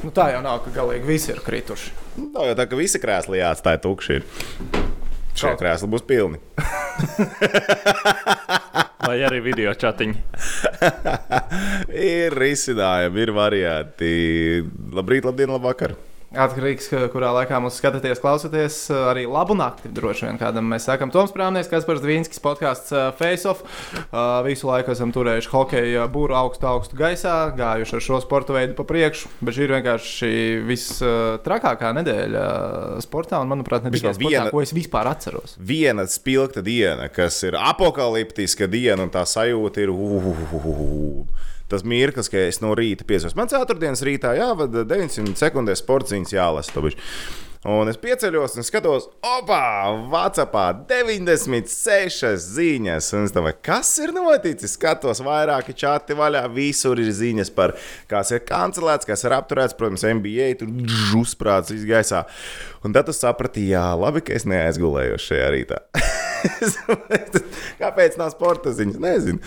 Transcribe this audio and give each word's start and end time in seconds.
Nu, 0.00 0.10
tā 0.16 0.30
jau 0.32 0.40
nav, 0.44 0.62
ka 0.64 0.70
galīgi 0.72 1.04
visi 1.08 1.32
ir 1.34 1.40
krituši. 1.44 1.90
Tā 2.34 2.46
jau 2.48 2.54
tā, 2.56 2.64
ka 2.70 2.78
visi 2.78 3.00
krēsli 3.02 3.40
jāatstāj 3.42 3.80
tukši. 3.84 4.16
Ir. 4.20 4.24
Šie 5.36 5.46
Kaut- 5.52 5.60
krēsli 5.60 5.88
būs 5.92 6.04
pilni. 6.08 6.40
Vai 9.06 9.16
arī 9.26 9.40
video 9.44 9.72
chatiņi. 9.74 10.16
ir 12.16 12.36
risinājumi, 12.36 13.22
ir 13.24 13.32
varianti. 13.36 14.12
Labrīt, 14.96 15.26
labdien, 15.28 15.52
labvakar. 15.54 15.94
Atkarīgs, 16.30 16.86
ka- 16.86 17.08
kurā 17.10 17.32
laikā 17.34 17.58
mums 17.58 17.74
skatāties, 17.80 18.20
klausāties, 18.22 18.74
arī 18.94 19.24
labu 19.26 19.56
nakti. 19.58 19.88
Droši 19.90 20.28
vien 20.28 20.36
kādam 20.38 20.68
mēs 20.70 20.84
sakām, 20.86 21.10
Toms 21.10 21.32
Prāmnieks, 21.34 21.66
kas 21.66 21.82
par 21.88 21.98
Zvīnskis 21.98 22.38
podkāsts 22.44 22.92
uh, 22.94 23.08
Face 23.18 23.48
Off. 23.50 23.64
Uh, 24.12 24.38
Visu 24.46 24.68
laiku 24.70 24.92
esam 24.94 25.10
turējuši 25.10 25.50
hokeju 25.50 26.04
būru 26.14 26.36
augstu, 26.38 26.68
augstu 26.70 26.94
gaisā, 27.00 27.34
gājuši 27.58 27.96
ar 27.98 28.04
šo 28.06 28.20
sporta 28.22 28.54
veidu 28.54 28.76
pa 28.78 28.86
priekšu. 28.86 29.26
Bet 29.42 29.58
šī 29.58 29.66
ir 29.66 29.74
vienkārši 29.74 30.30
vistrakākā 30.70 31.90
nedēļa 31.98 32.46
uh, 32.46 33.02
sportā, 33.02 33.42
un 33.42 33.50
manuprāt, 33.50 33.82
ne 33.82 33.90
tikai 33.90 34.12
Vispār 34.14 34.20
sportā, 34.20 34.36
viena- 34.38 34.54
ko 34.54 34.62
es 34.62 34.72
vispār 34.76 35.10
atceros. 35.10 35.58
Viena 35.58 36.06
spilgta 36.06 36.62
diena, 36.62 37.10
kas 37.10 37.42
ir 37.42 37.58
apakaliptiska 37.58 38.70
diena, 38.70 39.02
un 39.02 39.10
tā 39.10 39.26
sajūta 39.26 39.82
ir. 39.82 39.90
Uh, 39.90 41.26
Tas 41.70 41.86
mirklis, 41.86 42.30
ka 42.32 42.40
es 42.48 42.58
no 42.64 42.72
rīta 42.78 43.06
piesaistos. 43.06 43.38
Man 43.38 43.50
ceturtdienas 43.50 44.02
rītā 44.06 44.34
jāvada 44.38 44.82
900 44.88 45.38
sekundēs 45.38 45.84
sports 45.84 46.10
ziņas 46.14 46.34
jālasa. 46.34 46.74
to 46.74 46.82
bišķi. 46.88 47.06
Un 47.68 47.90
es 47.92 47.98
pieceļos 48.00 48.54
un 48.56 48.64
skatos, 48.64 49.10
opā, 49.20 49.64
Vācijā 50.08 50.46
96 50.88 52.30
ziņas. 52.56 53.10
Un 53.18 53.26
es 53.28 53.34
domāju, 53.36 53.58
kas 53.68 53.90
ir 54.00 54.14
noticis? 54.16 54.78
Skatos, 54.78 55.20
vairāki 55.20 55.76
čati 55.76 56.16
vaļā, 56.16 56.46
visur 56.56 56.96
ir 56.96 57.12
ziņas 57.12 57.52
par 57.52 57.76
kas 58.08 58.32
ir 58.32 58.40
kancelēts, 58.48 59.04
kas 59.04 59.26
ir 59.28 59.36
apturēts. 59.36 59.76
Protams, 59.76 60.08
NBA 60.08 60.54
tur 60.62 60.72
uzsprāts 61.20 61.74
viss 61.74 61.84
gaisā. 61.84 62.24
Un 62.80 62.96
tad 62.96 63.12
tu 63.12 63.12
saprati, 63.12 63.68
jā, 63.74 63.84
labi, 63.92 64.24
ka 64.24 64.40
es 64.40 64.48
neaizgulēju 64.48 65.20
šajā 65.20 65.54
rītā. 65.58 65.84
Kāpēc 67.82 68.16
nav 68.20 68.32
sporta 68.34 68.72
ziņas? 68.74 68.98
Nezinu. 69.00 69.40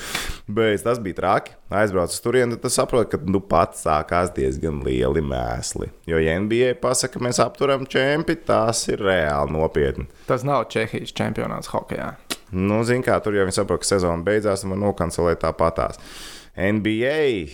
Bet 0.53 0.83
tas 0.85 0.99
bija 1.03 1.17
traki. 1.19 1.55
Aizbraucu 1.73 2.13
uz 2.13 2.21
turieni, 2.23 2.57
tad 2.61 2.73
saprotu, 2.73 3.13
ka 3.13 3.19
nu 3.29 3.41
pats 3.41 3.85
sākās 3.85 4.33
diezgan 4.35 4.81
lieli 4.85 5.23
mēsli. 5.25 5.89
Jo, 6.09 6.19
ja 6.21 6.35
NBA 6.41 6.75
pasaka, 6.83 7.17
ka 7.17 7.25
mēs 7.25 7.41
apturam 7.43 7.87
čempi, 7.89 8.37
tas 8.47 8.85
ir 8.91 9.03
reāli 9.03 9.55
nopietni. 9.55 10.07
Tas 10.29 10.45
nav 10.47 10.67
Čehijas 10.73 11.15
čempionāts 11.15 11.71
hokeja. 11.73 12.13
Nu, 12.53 12.83
zin 12.85 13.01
kā, 13.01 13.17
tur 13.23 13.33
jau 13.33 13.47
viņi 13.47 13.57
saprot, 13.57 13.81
ka 13.81 13.95
sezona 13.95 14.21
beidzās 14.25 14.65
un 14.65 14.75
var 14.75 14.83
nokancelēt 14.83 15.41
tāpatās. 15.41 15.97
NBA. 16.53 17.49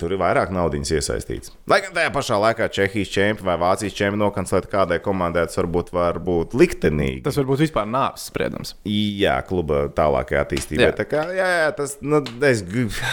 Tur 0.00 0.12
ir 0.12 0.18
vairāk 0.20 0.50
naudas 0.52 0.90
iesaistīts. 0.90 1.52
Lai 1.70 1.78
gan 1.84 1.94
tajā 1.94 2.10
pašā 2.12 2.38
laikā 2.42 2.66
Čehijas 2.74 3.12
čempions 3.14 3.46
vai 3.46 3.54
Vācijas 3.62 3.94
čempions 3.94 4.20
nokancelēt 4.24 4.66
kādai 4.72 4.98
komandai, 5.04 5.44
tas 5.46 5.60
varbūt 5.60 5.92
var 5.94 6.18
būt 6.26 6.56
liktenīgi. 6.58 7.22
Tas 7.26 7.38
varbūt 7.38 7.62
vispār 7.62 7.86
nāves 7.88 8.26
spriedums. 8.28 8.74
Jā, 8.84 9.38
kluba 9.46 9.84
tālākajā 9.94 10.42
attīstībā. 10.44 10.88
Jā. 10.90 10.96
Tā 10.98 11.06
kā, 11.08 11.24
jā, 11.36 11.46
jā, 11.62 11.70
tas, 11.78 11.94
nu, 12.02 12.20
es, 12.50 12.64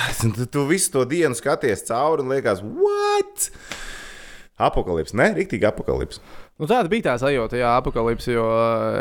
tu- 0.55 0.65
visu 0.71 0.91
to 0.97 1.05
dienu 1.05 1.37
skaties 1.37 1.85
cauri 1.87 2.25
un 2.25 2.33
liekas, 2.33 2.65
what? 2.65 3.49
Apokalips, 4.65 5.13
ne? 5.13 5.29
Rīktīgi 5.37 5.67
apokalips. 5.69 6.21
Nu, 6.55 6.67
tāda 6.71 6.87
bija 6.87 7.11
tā 7.11 7.17
sajūta, 7.19 7.57
jā, 7.59 7.73
apakalipse, 7.77 8.31
jo 8.31 8.45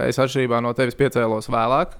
es 0.04 0.18
atšķirībā 0.18 0.58
no 0.64 0.72
tevis 0.74 0.96
piecēlos 0.98 1.46
vēlāk. 1.54 1.94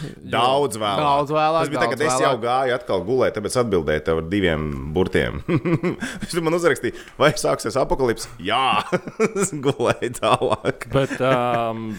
Daudz 0.00 0.78
vēlāk. 0.80 1.02
Daudz 1.02 1.34
vēlāk, 1.34 1.66
Tas 1.66 1.70
bija 1.72 1.82
tā, 1.82 1.88
daudz 1.90 2.00
kad 2.00 2.06
es 2.08 2.24
jau 2.24 2.32
gāju 2.42 2.74
atkal 2.78 3.04
gulēt, 3.06 3.36
tāpēc 3.36 3.58
atbildēju 3.62 4.04
tev 4.06 4.22
ar 4.22 4.30
diviem 4.32 4.64
burtiem. 4.96 5.42
Viņš 6.24 6.38
man 6.46 6.56
uzrakstīja, 6.58 6.96
vai 7.20 7.30
sāksies 7.38 7.76
apakalips? 7.80 8.26
Jā, 8.42 8.82
gulēju 9.68 10.14
tālāk. 10.18 10.88
Bet, 10.94 11.14
um, 11.20 11.92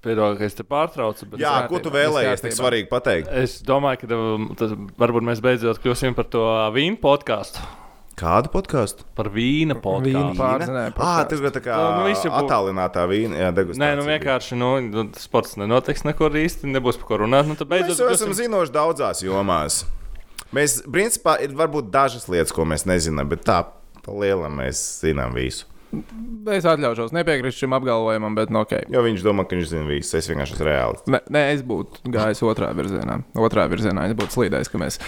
Piedod, 0.00 0.38
ka 0.38 0.46
es 0.48 0.56
te 0.56 0.64
pārtraucu. 0.64 1.26
Bet 1.28 1.42
Jā, 1.42 1.52
ko 1.68 1.76
tu 1.84 1.92
vēlējies? 1.92 2.40
Tik 2.40 2.56
svarīgi 2.56 2.88
pateikt. 2.88 3.28
Es 3.36 3.58
domāju, 3.66 4.00
ka 4.00 4.20
tas, 4.62 4.72
varbūt 5.02 5.26
mēs 5.28 5.42
beidzot 5.44 5.82
kļūsim 5.84 6.16
par 6.16 6.30
to 6.32 6.46
vīnu 6.72 6.96
podkāstu. 7.02 7.60
Kādu 8.20 8.50
podkāstu? 8.52 9.06
Par 9.16 9.30
vīna 9.32 9.76
podkāstu. 9.80 10.34
pārzinēja. 10.36 10.92
Ah, 11.00 11.22
tas 11.28 11.40
bija 11.40 11.54
tā 11.54 11.62
kā 11.64 11.78
Nu, 11.78 12.04
nu, 12.10 12.32
attālinātā 12.40 13.06
vīna. 13.08 13.38
Jā, 13.46 13.48
degustācija 13.56 13.80
Nē, 13.80 13.96
nu 13.96 14.04
vienkārši 14.04 14.58
nu, 14.60 14.68
nu, 14.84 15.06
sports 15.16 15.56
nenotiks 15.60 16.04
nekur 16.04 16.36
īsti, 16.42 16.68
nebūs 16.74 17.00
par 17.00 17.08
ko 17.08 17.20
runāt. 17.24 17.48
Nu, 17.48 17.56
tad 17.56 17.70
Mēs 17.70 17.86
beidzot 17.86 18.04
jau 18.04 18.10
esam 18.12 18.36
zinoši 18.36 18.74
daudzās 18.76 19.24
jomās. 19.24 19.82
Mēs, 20.56 20.80
principā, 20.84 21.38
ir 21.40 21.54
varbūt 21.56 21.88
dažas 21.94 22.28
lietas, 22.28 22.52
ko 22.52 22.66
mēs 22.68 22.84
nezinām, 22.90 23.30
bet 23.30 23.46
tā 23.48 23.62
pa 24.04 24.20
lielam 24.20 24.60
mēs 24.60 24.82
zinām 25.04 25.32
visu. 25.36 25.69
Es 26.50 26.66
atļaušos 26.70 27.10
nepiekrist 27.14 27.58
šim 27.58 27.74
apgalvojumam, 27.74 28.36
bet 28.38 28.52
nu, 28.54 28.62
ok. 28.62 28.76
Jo 28.94 29.02
viņš 29.02 29.24
domā, 29.26 29.44
ka 29.48 29.56
viņš 29.56 29.72
zina 29.72 29.88
visu. 29.88 30.14
Es 30.20 30.28
vienkārši 30.30 30.54
esmu 30.54 30.66
reāls. 30.68 31.02
Ne, 31.10 31.18
ne, 31.34 31.42
es 31.54 31.64
būtu 31.66 32.12
gājis 32.14 32.42
otrā 32.46 32.70
virzienā. 32.78 33.18
Otrā 33.42 33.66
virzienā 33.70 34.06
es 34.06 34.14
būtu 34.18 34.36
slīdējis, 34.36 34.70
ka 34.70 34.80
mēs 34.80 35.00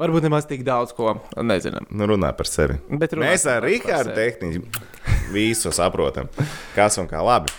varbūt 0.00 0.26
nemaz 0.26 0.48
tik 0.50 0.66
daudz 0.66 0.94
ko 0.96 1.16
nezinām. 1.38 1.86
Nu, 1.94 2.08
runā 2.10 2.32
par 2.36 2.50
sevi. 2.50 2.80
Bet 2.90 3.14
runā 3.14 3.30
Mēs 3.30 3.46
ar 3.50 3.62
Rīgārdu 3.64 4.16
tehniski 4.18 4.66
visu 5.32 5.72
saprotam. 5.74 6.28
Kas 6.74 6.98
un 7.00 7.08
kā 7.10 7.22
labi. 7.24 7.52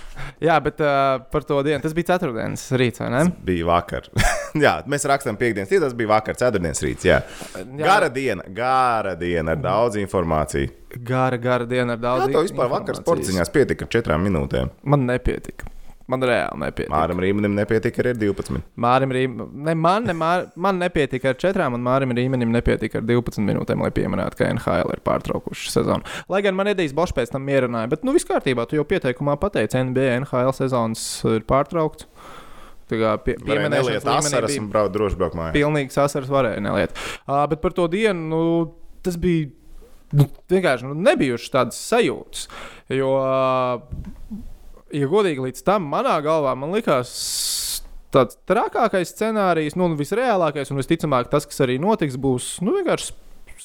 Jā, 0.43 0.55
bet 0.63 0.79
uh, 0.83 1.17
par 1.31 1.43
to 1.47 1.59
dienu 1.65 1.81
tas 1.83 1.93
bija 1.95 2.13
ceturtdienas 2.13 2.63
rīts, 2.79 3.01
vai 3.03 3.09
ne? 3.11 3.21
Bija 3.45 3.67
vakar. 3.67 4.07
jā, 4.65 4.77
mēs 4.91 5.07
rakstām 5.11 5.39
piekdienas 5.39 5.71
rītā, 5.71 5.85
tas 5.87 5.97
bija 5.97 6.11
vakar, 6.13 6.39
ceturtdienas 6.39 6.83
rīts. 6.85 7.07
Jā. 7.07 7.21
Gara 7.79 8.09
diena, 8.13 8.45
gara 8.55 9.15
diena 9.19 9.55
ar 9.55 9.63
daudz 9.63 9.99
informācijas. 10.01 10.73
Gara, 10.95 11.39
gara 11.41 11.67
diena 11.67 11.97
ar 11.97 12.03
daudz. 12.03 12.27
Jā, 12.29 12.33
to 12.37 12.45
vispār 12.47 12.71
vakar 12.71 12.99
sporta 12.99 13.27
ziņās 13.27 13.51
pietika 13.51 13.87
ar 13.87 13.91
četrām 13.97 14.23
minūtēm. 14.27 14.71
Man 14.87 15.07
nepietika. 15.09 15.64
Man 16.11 16.21
reāli 16.21 16.61
nepietika. 16.61 16.93
Māram 16.93 17.19
Rīmenim 17.23 17.55
nepietika 17.57 18.03
ar 18.03 18.11
12. 18.21 18.59
Mārim 18.77 19.13
Rīmenim, 19.15 19.47
ne, 19.65 19.73
man, 19.73 20.05
ne, 20.05 20.13
mār, 20.17 20.45
man 20.61 20.77
nepietika 20.77 21.31
ar 21.33 21.39
4, 21.41 21.65
un 21.73 21.81
Mārim 21.85 22.13
Rīmenim 22.13 22.53
nepietika 22.53 23.01
ar 23.01 23.07
12 23.09 23.41
minūtēm, 23.47 23.81
lai 23.81 23.89
pieminētu, 23.95 24.37
ka 24.37 24.51
NHL 24.53 24.93
ir 24.93 25.01
pārtraukuši 25.07 25.73
sezonu. 25.73 26.05
Lai 26.29 26.43
gan 26.45 26.57
man 26.57 26.69
Edijs 26.69 26.93
Bošs 26.93 27.15
pēc 27.17 27.33
tam 27.33 27.47
mierināja, 27.49 27.89
bet 27.95 28.05
nu 28.05 28.13
viss 28.13 28.29
kārtībā, 28.29 28.67
tu 28.69 28.77
jau 28.77 28.85
pieteikumā 28.85 29.39
pateici, 29.41 29.81
NBA 29.81 30.19
NHL 30.21 30.53
sezonas 30.59 31.07
ir 31.33 31.45
pārtraukts. 31.49 32.05
Tā 32.85 33.01
kā 33.01 33.17
pie, 33.25 33.39
neliet 33.41 33.65
līmenī 33.65 33.79
asaras 33.97 34.51
bija 34.51 34.61
un 34.61 34.69
braukt 34.69 34.93
droši 34.93 35.17
braukt 35.17 35.37
mājās. 35.39 35.55
pilnīgs 35.57 35.97
asars 36.03 36.29
varēja 36.29 36.61
neliet. 36.61 36.93
Uh, 37.25 37.41
bet 37.49 37.63
par 37.63 37.73
to 37.73 37.87
dienu, 37.89 38.27
nu, 38.29 38.41
tas 39.05 39.17
bija. 39.17 39.49
Nu, 40.15 40.27
vienkārši 40.53 40.85
nu, 40.85 40.93
nebijušas 41.01 41.49
tādas 41.51 41.79
sajūtas. 41.89 42.45
Jo, 42.93 43.09
uh, 43.17 44.45
ja 44.93 45.09
godīgi 45.09 45.47
līdz 45.47 45.65
tam, 45.65 45.89
manā 45.91 46.15
galvā, 46.25 46.53
man 46.59 46.73
likās 46.75 47.11
tāds 48.15 48.37
trakākais 48.47 49.11
scenārijs, 49.11 49.75
nu, 49.79 49.89
visreālākais 49.99 50.71
un 50.71 50.79
visticamāk 50.81 51.29
tas, 51.31 51.47
kas 51.49 51.63
arī 51.65 51.77
notiks, 51.81 52.19
būs 52.21 52.57
nu, 52.65 52.77
vienkārši 52.79 53.15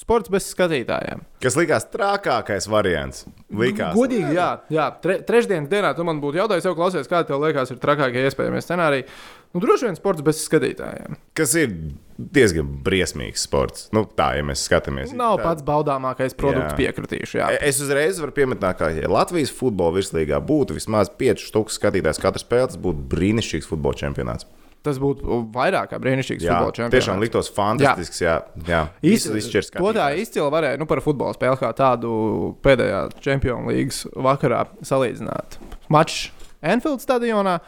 sports 0.00 0.31
bez 0.32 0.47
skatītājiem. 0.53 1.25
Kas 1.42 1.56
likās 1.58 1.86
trakākais 1.92 2.69
variants? 2.70 3.26
Likās. 3.50 3.94
Godīgi, 3.97 4.32
jā, 4.36 4.48
jā. 4.72 4.86
Tre, 5.03 5.19
trešdienas 5.26 5.70
dienā 5.70 5.92
tu 5.97 6.06
man 6.06 6.22
būtu 6.22 6.41
jautājis, 6.41 6.69
jau 6.69 6.76
klausies, 6.78 7.10
kāda 7.10 7.31
tev 7.31 7.42
liekas, 7.44 7.72
ir 7.72 7.82
trakākie 7.82 8.25
iespējamie 8.28 8.62
scenāriji. 8.64 9.06
Nu, 9.50 9.59
droši 9.59 9.88
vien 9.88 9.97
sports 9.99 10.22
bez 10.22 10.44
skatītājiem. 10.47 11.16
Kas 11.34 11.56
ir 11.59 11.72
diezgan 12.21 12.69
briesmīgs 12.87 13.43
sports. 13.49 13.88
Nu, 13.97 14.05
tā, 14.06 14.28
ja 14.38 14.44
mēs 14.47 14.62
skatāmies. 14.69 15.11
Nav 15.16 15.41
tā. 15.41 15.49
pats 15.49 15.65
baudāmākais 15.66 16.37
produkts, 16.38 16.77
Jā. 16.77 16.78
piekritīšu. 16.78 17.41
Jā. 17.41 17.49
Es 17.66 17.81
uzreiz 17.83 18.21
varu 18.22 18.34
pieminēt, 18.37 18.78
ka, 18.78 18.93
ja 18.94 19.11
Latvijas 19.11 19.50
futbola 19.56 19.97
virslīgā 19.99 20.38
būtu 20.47 20.77
vismaz 20.78 21.11
5 21.19 21.49
stūks 21.49 21.81
skatītājs 21.81 22.22
katru 22.22 22.44
spēli, 22.44 22.71
tas 22.71 22.78
būtu 22.78 23.03
brīnišķīgs 23.11 23.71
futbola 23.72 23.99
čempionāts. 23.99 24.47
Tas 24.87 24.97
būtu 25.03 25.43
vairāk 25.53 25.91
kā 25.91 25.99
brīnišķīgs 26.00 26.44
Jā, 26.47 26.55
futbola 26.55 26.72
čempionāts. 26.77 26.94
tiešām 26.97 27.21
liktos 27.21 27.50
fantastisks. 27.53 28.22
Jā, 28.22 28.38
jā. 28.65 28.84
Visu 29.05 29.35
izšķirs 29.37 29.75
To 29.76 29.91
tā 29.93 30.06
izcili 30.17 30.47
varēja 30.55 30.79
nu, 30.81 30.87
par 30.88 31.02
futbola 31.05 31.35
spēli 31.37 31.58
kā 31.61 31.69
tādu 31.76 32.55
pēdējā 32.64 33.02
Champions 33.20 33.69
League 33.69 34.23
vakarā 34.25 34.62
salīdzināt. 34.81 35.58
Mačs 35.93 36.31
Enfield 36.61 37.03
stadionā 37.03 37.59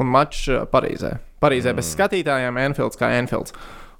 un 0.00 0.10
mačs 0.12 0.46
uh, 0.50 0.64
Parīzē. 0.68 1.16
Parīzē 1.42 1.72
mm. 1.72 1.80
bez 1.80 1.92
skatītājiem, 1.96 2.58
Enfields 2.66 3.00
kā 3.00 3.12
Enfields. 3.18 3.54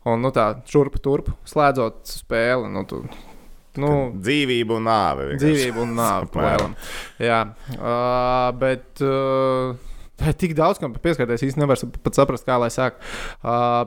Un 0.08 0.22
nu, 0.24 0.32
tā 0.34 0.48
turp, 0.66 0.98
turp, 1.02 1.30
slēdzot 1.46 2.02
spēli. 2.10 2.68
Nu, 2.72 2.82
tu, 2.88 3.04
nu, 3.80 3.92
Dzīvība 4.18 4.76
un 4.78 4.86
nāve. 4.88 5.30
vienkārši. 5.30 5.46
dzīvību 5.46 5.86
un 5.86 6.04
palielam. 6.34 6.76
Jā, 7.22 7.40
uh, 7.78 8.50
bet, 8.58 8.88
uh, 9.06 9.72
bet 10.20 10.40
tik 10.42 10.56
daudz, 10.58 10.82
kam 10.82 10.96
pieskarties 10.98 11.46
īstenībā 11.48 11.70
nevar 11.70 12.02
pat 12.02 12.18
saprast, 12.18 12.48
kā 12.48 12.58
lai 12.60 12.70
sāk. 12.74 12.98
Uh, 13.40 13.86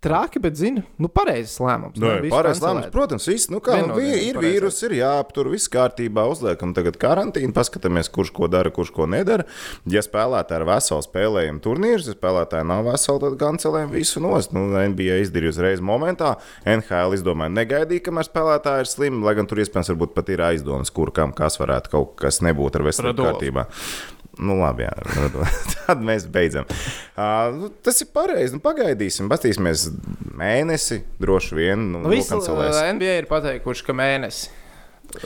traki, 0.00 0.38
bet 0.38 0.54
zinu, 0.58 0.84
nu, 1.02 1.08
pareizs 1.10 1.56
lēmums. 1.62 1.98
Nu, 1.98 2.10
kancelēt. 2.22 2.62
lēmums, 2.62 2.90
protams, 2.94 3.24
viss, 3.26 3.48
nu, 3.50 3.58
kā, 3.64 3.80
nu, 3.82 3.96
ir 3.98 4.36
pareizais. 4.38 4.42
vīrus, 4.44 4.80
ir 4.86 4.94
jāaptur, 5.00 5.50
viss 5.50 5.70
kārtībā, 5.72 6.26
uzliekam 6.30 6.74
tagad 6.76 6.98
karantīnu, 7.02 7.50
paskatāmies, 7.56 8.10
kurš 8.14 8.30
ko 8.36 8.46
dara, 8.50 8.70
kurš 8.74 8.92
ko 8.94 9.08
nedara. 9.10 9.48
Ja 9.90 10.02
spēlētāji 10.04 10.62
ir 10.62 10.66
veseli, 10.68 11.06
spēlējam 11.08 11.58
turnīrus, 11.64 12.10
ja 12.10 12.14
spēlētāji 12.14 12.68
nav 12.70 12.84
veseli, 12.86 13.24
tad 13.24 13.38
kancelējam 13.42 13.90
visu 13.94 14.22
nost. 14.22 14.54
Nu, 14.54 14.68
NBA 14.70 15.18
izdarīja 15.24 15.56
uzreiz 15.56 15.82
momentā, 15.82 16.36
NHL 16.62 17.16
izdomāja 17.18 17.54
negaidīt, 17.56 18.04
kamēr 18.06 18.28
spēlētāji 18.30 18.86
ir 18.86 18.92
slimi, 18.92 19.24
lai 19.26 19.34
gan 19.38 19.50
tur 19.50 19.64
iespējams 19.64 19.90
varbūt 19.94 20.14
pat 20.14 20.30
ir 20.30 20.44
aizdomas, 20.52 20.94
kur 20.94 21.10
kam 21.16 21.34
kas 21.34 21.58
varētu 21.58 21.94
kaut 21.96 22.14
kas 22.22 22.38
nebūt 22.46 22.78
ar 22.78 22.86
veselību 22.86 23.26
kārtībā. 23.26 23.66
Nu, 24.38 24.58
labi, 24.60 24.86
jā, 24.86 24.92
tad 25.86 26.02
mēs 26.04 26.26
beidzam. 26.30 26.68
Uh, 27.18 27.68
tas 27.84 27.98
ir 28.04 28.10
pareizi. 28.14 28.54
Nu, 28.56 28.62
pagaidīsim, 28.64 29.30
paskatīsimies 29.30 29.88
mēnesi, 30.38 31.02
droši 31.22 31.58
vien. 31.58 31.88
Nu, 31.94 32.04
Nu, 32.04 32.68
Visi 32.70 32.94
NBA 32.98 33.16
ir 33.22 33.28
pateikuši, 33.30 33.86
ka 33.88 33.96
mēnesis, 33.98 34.48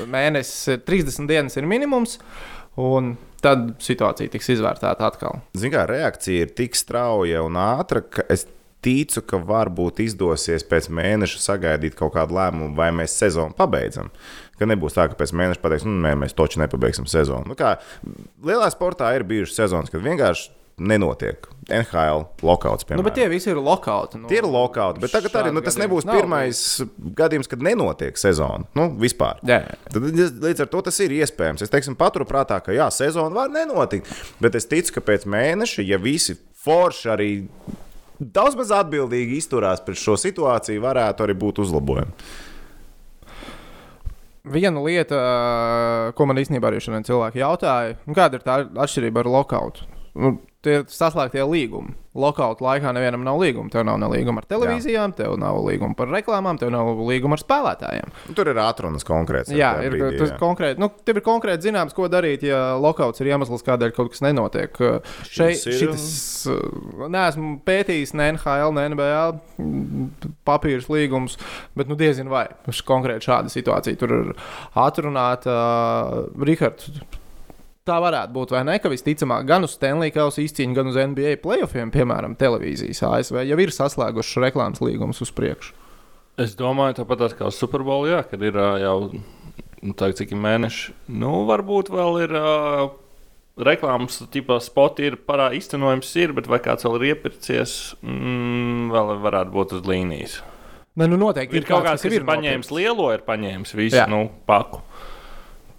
mēnesis 0.08 0.72
ir 0.76 0.82
30 0.88 1.28
dienas 1.28 1.58
ir 1.60 1.68
minimums, 1.68 2.16
un 2.80 3.14
tad 3.42 3.74
situācija 3.82 4.32
tiks 4.32 4.52
izvērtēta 4.56 5.10
atkal. 5.10 5.42
Kā 5.72 5.86
reakcija 5.90 6.46
ir 6.46 6.56
tik 6.56 6.78
strauja 6.78 7.42
un 7.44 7.58
ātra, 7.60 8.04
ka 8.06 8.24
es 8.32 8.46
ticu, 8.82 9.22
ka 9.26 9.38
varbūt 9.46 10.02
izdosies 10.02 10.64
pēc 10.66 10.88
mēneša 10.94 11.42
sagaidīt 11.42 11.96
kaut 11.98 12.16
kādu 12.16 12.36
lēmumu, 12.38 12.74
vai 12.78 12.90
mēs 12.94 13.14
sezonu 13.18 13.54
pabeidzam. 13.58 14.10
Ka 14.62 14.70
nebūs 14.70 14.94
tā, 14.94 15.08
ka 15.10 15.18
pēc 15.18 15.34
mēneša 15.34 15.62
pateiks, 15.62 15.86
nu, 15.88 15.98
nē, 16.04 16.14
mēs 16.22 16.36
taču 16.38 16.62
nepabeigsim 16.62 17.08
sezonu. 17.10 17.50
Nu, 17.50 17.58
kā, 17.58 17.76
lielā 18.46 18.68
sportā 18.70 19.10
ir 19.16 19.26
bijušas 19.26 19.58
sezonas, 19.64 19.90
kad 19.90 20.04
vienkārši 20.04 20.52
nenotiek. 20.82 21.48
NHL 21.68 22.24
lokauts, 22.42 22.86
piemēram. 22.86 23.02
Nu, 23.02 23.06
bet 23.06 23.16
tie 23.18 23.26
visi 23.30 23.50
ir 23.52 23.58
lokauti. 23.62 24.18
Nu, 24.18 24.30
Tie 24.30 24.40
ir 24.40 24.46
lokauti, 24.48 25.02
bet 25.02 25.12
tagad 25.14 25.34
arī 25.38 25.52
nu, 25.54 25.62
tas 25.64 25.76
nebūs 25.78 26.06
nav 26.08 26.18
pirmais 26.18 26.62
gadījums, 27.18 27.50
kad 27.50 27.62
nenotiek 27.62 28.18
sezona. 28.18 28.66
Nu, 28.78 28.88
vispār. 29.02 29.42
Jā. 29.46 29.60
Tad, 29.92 30.08
līdz 30.42 30.64
ar 30.64 30.70
to 30.72 30.82
tas 30.88 30.98
ir 31.04 31.14
iespējams. 31.20 31.62
Es 31.64 31.72
teiksim, 31.72 31.96
paturu 31.98 32.26
prātā, 32.28 32.58
ka 32.64 32.74
jā, 32.74 32.88
sezona 32.94 33.34
var 33.36 33.52
nenotikt. 33.52 34.10
Bet 34.42 34.58
es 34.58 34.66
ticu, 34.70 34.96
ka 34.96 35.04
pēc 35.12 35.26
mēneša, 35.30 35.86
ja 35.86 36.00
visi 36.02 36.38
forši 36.64 37.12
arī 37.14 37.30
daudz 38.18 38.58
maz 38.58 38.72
atbildīgi 38.82 39.38
izturās 39.38 39.82
pret 39.84 39.98
šo 39.98 40.16
situāciju, 40.20 40.82
varētu 40.82 41.26
arī 41.26 41.38
būt 41.38 41.62
uzlabojumi. 41.62 42.14
Viena 44.42 44.80
lieta, 44.82 45.18
ko 46.18 46.26
man 46.26 46.40
īstenībā 46.42 46.72
arī 46.72 46.80
šodien 46.82 47.04
cilvēki 47.06 47.38
jautāja, 47.38 47.94
nu, 48.08 48.14
kāda 48.16 48.40
ir 48.40 48.46
tā 48.46 48.56
atšķirība 48.84 49.22
ar 49.22 49.28
lokautu? 49.30 49.86
Nu, 50.18 50.32
tie 50.62 50.78
ir 50.80 50.86
saslēgtie 50.90 51.42
līgumi. 51.46 51.96
Lokauta 52.12 52.60
laikā 52.60 52.90
nevienam 52.92 53.22
nav 53.24 53.38
līguma. 53.40 53.70
Tev 53.72 53.86
nav 53.88 53.96
ne 54.02 54.08
līguma 54.12 54.42
ar 54.42 54.46
televīzijām, 54.50 55.14
tev 55.16 55.38
nav 55.40 55.56
līguma 55.64 55.96
par 55.96 56.10
reklāmām, 56.12 56.58
tev 56.60 56.68
nav 56.74 56.90
līguma 57.08 57.38
ar 57.38 57.40
spēlētājiem. 57.40 58.12
Tur 58.36 58.50
ir 58.52 58.60
atrunas 58.60 59.06
konkrēts. 59.08 59.52
Jā, 59.56 59.70
ir, 59.80 59.96
brīdī, 59.96 60.18
tas 60.20 60.34
jā. 60.34 60.36
konkrēti, 60.40 60.82
nu, 60.82 60.90
tev 61.08 61.18
ir 61.18 61.24
konkrēti 61.24 61.70
zināms, 61.70 61.96
ko 61.96 62.10
darīt, 62.12 62.44
ja 62.44 62.74
lokauts 62.80 63.24
ir 63.24 63.32
iemesls, 63.32 63.64
kādēļ 63.64 63.94
kaut 63.96 64.12
kas 64.12 64.20
nenotiek. 64.26 64.76
Šeit 65.24 65.64
šitas, 65.64 66.04
uh, 66.52 67.06
neesmu 67.16 67.54
pētījis 67.64 68.12
ne 68.20 68.28
NHL, 68.34 68.76
ne 68.76 68.86
NBA 68.92 69.24
mm, 69.56 70.36
papīrus 70.48 70.90
līgumus, 70.92 71.38
bet 71.78 71.88
nu, 71.88 71.96
diezin 71.98 72.28
vai 72.32 72.44
konkrēti 72.68 73.30
šāda 73.30 73.52
situācija 73.52 73.98
tur 73.98 74.14
ir 74.18 74.30
atrunāta. 74.84 75.56
Uh, 75.56 76.44
Rihards, 76.44 76.92
tā 77.88 77.98
varētu 78.02 78.34
būt, 78.34 78.54
vai 78.54 78.62
ne? 78.68 78.78
Ka 78.82 78.90
visticamāk, 78.92 79.46
gan 79.48 79.66
uz 79.66 79.76
Stanley 79.76 80.12
Kausa 80.14 80.42
izcīņu, 80.44 80.76
gan 80.78 80.90
uz 80.90 80.98
NBA 80.98 81.36
playoffiem, 81.44 81.92
piemēram, 81.94 82.36
televīzijas 82.40 83.02
ASV 83.08 83.42
jau 83.48 83.60
ir 83.62 83.74
saslēgušas 83.74 84.42
reklāmas 84.46 84.82
līgumus 84.84 85.22
uz 85.24 85.32
priekšu. 85.34 85.74
Es 86.40 86.54
domāju, 86.56 87.02
tāpat 87.02 87.36
kā 87.36 87.50
uz 87.50 87.58
Superbolu, 87.60 88.08
jā, 88.08 88.22
kad 88.24 88.40
ir 88.44 88.56
jau 88.56 88.96
nu, 89.12 89.94
tā, 89.98 90.12
cik 90.16 90.32
ir 90.32 90.40
mēneši. 90.40 90.94
Nu, 91.12 91.42
varbūt 91.48 91.90
vēl 91.92 92.20
ir 92.24 92.36
uh, 92.38 92.86
reklāmas, 93.60 94.20
tipā 94.32 94.56
spoti 94.64 95.10
ir 95.10 95.18
parā 95.26 95.50
izcenojums, 95.56 96.14
ir, 96.22 96.32
bet 96.36 96.48
vai 96.50 96.60
kāds 96.64 96.86
vēl 96.86 96.98
ir 97.00 97.08
iepircies, 97.12 97.76
mm, 98.00 98.88
vēl 98.94 99.14
varētu 99.26 99.54
būt 99.54 99.76
uz 99.78 99.84
līnijas. 99.88 100.38
Ne, 100.96 101.08
nu 101.08 101.16
noteikti 101.20 101.56
Ir 101.56 101.64
kaut 101.64 101.86
kāds, 101.86 102.04
jau 102.04 102.10
kas 102.10 102.18
ir 102.18 102.26
paņēmis 102.28 102.68
nopirkts. 102.68 102.76
lielo, 102.76 103.08
ir 103.14 103.22
paņēmis 103.24 103.76
visu 103.76 103.96
Jā. 103.96 104.06
nu, 104.12 104.26
paku. 104.48 104.82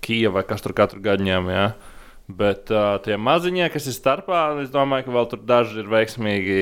Kijava 0.04 0.40
vai 0.42 0.46
kas 0.50 0.64
tur 0.66 0.74
katru 0.76 1.02
gadu 1.04 1.26
ņem. 1.26 1.52
Jā. 1.54 1.68
Bet 2.34 2.72
uh, 2.74 2.96
tie 3.04 3.18
maziņie, 3.20 3.68
kas 3.74 3.86
ir 3.90 3.96
starpā, 3.98 4.46
es 4.64 4.72
domāju, 4.74 5.08
ka 5.08 5.16
vēl 5.18 5.28
tur 5.34 5.42
daži 5.46 5.82
ir 5.84 5.90
veiksmīgi 5.92 6.62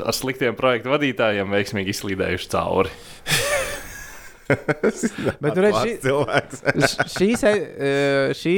ar 0.00 0.16
sliktiem 0.16 0.56
projektu 0.56 0.92
vadītājiem, 0.94 1.50
veiksmīgi 1.52 1.92
izslīdējuši 1.92 2.50
cauri. 2.54 2.94
Bet 5.42 5.54
tur 5.56 5.66
ir 5.68 5.76
šī, 5.76 5.92
šīs, 7.16 7.44
šī, 8.40 8.56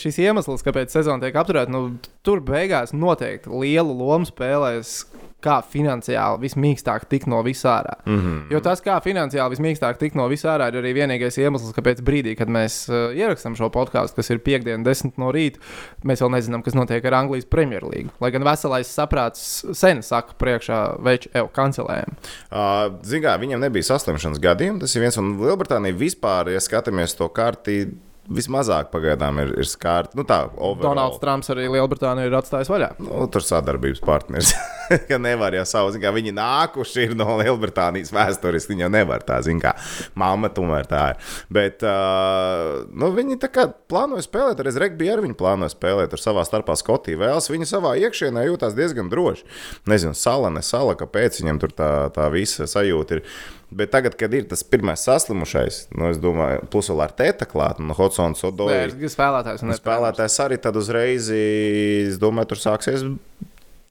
šis 0.00 0.20
iemesls, 0.24 0.64
kāpēc 0.64 0.92
sezona 0.94 1.20
tiek 1.24 1.36
apturēta, 1.40 1.72
nu, 1.72 1.98
tur 2.26 2.40
beigās 2.44 2.94
noteikti 2.96 3.52
lielu 3.52 3.96
lomu 3.96 4.28
spēlēs. 4.28 5.02
Kā 5.40 5.60
finansiāli 5.64 6.42
vismīkstāk 6.44 7.06
tikt 7.08 7.28
no 7.30 7.40
visā 7.46 7.78
ārā. 7.80 7.94
Mm. 8.04 8.18
-hmm. 8.20 8.40
Jo 8.52 8.60
tas, 8.60 8.82
kā 8.84 8.98
finansiāli 9.00 9.56
vismīkstāk 9.56 9.98
tikt 9.98 10.18
no 10.18 10.28
visā 10.28 10.56
ārā, 10.56 10.68
ir 10.68 10.82
arī 10.82 10.92
vienīgais 10.98 11.38
iemesls, 11.40 11.72
kāpēc 11.76 12.02
brīdī, 12.04 12.36
kad 12.36 12.48
mēs 12.48 12.82
uh, 12.90 13.14
ierakstām 13.16 13.56
šo 13.56 13.70
podkāstu, 13.72 14.16
kas 14.16 14.30
ir 14.30 14.42
piekdiena, 14.44 14.84
desmit 14.84 15.18
no 15.18 15.30
rīta, 15.32 15.58
mēs 16.04 16.20
vēl 16.20 16.34
nezinām, 16.36 16.62
kas 16.62 16.74
notiek 16.74 17.04
ar 17.04 17.14
Anglijas 17.22 17.48
Premjerlīgu. 17.48 18.10
Lai 18.20 18.30
gan 18.30 18.44
veselais 18.44 18.92
saprāts 18.92 19.64
sen 19.72 20.02
saka, 20.02 20.34
priekšā 20.38 21.00
veids, 21.00 21.28
evo, 21.34 21.48
kancelējam. 21.48 22.16
Uh, 22.50 22.90
Zinām, 23.06 23.40
viņam 23.40 23.64
nebija 23.64 23.88
saslimšanas 23.90 24.40
gadījumi. 24.42 24.80
Tas 24.84 24.94
ir 24.96 25.04
viens 25.04 25.18
no 25.18 25.34
Lielbritānijas 25.40 25.98
vispār, 26.00 26.52
ja 26.54 26.62
skatāmies 26.62 27.16
to 27.18 27.28
kārtī. 27.32 27.82
Vismazāk 28.30 28.92
pagaidām 28.92 29.40
ir, 29.42 29.54
ir 29.58 29.66
skārta. 29.66 30.14
Nu, 30.14 30.22
tā, 30.28 30.44
overall. 30.54 30.92
Donalds 30.92 31.18
Trumps 31.22 31.50
arī 31.50 31.66
Lielbritāniju 31.72 32.30
ir 32.30 32.36
atstājis 32.38 32.70
vaļā. 32.70 32.92
Nu, 33.02 33.24
tur 33.32 33.42
sadarbības 33.42 34.04
partneris. 34.04 34.54
ka 35.08 35.18
nevar 35.22 35.54
jau 35.54 35.64
savu, 35.68 35.92
zin 35.94 36.02
kā, 36.02 36.12
viņi 36.14 36.34
nākuši 36.36 37.06
ir 37.08 37.14
no 37.18 37.36
Lielbritānijas 37.40 38.12
vēstures. 38.14 38.68
Viņi 38.70 38.86
jau 38.86 38.90
nevar 38.92 39.24
tā, 39.26 39.40
zina, 39.46 39.70
kā 39.70 40.10
mamma 40.18 40.50
tomēr 40.54 40.88
tā 40.90 41.04
ir. 41.12 41.30
Bet 41.52 41.84
uh, 41.86 42.82
nu, 42.90 43.12
viņi 43.16 43.38
tā 43.42 43.50
kā 43.52 43.68
plānoja 43.90 44.26
spēlēt, 44.26 44.62
arī 44.62 44.74
regbija 44.84 45.16
arī 45.16 45.28
viņi 45.28 45.38
plānoja 45.40 45.74
spēlēt 45.74 46.16
ar 46.16 46.22
savā 46.22 46.44
starpā 46.48 46.76
Skotiju 46.78 47.22
vēlas. 47.22 47.50
Viņi 47.52 47.70
savā 47.70 47.94
iekšienē 48.00 48.46
jūtas 48.48 48.76
diezgan 48.78 49.12
droši. 49.12 49.46
Nezinu, 49.90 50.16
sala, 50.18 50.52
ne 50.52 50.64
sala, 50.66 50.96
kāpēc 50.98 51.40
viņam 51.42 51.62
tur 51.62 51.74
tā, 51.76 51.90
tā 52.14 52.28
visa 52.34 52.68
sajūta 52.70 53.18
ir. 53.18 53.26
Bet 53.70 53.92
tagad, 53.94 54.16
kad 54.18 54.32
ir 54.34 54.48
tas 54.50 54.64
pirmais 54.66 54.98
saslimušais, 55.06 55.84
nu, 55.94 56.08
es 56.10 56.18
domāju, 56.18 56.64
plus 56.72 56.88
vēl 56.90 57.04
ar 57.04 57.12
tēta 57.14 57.46
klāt, 57.46 57.78
no 57.78 57.94
Hotsons 57.94 58.42
Nē, 58.42 58.48
Odoja. 58.48 58.88
spēlētājs. 59.12 59.62
ne 59.62 59.76
Spēlētājs 59.78 60.38
arī 60.42 60.58
tad 60.58 60.78
uzreiz, 60.80 61.28
es 61.30 62.18
domāju, 62.18 62.50
tur 62.50 62.62
sāksies. 62.64 63.06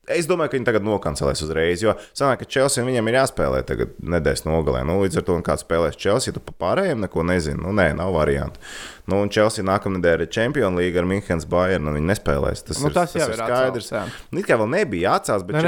Es 0.10 0.26
domāju, 0.30 0.50
ka 0.50 0.58
viņi 0.58 0.66
tagad 0.66 0.86
nokancelēs 0.88 1.44
uzreiz, 1.46 1.84
jo 1.86 1.94
sanāk, 2.18 2.42
ka 2.42 2.48
Chelsea 2.50 2.82
viņam 2.88 3.10
ir 3.12 3.18
jāspēlē 3.20 3.60
tagad 3.70 3.92
nedēļas 4.02 4.42
nogalē. 4.48 4.82
Nu, 4.90 4.96
līdz 5.04 5.20
ar 5.22 5.26
to, 5.28 5.36
kāds 5.46 5.62
spēlēs 5.66 6.00
Chelsea, 6.02 6.34
tu 6.34 6.42
pa 6.42 6.56
pārējiem 6.66 7.04
neko 7.06 7.26
nezini. 7.30 7.62
Nu, 7.62 7.70
nē, 7.78 7.92
nav 8.00 8.16
variantu. 8.18 8.58
Nu, 9.10 9.22
un 9.22 9.30
Chelsea 9.34 9.66
nākamā 9.66 10.00
nedēļa 10.00 10.26
ir 10.26 10.32
Champions 10.34 10.78
League 10.82 10.98
ar 10.98 11.06
Münchenes 11.10 11.46
Bayern, 11.50 11.88
un 11.90 11.98
viņi 12.00 12.10
nespēlēs. 12.12 12.66
Tas, 12.66 12.82
Nu, 12.82 12.90
ir, 12.90 12.98
tas 12.98 13.14
ir 13.16 13.22
skaidrs. 13.26 13.46
atcelts, 13.46 13.92
jā. 13.94 14.04
Nu, 14.34 14.42
it 14.42 14.50
kā 14.50 14.58
vēl 14.58 14.70
nebija 14.74 15.16
atcēlts, 15.20 15.46
bet 15.46 15.60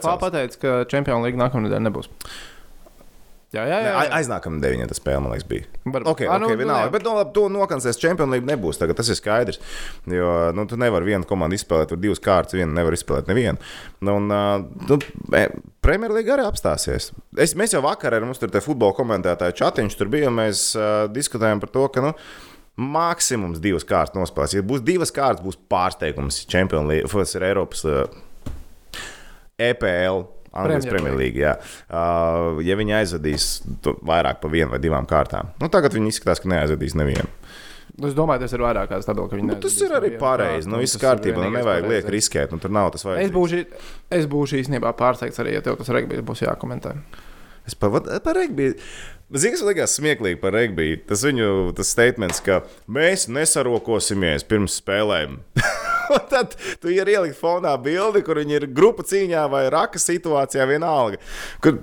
atcelts. 0.00 0.22
pateica, 0.24 0.62
ka 0.64 0.78
Champions 0.92 1.24
League 1.28 1.40
nākamā 1.40 1.68
nedēļa 1.68 1.86
nebūs. 1.90 2.08
Jā, 3.48 3.62
jā, 3.64 3.76
jā. 3.80 3.92
ai- 3.96 4.10
Aiznākamā 4.18 4.58
nedēļa 4.58 4.86
tas 4.90 4.98
spēle, 5.00 5.22
man 5.24 5.32
liekas, 5.32 5.46
bija. 5.48 5.64
Varbūt. 5.86 6.08
Ok, 6.10 6.20
Ā, 6.26 6.34
ok, 6.34 6.42
nu, 6.42 6.48
nu, 6.52 6.56
vienalga. 6.60 6.84
jā. 6.84 6.92
Bet 6.92 7.06
no, 7.06 7.14
labi, 7.16 7.32
to 7.32 7.46
nokancēs 7.48 7.96
Champions 8.00 8.34
League 8.34 8.44
nebūs. 8.44 8.76
Tagad 8.76 8.98
tas 9.00 9.08
ir 9.08 9.16
skaidrs. 9.16 9.56
Jo 10.04 10.52
nu, 10.52 10.66
tu 10.68 10.76
nevari 10.76 11.08
vienu 11.08 11.24
komandu 11.24 11.56
izspēlēt, 11.56 11.88
tur 11.88 12.02
divas 12.02 12.20
kārtas, 12.20 12.58
vienu 12.58 12.76
nevar 12.76 12.92
izspēlēt 12.92 13.30
nevienu. 13.32 13.56
Nu, 14.04 14.18
un, 14.20 14.28
nu, 14.28 15.00
Premjerlīga 15.80 16.36
arī 16.36 16.44
apstāsies. 16.44 17.08
Es, 17.40 17.56
mēs 17.56 17.72
jau 17.72 17.80
vakar 17.86 18.18
ar 18.18 18.26
mums 18.28 18.42
tur 18.42 18.52
futbola 18.60 18.92
komentētāju 18.98 19.56
čatiņš 19.62 19.96
tur 19.96 20.12
bija, 20.12 20.28
un 20.28 20.36
mēs 20.42 20.68
uh, 20.76 21.06
diskutējām 21.08 21.64
par 21.64 21.72
to, 21.72 21.88
ka. 21.94 22.04
Nu, 22.04 22.14
Maksimums 22.78 23.58
divas 23.58 23.82
kārtas 23.82 24.14
nospēlēs. 24.14 24.52
Ja 24.54 24.62
būs 24.62 24.84
divas 24.86 25.10
kārtas, 25.10 25.42
būs 25.42 25.56
pārsteigums 25.72 26.44
Champions 26.46 26.86
League, 26.86 27.08
Eiropas 27.48 27.80
uh, 27.88 28.04
EPL. 29.58 30.28
Anglijas 30.52 30.86
jā. 31.36 31.54
Uh, 31.88 32.60
ja 32.64 32.76
viņi 32.78 32.96
aizvadīs 33.00 33.48
vairāk 33.84 34.40
par 34.42 34.52
vienu 34.52 34.72
vai 34.72 34.80
divām 34.82 35.06
kārtām, 35.08 35.52
nu, 35.60 35.68
tagad 35.72 35.96
viņi 35.96 36.14
izskatās, 36.14 36.40
ka 36.42 36.50
neaizvadīs 36.52 36.96
nevienu. 36.98 37.28
Es 37.98 38.14
domāju, 38.14 38.44
tas 38.44 38.52
ir 38.54 38.62
vairāk 38.62 38.92
kā 38.92 39.00
stabils. 39.02 39.32
Nu, 39.42 39.56
tas 39.58 39.74
ir 39.82 39.94
arī 39.96 40.12
pareizi. 40.20 40.70
Nu, 40.70 40.78
viss 40.78 41.00
kārtībā. 41.02 41.40
Nu, 41.42 41.50
nevajag 41.56 41.88
liek 41.90 42.10
riskēt. 42.14 42.52
Nu, 42.54 42.60
tur 42.62 42.70
nav 42.70 42.92
tas 42.94 43.02
Es 43.02 43.08
vajag. 43.08 43.32
būšu, 43.34 43.62
es 44.14 44.28
būšu 44.30 44.60
īstenībā 44.60 44.92
pārsteigts 44.94 45.42
arī, 45.42 45.56
ja 45.56 45.64
tev 45.66 45.80
tas 45.80 45.90
regbijs 45.96 46.22
būs 46.22 46.44
jākomentē. 46.44 46.94
Es 47.66 47.74
par, 47.74 47.98
par 48.22 48.38
regbiju. 48.38 48.78
Zini, 49.34 49.52
kas 49.56 49.64
man 49.64 49.72
liekas 49.74 49.98
smieklīgi 49.98 50.38
par 50.40 50.54
regbiju? 50.56 51.02
Tas 51.10 51.26
viņu 51.26 51.50
tas 51.76 51.90
statements, 51.92 52.38
ka 52.44 52.62
mēs 52.86 53.26
nesarokosimies 53.34 54.46
pirms 54.48 54.78
spēlēm. 54.78 55.40
Tad 56.32 56.54
tu 56.82 56.90
ir 56.92 57.08
ielikt 57.08 57.38
fonā 57.38 57.74
bildi, 57.82 58.22
kur 58.26 58.40
viņi 58.40 58.58
ir 58.60 58.66
grupu 58.74 59.04
cīņā 59.08 59.44
vai 59.52 59.64
raka 59.72 60.00
situācijā 60.02 60.66
vienalga. 60.70 61.20
Kur 61.64 61.78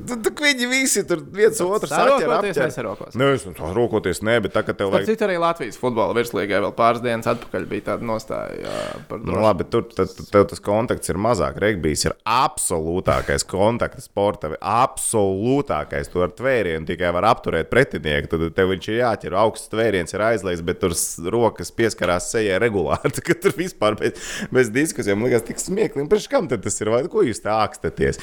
viņi 0.45 0.69
visi 0.71 1.03
tur 1.07 1.21
viens 1.35 1.59
otru 1.63 1.89
apķer. 1.89 2.61
nesarokos. 2.65 3.17
Nu, 3.19 3.31
es 3.35 3.45
nu, 3.47 3.53
rokoties 3.75 4.21
ne, 4.25 4.37
bet 4.43 4.55
ka 4.65 4.73
tev 4.73 4.91
vajag. 4.93 5.09
citu, 5.13 5.27
arī 5.27 5.37
Latvijas 5.41 5.79
futbola 5.81 6.15
virslīgai 6.17 6.61
vēl 6.63 6.73
pāris 6.77 7.03
dienas 7.03 7.29
atpakaļ 7.31 7.67
bija 7.69 7.87
tāda 7.91 8.07
nostāja 8.07 8.75
par 9.09 9.19
Nu, 9.21 9.31
drošu. 9.31 9.43
labi, 9.45 9.67
tur 9.71 9.87
tad, 9.91 10.13
tev 10.31 10.47
tas 10.51 10.61
kontakts 10.63 11.11
ir 11.11 11.19
mazāk. 11.21 11.59
Regbijs 11.61 12.05
ir 12.09 12.15
absolūtākais 12.29 13.45
kontakts 13.49 14.07
sporta. 14.09 14.51
Absolūtākais. 14.61 16.09
Tu 16.11 16.21
ar 16.23 16.33
tvērienu 16.35 16.87
tikai 16.89 17.11
var 17.15 17.27
apturēt 17.33 17.69
pretinieku. 17.71 18.29
Tad 18.31 18.45
tev 18.57 18.71
viņš 18.73 18.89
ir 18.91 18.99
jāķer. 19.01 19.37
Augsts 19.41 19.71
tvēriens 19.71 20.15
ir 20.15 20.23
aizliegts, 20.25 20.63
bet 20.65 20.81
tur 20.83 20.95
rokas 21.33 21.71
pieskarās 21.75 22.29
sejai 22.33 22.59
regulāri. 22.63 23.13
Tur 23.45 23.53
vispār 23.57 23.97
bez, 23.99 24.14
bez 24.55 24.69
diskusijām 24.75 25.19
man 25.21 25.29
liekas, 25.31 25.45
tik 25.47 25.61
smieklīgi. 25.61 26.09
Priekš 26.11 26.27
kam 26.31 26.49
tad 26.51 26.63
tas 26.65 26.79
ir? 26.81 26.91
Vai 26.93 27.03
ko 27.11 27.23
jūs 27.25 27.41
tā 27.43 27.55
ākstaties? 27.65 28.19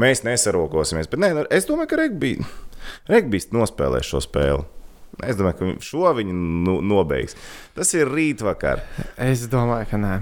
Mēs 0.00 0.24
nesarokosimies. 0.26 1.10
Bet 1.12 1.22
nē, 1.22 1.32
nu, 1.40 1.44
es 1.54 1.68
domāju, 1.68 1.90
ka 1.94 2.00
regbijs, 2.04 2.46
regbijs 3.10 3.50
nospēlēs 3.56 4.08
šo 4.12 4.22
spēli. 4.24 4.64
Es 5.24 5.38
domāju, 5.38 5.56
ka 5.60 5.86
šo 5.86 6.10
viņi 6.18 6.34
nu, 6.36 6.78
nobeigs. 6.84 7.36
Tas 7.76 7.88
ir 7.96 8.10
rītvakar. 8.12 8.82
Es 9.24 9.46
domāju, 9.48 9.86
ka 9.94 10.00
nē. 10.02 10.16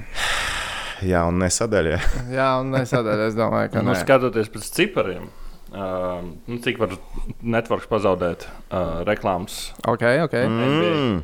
Jā, 1.04 1.24
un 1.26 1.40
nesadaļā. 1.42 1.96
Jā, 2.38 2.50
un 2.62 2.70
nesadaļā. 2.76 3.26
Es 3.32 3.34
domāju, 3.36 3.72
ka 3.74 3.82
Nu, 3.82 3.90
nē. 3.90 3.98
skatoties 4.04 4.46
pēc 4.54 4.68
cipariem, 4.76 5.26
uh, 5.74 6.22
nu, 6.46 6.60
cik 6.64 6.78
var 6.80 6.94
networks 7.42 7.90
pazaudēt 7.90 8.46
uh, 8.46 9.02
reklāmas 9.08 9.72
Ok, 9.90 10.04
ok. 10.28 10.36
mm. 10.46 11.18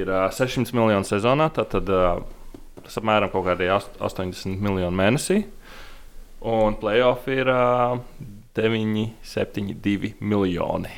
ir 0.00 0.08
uh, 0.10 0.24
600 0.32 0.72
miljonu 0.80 1.04
sezonā, 1.06 1.50
tad 1.54 1.76
uh, 1.92 2.24
tas 2.90 2.98
apmēram 3.00 3.30
kaut 3.32 3.46
kādi 3.46 3.70
ast- 3.70 3.96
80 4.02 4.58
miljoni 4.60 4.98
mēnesī. 4.98 5.38
Un 6.50 6.74
playoff 6.80 7.28
ir 7.30 7.46
uh, 7.52 8.00
972 8.56 10.14
miljoni. 10.20 10.90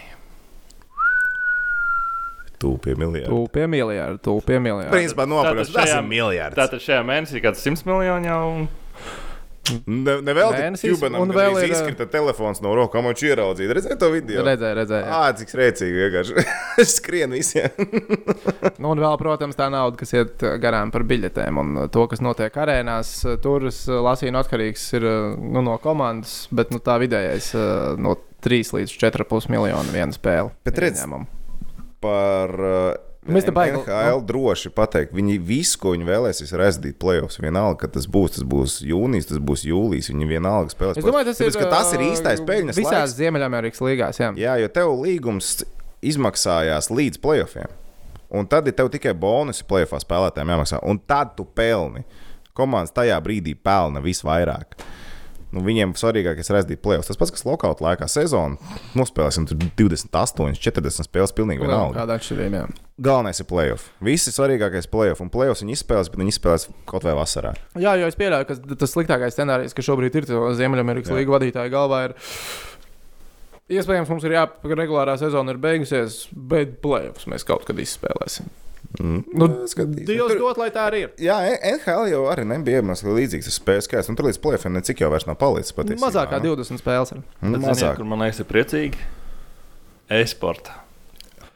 Tūpīgi 2.63 2.95
miljardi. 3.01 3.67
Miljardu, 3.67 4.21
tu 4.23 4.37
pie 4.47 4.61
miljardu. 4.63 4.93
Principā 4.95 5.25
nopirkt, 5.27 5.73
tas 5.75 5.91
ir 5.91 6.05
miljards. 6.07 6.55
Tātad 6.59 6.85
šajā 6.85 7.01
mēnesī 7.09 7.43
kāds 7.43 7.65
100 7.67 7.83
miljoni 7.89 8.31
jau. 8.31 8.45
Ne, 8.63 8.69
ne 9.87 10.35
vēl 10.35 10.53
Mēnesis, 10.57 10.83
tāds 10.83 10.99
Cubanam, 10.99 11.23
un 11.23 11.33
vēl 11.37 11.57
ir, 11.63 11.73
izkrita 11.75 12.07
telefons 12.11 12.63
no 12.65 12.73
rokām, 12.77 13.07
viņš 13.11 13.23
ieraudzīja. 13.29 13.75
Redzēja 13.79 13.99
to 14.01 14.09
video? 14.13 14.43
Redzēju, 14.47 14.77
redzēju. 14.81 15.07
jā. 15.07 15.19
Ā, 15.19 15.37
cik 15.39 15.55
rēcīgi 15.61 16.01
vienkārši. 16.01 16.47
Skrien 16.97 17.37
visiem. 17.37 17.71
Nu, 18.83 18.91
un 18.97 18.99
vēl, 18.99 19.15
protams, 19.21 19.55
tā 19.55 19.69
nauda, 19.71 19.95
kas 20.01 20.11
iet 20.17 20.43
garām 20.63 20.91
par 20.91 21.05
biļetēm 21.07 21.59
un 21.61 21.77
to, 21.93 22.07
kas 22.11 22.23
notiek 22.25 22.57
arēnās. 22.59 23.13
Tur 23.45 23.69
es 23.71 23.85
uh, 23.87 24.01
lasīju, 24.03 24.33
no 24.35 24.43
atkarīgs 24.43 24.89
ir 24.99 25.07
nu, 25.39 25.63
no 25.63 25.77
komandas, 25.83 26.49
bet 26.55 26.73
nu, 26.75 26.81
tā 26.83 26.97
vidējais 27.03 27.53
no 28.03 28.17
3 28.43 28.75
līdz 28.79 28.97
4,5 28.99 29.53
miljonu 29.53 29.95
viena 29.95 30.15
spēle. 30.17 30.51
Bet 30.67 30.83
redz, 30.83 31.05
ieņēmumu. 31.05 31.31
Par 32.03 32.57
uh, 32.59 33.12
Mēs 33.23 33.45
te 33.47 33.53
baigi- 33.55 33.79
NHL 33.79 34.25
droši 34.27 34.71
pateikt, 34.75 35.13
viņi 35.15 35.37
visu, 35.47 35.79
ko 35.79 35.93
viņi 35.95 36.07
vēlēsies, 36.09 36.51
ir 36.53 36.63
aizdīt 36.67 36.97
playoffs. 36.99 37.39
Vienalga, 37.39 37.79
ka 37.85 37.89
tas 37.95 38.09
būs, 38.11 38.35
tas 38.35 38.43
būs 38.43 38.81
jūnijas, 38.83 39.29
tas 39.31 39.39
būs 39.39 39.63
jūlijas. 39.69 40.09
Viņi 40.11 40.27
vienalga 40.27 40.75
spēlēs. 40.75 40.99
Es 40.99 41.05
domāju, 41.07 41.29
tas 41.31 41.39
Tāpēc, 41.39 41.59
ir, 41.61 41.71
tas 41.71 41.93
ir 41.95 42.01
īstais 42.01 42.43
peļņas 42.49 42.81
Visās 42.81 42.93
laiks. 42.99 43.15
Ziemeļamerikas 43.21 43.81
līgās, 43.87 44.19
jā. 44.19 44.33
Jā, 44.37 44.57
jo 44.59 44.69
tev 44.75 44.91
līgums 45.05 45.63
izmaksājās 46.03 46.91
līdz 46.91 47.21
playoffiem. 47.23 47.71
Un 48.33 48.47
tad 48.49 48.67
ir 48.67 48.73
tev 48.75 48.89
tikai 48.91 49.13
bonusi 49.15 49.63
playoffā 49.69 50.01
spēlētājiem 50.03 50.53
jāmaksā. 50.57 50.83
Un 50.83 50.99
tad 50.99 51.37
tu 51.37 51.45
pelni. 51.45 52.03
Komandas 52.57 52.91
tajā 52.93 53.17
brīdī 53.23 53.55
pelna 53.55 54.03
visvairāk. 54.05 54.75
Nu, 55.53 55.61
viņiem 55.65 55.93
svarīgākais 56.01 56.49
ir 56.49 56.59
aizdīt 56.59 56.81
playoffs. 56.85 57.11
Tas 57.11 57.19
pats, 57.21 57.33
kas 57.35 57.45
lokāta 57.45 57.85
laikā 57.85 58.09
sezonā 58.09 58.57
nospēlēsim 58.97 59.45
tur 59.51 59.59
28, 59.79 60.57
40 60.57 61.09
spēles. 61.09 61.35
Pilnīgi 61.37 61.65
vienalga. 61.65 62.01
Kāda 62.01 62.17
atšķirība? 62.17 62.65
Galvenais 63.03 63.43
ir 63.43 63.49
playoff. 63.51 63.91
Visi 64.05 64.33
svarīgākais 64.33 64.89
playoff. 64.93 65.21
Un 65.25 65.29
playoffs 65.33 65.65
viņi 65.65 65.77
izspēlēs, 65.77 66.09
bet 66.13 66.23
viņi 66.23 66.35
izspēlēs 66.35 66.67
kaut 66.89 67.05
vai 67.05 67.17
vasarā. 67.19 67.53
Jā, 67.77 67.95
jo 68.01 68.09
es 68.09 68.17
pieļauju, 68.17 68.49
ka 68.49 68.79
tas 68.81 68.97
sliktākais 68.97 69.37
scenārijs, 69.37 69.77
kas 69.77 69.89
šobrīd 69.91 70.17
ir 70.23 70.29
Ziemeļamerikas 70.31 71.13
Jā. 71.13 71.19
līniju 71.21 71.37
vadītāju 71.37 71.73
galvā, 71.73 72.03
ir. 72.09 72.17
Iespējams, 73.73 74.11
mums 74.11 74.25
ir 74.29 74.37
jāpagaida, 74.37 74.73
ka 74.73 74.81
regulārā 74.83 75.15
sezona 75.21 75.55
ir 75.55 75.61
beigusies, 75.63 76.27
bet 76.33 76.79
plēsoņus 76.85 77.29
mēs 77.33 77.47
kaut 77.49 77.65
kad 77.69 77.79
izspēlēsim. 77.81 78.49
Mm. 79.01 79.23
Nu. 79.33 79.47
Dievs 79.49 79.75
Tur- 80.35 80.39
dod, 80.39 80.59
lai 80.61 80.69
tā 80.71 80.83
arī 80.91 80.99
ir. 81.07 81.11
Jā, 81.19 81.39
NHL 81.65 82.11
jau 82.13 82.25
arī 82.29 82.45
nebija 82.45 82.83
mazliet 82.85 83.15
līdzīgs 83.17 83.49
tas 83.49 83.57
spēles 83.59 83.87
skaits. 83.89 84.09
Un 84.13 84.17
tur 84.19 84.27
līdz 84.29 84.39
playoffiem 84.45 84.75
necik 84.77 85.01
jau 85.01 85.09
vairs 85.11 85.25
nav 85.27 85.39
palicis. 85.41 85.73
Patiesībā, 85.73 86.05
Mazāk 86.11 86.29
kā 86.35 86.43
nu. 86.43 86.55
20 86.57 86.83
spēles. 86.83 87.13
Ir. 87.17 87.23
Nu, 87.41 87.53
Bet, 87.57 87.61
ziniet, 87.61 87.71
mazāk. 87.71 87.97
kur 87.97 88.05
man 88.05 88.19
liekas, 88.27 88.41
ir 88.45 88.49
priecīgi. 88.51 88.99
E-sporta. 90.13 90.75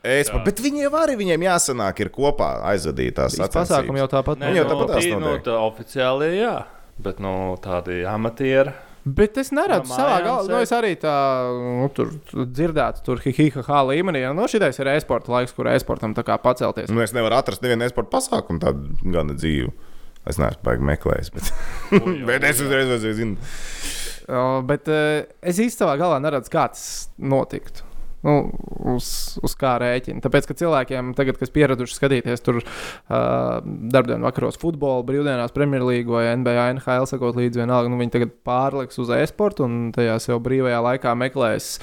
Es, 0.06 0.30
bet 0.46 0.60
viņiem 0.62 0.94
arī 0.94 1.16
viņiem 1.18 1.42
jāsanāk 1.48 1.98
ir 2.04 2.08
kopā 2.14 2.62
aizvadītās 2.70 3.34
Tas 3.36 3.50
pasākums 3.50 3.98
jau 3.98 4.06
tāpat 4.12 4.38
Nē, 4.38 4.52
jau 4.54 4.64
nu, 4.64 4.70
tāpatās 4.70 5.02
tī- 5.02 5.12
nu, 5.16 5.20
notiek. 5.24 5.42
tā 5.48 5.56
oficiāli 5.66 6.28
jā. 6.38 6.52
Bet 7.02 7.18
nu, 7.20 7.56
tādi 7.60 8.04
amatieri. 8.06 8.72
Bet 9.06 9.36
es 9.38 9.52
neredzu 9.54 9.92
No 9.92 9.94
savā 10.00 10.16
galvā, 10.24 10.48
nu, 10.50 10.58
es 10.64 10.72
arī 10.74 10.96
tā 10.98 11.14
nu, 11.54 11.86
tur, 11.94 12.08
tur 12.26 12.48
dzirdētu, 12.50 13.04
tur 13.06 13.20
hihiha 13.22 13.82
līmenī. 13.86 14.24
Nu, 14.34 14.48
šitais 14.50 14.80
ir 14.82 14.90
e-sporta 14.96 15.30
laiks, 15.30 15.54
kur 15.54 15.70
e-sportam 15.70 16.16
tā 16.16 16.24
kā 16.26 16.34
pacelties. 16.42 16.90
Nu, 16.90 17.04
es 17.04 17.14
nevaru 17.14 17.38
atrast 17.38 17.62
nevienu 17.62 17.86
esporta 17.86 18.16
pasākumu 18.16 18.62
tādu 18.64 18.96
gana 19.14 19.36
dzīvu. 19.38 19.70
Es 20.26 20.40
neesmu 20.42 20.66
baigi 20.66 20.88
meklējis, 20.88 21.30
bet, 21.36 21.52
bet 22.32 22.48
es 22.48 22.64
uzreiz 22.64 23.06
zinu. 23.14 23.38
Uh, 24.26 24.58
bet 24.66 24.90
uh, 24.90 25.22
es 25.38 25.60
īsti 25.62 25.84
savā 25.84 25.94
galvā 26.00 26.18
neredzu, 26.24 26.50
kā 26.50 26.66
tas 26.74 27.06
notiktu. 27.14 27.86
Nu, 28.24 28.34
uz, 28.94 29.08
uz 29.44 29.54
kā 29.58 29.76
rēķina. 29.82 30.22
Tāpēc, 30.24 30.48
ka 30.48 30.56
cilvēkiem, 30.58 31.12
tagad, 31.18 31.38
kas 31.38 31.52
pieraduši 31.54 31.98
skatīties 31.98 32.42
tur 32.42 32.62
uh, 32.62 32.66
darbdienu 33.62 34.26
vakaros 34.26 34.58
futbolu, 34.62 35.04
brīvdienās 35.06 35.54
Premjerlīgu 35.54 36.16
vai 36.16 36.24
NBA, 36.40 36.66
NHL, 36.78 37.06
sakot 37.10 37.38
līdzi 37.38 37.62
vienalga, 37.62 37.92
nu, 37.92 38.00
viņi 38.00 38.16
tagad 38.16 38.34
pārliks 38.46 38.98
uz 39.02 39.12
e-sportu 39.18 39.68
un 39.68 39.78
tajā 39.94 40.18
sev 40.24 40.42
brīvajā 40.46 40.82
laikā 40.90 41.14
meklēs. 41.22 41.76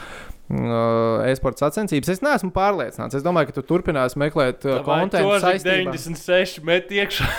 E-sporta 0.53 1.69
sacensības. 1.69 2.09
Es 2.11 2.21
neesmu 2.21 2.51
pārliecināts. 2.53 3.15
Es 3.17 3.23
domāju, 3.25 3.49
ka 3.49 3.57
tu 3.57 3.63
turpināsi 3.69 4.19
meklēt 4.21 4.67
kontekstu 4.85 5.39
saistībā. 5.41 5.95
96 5.95 6.59
met 6.67 6.91
iekšā. 6.93 7.29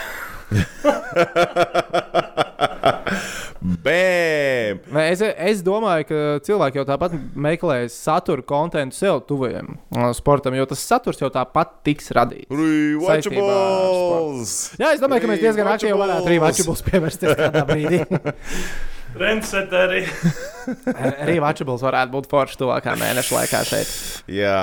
Bēm! 3.64 4.83
Es, 5.00 5.23
es 5.25 5.62
domāju, 5.64 6.04
ka 6.11 6.18
cilvēki 6.44 6.83
jau 6.83 6.85
tāpat 6.88 7.14
meklēs 7.47 7.97
satura 7.97 8.44
kontekstu 8.44 9.06
sev 9.06 9.23
tuvajam 9.28 9.78
uh, 9.78 10.11
sportam, 10.16 10.56
jo 10.59 10.66
tas 10.68 10.85
saturs 10.85 11.23
jau 11.23 11.30
tāpat 11.33 11.78
tiks 11.88 12.12
radīts. 12.12 12.52
Rewatchables! 12.52 14.56
Jā, 14.76 14.92
es 14.92 15.00
domāju, 15.00 15.25
ka 15.25 15.33
mēs 15.33 15.47
diezgan 15.47 15.73
aktīvi 15.73 15.97
varētu 15.97 16.37
Watchables 16.44 16.85
pievērsties 16.90 17.38
kādā 17.40 17.64
brīdī. 17.71 18.04
Renseteri. 19.14 20.04
arī 21.23 21.38
Watchables 21.40 21.87
varētu 21.87 22.12
būt 22.18 22.28
forši 22.30 22.61
tuvākā 22.61 22.99
mēneša 23.00 23.38
laikā 23.38 23.62
šeit. 23.68 23.97
Jā. 24.28 24.61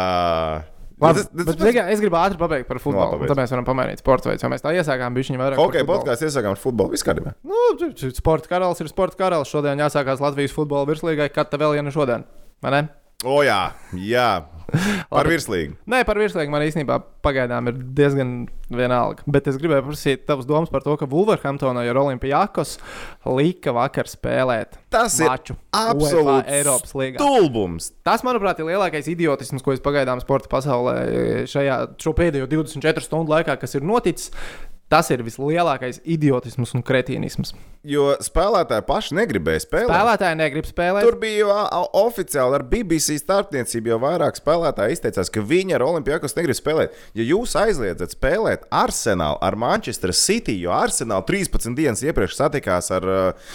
Labi, 1.02 1.18
Tas- 1.18 1.30
tas- 1.34 1.46
bet, 1.46 1.58
bet, 1.58 1.76
es 1.96 2.00
gribu 2.00 2.16
ātri 2.16 2.38
pabeigt 2.38 2.68
par 2.68 2.78
futbolu. 2.78 3.16
pabeidz. 3.18 3.28
Tad 3.34 3.38
mēs 3.42 3.52
varam 3.56 3.66
pamainīt 3.66 3.98
sporta 4.04 4.30
veidu. 4.30 4.50
Mēs 4.54 4.62
tā 4.62 4.70
iesākām, 4.78 5.16
bija 5.18 5.32
viņa 5.32 5.40
vairāk. 5.42 5.58
futbolu. 5.58 5.88
podkāstā 5.98 6.30
iesākām 6.30 6.52
ar 6.54 6.62
futbolu. 6.62 6.92
Viss 6.92 7.04
kārtībā. 7.04 7.34
Nu, 7.44 8.12
sporta 8.14 8.48
karalis 8.48 8.80
ir 8.82 8.88
sporta 8.88 9.18
karalis. 9.18 9.50
Šodien 9.50 9.82
jāsākās 9.82 10.22
Latvijas 10.22 10.54
futbola 10.54 10.86
virslīgai. 10.86 11.34
Kad 11.34 11.50
tā 11.50 11.58
vēl 11.58 11.74
viena 11.80 11.90
šodien? 11.92 12.24
Vai 12.62 12.72
ne? 12.72 12.90
O, 13.28 13.42
jā, 13.46 13.70
jā. 13.94 14.32
Par 15.12 15.28
virslīgu. 15.28 15.76
Nē, 15.90 16.02
par 16.08 16.18
virslīgu 16.20 16.52
man 16.54 16.64
īstenībā 16.64 16.96
pagaidām 17.26 17.68
ir 17.70 17.80
diezgan 17.98 18.32
vienalga. 18.72 19.26
Bet 19.30 19.50
es 19.52 19.58
gribēju 19.60 19.84
prasīt 19.90 20.24
tavas 20.30 20.48
domas 20.48 20.72
par 20.72 20.86
to, 20.86 20.96
ka 21.00 21.10
Wolverhamptonā 21.12 21.84
ar 21.92 22.00
Olimpijakos 22.02 22.78
lika 23.38 23.74
vakar 23.76 24.10
spēlēt 24.10 24.80
Tas 24.94 25.18
ir 25.20 25.28
maču 25.28 25.58
absolūts 25.76 26.16
UEFA 26.16 26.56
Eiropas 26.56 26.96
līgā. 26.98 27.20
Stulbums. 27.20 27.92
Tas, 28.08 28.24
manuprāt, 28.28 28.64
ir 28.64 28.72
lielākais 28.72 29.12
idiotisms, 29.12 29.64
ko 29.66 29.76
es 29.76 29.84
pagaidām 29.84 30.24
sporta 30.24 30.50
pasaulē 30.52 31.46
šajā 31.52 31.82
pēdējo 32.00 32.50
24 32.56 33.06
stundu 33.06 33.36
laikā, 33.36 33.60
kas 33.60 33.76
ir 33.76 33.88
noticis. 33.88 34.32
Tas 34.92 35.08
ir 35.14 35.22
vislielākais 35.24 36.02
idiotisms 36.04 36.74
un 36.76 36.84
kretīnisms. 36.84 37.54
Jo 37.88 38.12
spēlētāji 38.22 38.84
paši 38.86 39.16
negribēja 39.18 39.64
spēlēt. 39.64 39.90
Spēlētāji 39.90 40.38
negrib 40.38 40.68
spēlēt. 40.68 41.06
Tur 41.08 41.16
bija 41.18 41.48
jau 41.48 41.80
oficiāli 42.04 42.58
ar 42.60 42.66
BBC 42.70 43.16
starpniecību, 43.18 43.90
jau 43.94 43.98
vairāk 44.04 44.38
spēlētāji 44.38 44.98
izteicās, 44.98 45.32
ka 45.34 45.42
viņi 45.48 45.78
ar 45.78 45.86
Olimpijākos 45.88 46.36
negrib 46.38 46.60
spēlēt. 46.60 47.00
Ja 47.18 47.26
jūs 47.26 47.56
aizliedzat 47.58 48.14
spēlēt 48.14 48.68
Arsenālu 48.70 49.40
ar 49.42 49.58
Manchester 49.64 50.14
City, 50.14 50.60
jo 50.62 50.76
Arsenāla 50.76 51.26
13 51.26 51.74
dienas 51.80 52.04
iepriekš 52.06 52.38
satikās 52.38 52.92
ar 52.94 53.08
uh, 53.10 53.52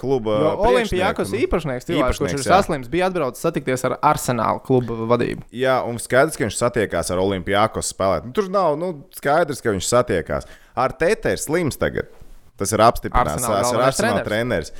kluba 0.00 0.40
priekšnieku, 0.40 0.72
Olimpijakos 0.72 1.34
nu, 1.34 1.42
īpašnieks, 1.44 1.90
cilvēks, 1.92 2.22
kurš 2.24 2.38
ir 2.40 2.46
saslims, 2.48 2.90
bija 2.90 3.12
atbraucis 3.12 3.44
satikties 3.46 3.84
ar 3.86 4.00
Arsenālu 4.00 4.64
kluba 4.64 5.04
vadību. 5.12 5.46
Jā, 5.54 5.82
un 5.86 6.02
skaidrs, 6.02 6.40
ka 6.40 6.48
viņš 6.48 6.58
satiekās 6.64 7.12
ar 7.14 7.22
Olimpijākos 7.22 7.92
spēlēt. 7.94 8.26
Nu, 8.26 8.34
tur 8.34 8.50
nav 8.50 8.74
nu, 8.80 8.96
skaidrs, 9.14 9.62
ka 9.62 9.76
viņš 9.76 9.92
satiekās. 9.92 10.50
Ar 10.78 10.94
Tēta 10.98 11.34
ir 11.34 11.42
slims 11.42 11.78
tagad. 11.80 12.10
Tas 12.58 12.72
ir 12.74 12.82
apstiprināts. 12.82 13.44
Tas 13.44 13.70
ir 13.72 13.84
Arsenal 13.84 14.24
treneris. 14.26 14.74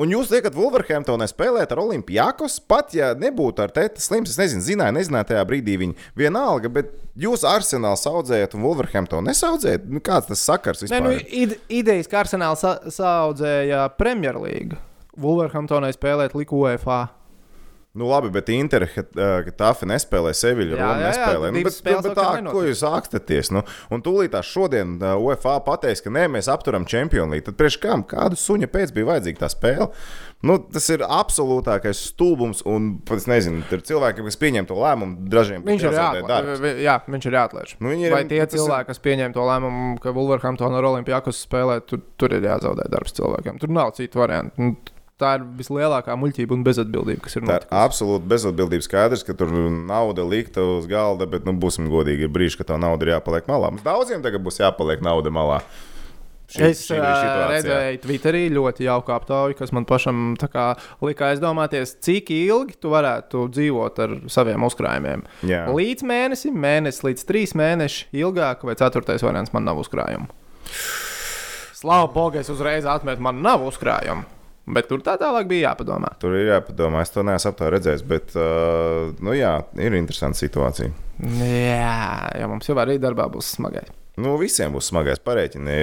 Un 0.00 0.12
jūs 0.14 0.30
liekat, 0.32 0.54
Wolverhamptonē 0.56 1.26
spēlēt 1.28 1.72
ar 1.74 1.80
Olimpijākos, 1.82 2.60
pat 2.70 2.94
ja 2.96 3.10
nebūtu 3.18 3.64
ar 3.64 3.72
Tēta 3.74 4.00
slims, 4.00 4.30
es 4.32 4.38
nezinu, 4.40 4.62
zināju, 4.64 4.94
nezināju 4.96 5.28
tajā 5.32 5.42
brīdī 5.50 5.74
viņa 5.82 6.06
vienalga, 6.16 6.70
bet 6.72 6.94
jūs 7.20 7.42
Arsenālu 7.44 7.98
saudzējat 8.00 8.54
un 8.56 8.64
Wolverhamptonu 8.64 9.28
nesaudzējat? 9.28 9.90
Nu, 9.90 10.00
kāds 10.06 10.30
tas 10.30 10.44
sakars 10.46 10.86
vispār? 10.86 11.02
nu, 11.04 11.12
ir? 11.18 11.26
ide, 11.42 11.58
idejas, 11.82 12.08
ka 12.08 12.22
Arsenāls 12.22 12.62
sa 12.64 12.76
saudzēja 12.86 13.88
Premjerlīgu. 13.98 14.78
Wolverhamptonai 15.20 15.92
spēlēt 15.92 16.38
liku 16.38 16.62
UEFA. 16.62 17.08
Nu, 17.92 18.06
labi, 18.06 18.28
bet 18.30 18.46
Inter, 18.54 18.84
ka, 18.86 19.02
ka 19.42 19.50
Tafa 19.58 19.86
nespēlē 19.90 20.30
Seviļu, 20.30 20.76
Jā, 20.76 20.78
Roma 20.78 20.92
jā, 20.94 21.00
jā, 21.00 21.06
nespēlē. 21.10 21.48
Nu, 21.50 21.62
bet, 21.66 21.78
bet 21.82 21.96
vēl 22.06 22.14
tā, 22.14 22.26
kā 22.38 22.52
ko 22.54 22.60
jūs 22.62 22.82
ākstaties? 22.86 23.50
Nu, 23.50 23.64
un 23.90 24.04
tūlīt 24.06 24.30
tā 24.30 24.44
šodien 24.46 24.92
uh, 25.02 25.16
UEFA 25.18 25.56
pateiks, 25.66 26.04
ka 26.04 26.12
nē, 26.14 26.28
mēs 26.30 26.46
apturam 26.52 26.86
Champions 26.86 27.32
League. 27.34 27.42
Tad 27.48 27.56
priekš 27.58 27.80
kam? 27.82 28.04
Kādu 28.06 28.38
suņa 28.38 28.68
pēc 28.70 28.92
bija 28.94 29.08
vajadzīga 29.10 29.42
tā 29.42 29.48
spēle? 29.50 29.88
Nu, 30.46 30.54
tas 30.72 30.86
ir 30.94 31.02
absolūtākais 31.02 31.98
stulbums, 32.12 32.62
un 32.64 33.00
pat 33.04 33.18
es 33.20 33.26
nezinu, 33.28 33.64
tur 33.68 33.82
ir 33.82 33.84
cilvēki, 33.90 34.22
kas 34.24 34.38
pieņem 34.40 34.70
to 34.70 34.78
lēmumu, 34.78 35.26
dažiem 35.28 35.66
Viņš 35.66 35.82
ir, 35.84 35.98
jāatlaiž. 35.98 36.62
jā, 36.86 36.94
viņš 37.10 37.26
ir 37.28 37.36
jāatlaiž. 37.36 37.74
Nu, 37.82 37.90
ir- 37.92 38.14
Vai 38.14 38.22
tie 38.30 38.38
ir- 38.40 38.48
cilvēki, 38.54 38.86
kas 38.94 39.02
pieņem 39.04 39.34
to 39.36 39.44
lēmumu, 39.50 39.98
ka 40.00 40.14
Wolverhamptona 40.16 40.78
ar 40.80 40.88
Olimpijākus 40.94 41.42
spēlē, 41.44 41.80
tur, 41.84 42.00
tur 42.16 42.32
ir 42.38 42.46
jāzaudē 42.48 42.86
darbs 42.88 43.12
cilvēkiem. 43.18 43.58
Tur 43.60 43.68
nav 43.68 43.92
citu 43.98 44.22
variantu. 44.22 44.56
Nu, 44.56 44.76
Tā 45.20 45.34
ir 45.36 45.42
vislielākā 45.58 46.14
muļķība 46.16 46.56
un 46.56 46.62
bezatbildība, 46.64 47.20
kas 47.26 47.36
ir 47.36 47.44
notikusi. 47.44 47.76
absolūti 47.76 48.30
bezatbildība. 48.32 48.86
Skaidrs, 48.86 49.22
ka 49.28 49.34
tur 49.36 49.52
nauda 49.52 50.24
likta 50.24 50.64
uz 50.64 50.86
galda, 50.88 51.26
bet, 51.28 51.44
nu, 51.44 51.52
būsim 51.60 51.90
godīgi, 51.92 52.24
ir 52.24 52.32
brīži, 52.32 52.56
ka 52.62 52.64
tā 52.72 52.80
nauda 52.80 53.04
ir 53.04 53.12
jāpaliek 53.18 53.44
malā. 53.50 53.68
Daudziem 53.84 54.22
tagad 54.24 54.40
būs 54.46 54.62
jāpaliek 54.62 55.02
nauda 55.04 55.28
malā. 55.30 55.60
Šī- 56.50 56.64
Es 56.66 56.80
šī 56.88 56.96
redzēju 56.98 57.98
Twitterī 58.02 58.40
ļoti 58.50 58.82
jauku 58.88 59.12
aptauju, 59.14 59.54
kas 59.60 59.70
man 59.70 59.84
pašam 59.86 60.34
kā 60.40 60.72
lika 61.00 61.28
aizdomāties, 61.30 61.92
cik 62.02 62.32
ilgi 62.34 62.74
tu 62.80 62.90
varētu 62.90 63.44
dzīvot 63.54 64.00
ar 64.02 64.16
saviem 64.26 64.64
uzkrājumiem. 64.66 65.22
Jā. 65.46 65.68
Līdz 65.70 66.02
mēnesim, 66.02 66.56
mēnesis 66.58 67.04
līdz 67.06 67.22
trīs 67.28 67.54
mēneši 67.54 68.08
ilgāk, 68.24 68.64
vai 68.66 68.74
ceturtais 68.74 69.22
variants 69.22 69.52
man 69.54 69.64
nav 69.68 69.78
uzkrājumu. 69.84 70.26
Slavu 71.80 72.10
Bogu, 72.12 72.36
es 72.42 72.50
uzreiz 72.52 72.84
atmetu, 72.84 73.22
man 73.22 73.38
nav 73.42 73.62
uzkrājumu. 73.70 74.24
Bet 74.74 74.90
tur 74.90 75.02
tā 75.04 75.16
tālāk 75.20 75.48
bija 75.50 75.70
jāpadomā. 75.70 76.12
Tur 76.22 76.36
ir 76.38 76.50
jāpadomā, 76.52 77.04
es 77.04 77.14
to 77.14 77.24
neesmu 77.26 77.52
aptauju 77.52 77.74
redzējis, 77.74 78.04
bet, 78.06 78.34
uh, 78.38 79.10
nu 79.24 79.34
jā, 79.36 79.56
ir 79.82 79.96
interesanta 79.98 80.38
situācija. 80.38 80.92
Jā, 81.40 81.96
jo 82.40 82.52
mums 82.52 82.70
jau 82.70 82.78
arī 82.80 83.00
darbā 83.02 83.26
būs 83.32 83.56
smagais. 83.56 83.90
Nu, 84.18 84.34
visiem 84.40 84.74
būs 84.74 84.88
smagais 84.90 85.20
pareiķini, 85.22 85.76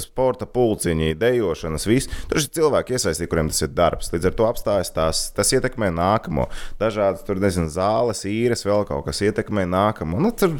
sporta 0.00 0.46
pulciņi, 0.50 1.14
dejošanas, 1.18 1.86
viss. 1.88 2.10
Tur 2.30 2.38
ir 2.38 2.46
cilvēki 2.56 2.94
iesaistīti, 2.96 3.28
kuriem 3.32 3.50
tas 3.50 3.64
ir 3.64 3.72
darbs. 3.74 4.12
Līdz 4.14 4.30
ar 4.30 4.36
to 4.38 4.46
apstājas 4.46 4.92
tās, 4.94 5.22
tas 5.36 5.50
ietekmē 5.56 5.90
nākamo. 5.94 6.46
Dažādas 6.80 7.24
tur, 7.26 7.40
nezinu, 7.42 7.70
zāles, 7.72 8.22
īres, 8.28 8.64
vēl 8.66 8.86
kaut 8.88 9.04
kas 9.08 9.22
ietekmē 9.26 9.66
nākamo. 9.70 10.20
Nu, 10.22 10.32
tur 10.36 10.56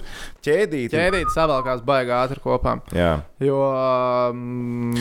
ķēdīt. 0.47 0.91
Ķēdīt 0.97 1.33
savalkās 1.35 1.85
baigā 1.87 2.25
ātri 2.27 2.43
kopā. 2.43 2.79
Jā. 2.97 3.21
Jo 3.41 3.63
um, 3.71 4.93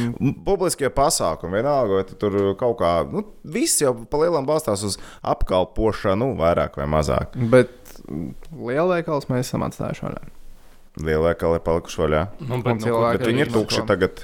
Publiskie 0.46 0.92
pasākumi, 0.94 1.58
vienalga, 1.60 2.00
vai 2.00 2.08
tu 2.08 2.20
tur 2.20 2.40
kaut 2.60 2.78
kā, 2.80 2.94
nu, 3.10 3.26
viss 3.44 3.82
jau 3.82 3.96
pa 4.10 4.22
lielam 4.24 4.48
balstās 4.48 4.86
uz 4.88 5.00
apkalpošanu, 5.26 6.32
vairāk 6.40 6.80
vai 6.80 6.88
mazāk. 6.92 7.36
Bet 7.52 7.74
lielveikals 8.54 9.28
mēs 9.32 9.50
esam 9.50 9.66
atstājuši 9.68 10.06
vaļā. 10.08 10.28
Lielveikali 11.06 11.60
ir 11.60 11.64
palikuši 11.66 12.02
vaļā. 12.04 12.22
Nu, 12.42 12.54
Un 12.58 12.64
bet, 12.66 12.80
nu, 12.80 12.86
cilvēki 12.88 13.18
Bet 13.22 13.28
viņi 13.30 13.44
ir 13.46 13.48
izmanto. 13.48 13.66
tukši 13.70 13.86
tagad. 13.90 14.24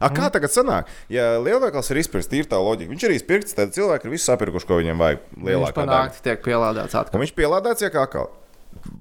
A, 0.00 0.08
kā 0.12 0.28
tagad 0.30 0.52
sanāk? 0.52 0.90
Ja 1.10 1.38
lielveikals 1.42 1.88
ir 1.90 2.00
izpirkts, 2.02 2.28
ir 2.36 2.46
tā 2.50 2.58
loģika. 2.60 2.90
Viņš 2.92 3.06
ir 3.08 3.14
izpirkts, 3.16 3.54
tad 3.56 3.72
cilvēki 3.74 4.06
ir 4.06 4.12
visu 4.14 4.28
sapirkuši, 4.28 4.68
ko 4.68 4.76
viņiem 4.80 5.00
vajag. 5.00 5.22
Lielākā 5.48 5.86
daļa. 5.88 6.20
tiek 6.26 6.42
pielādēts 6.44 6.94
Un 6.94 7.00
atpakaļ. 7.00 7.24
viņš 7.24 7.32
pielādēts 7.40 7.82
jau 7.86 7.90
kā 7.96 8.04
atkal. 8.06 8.28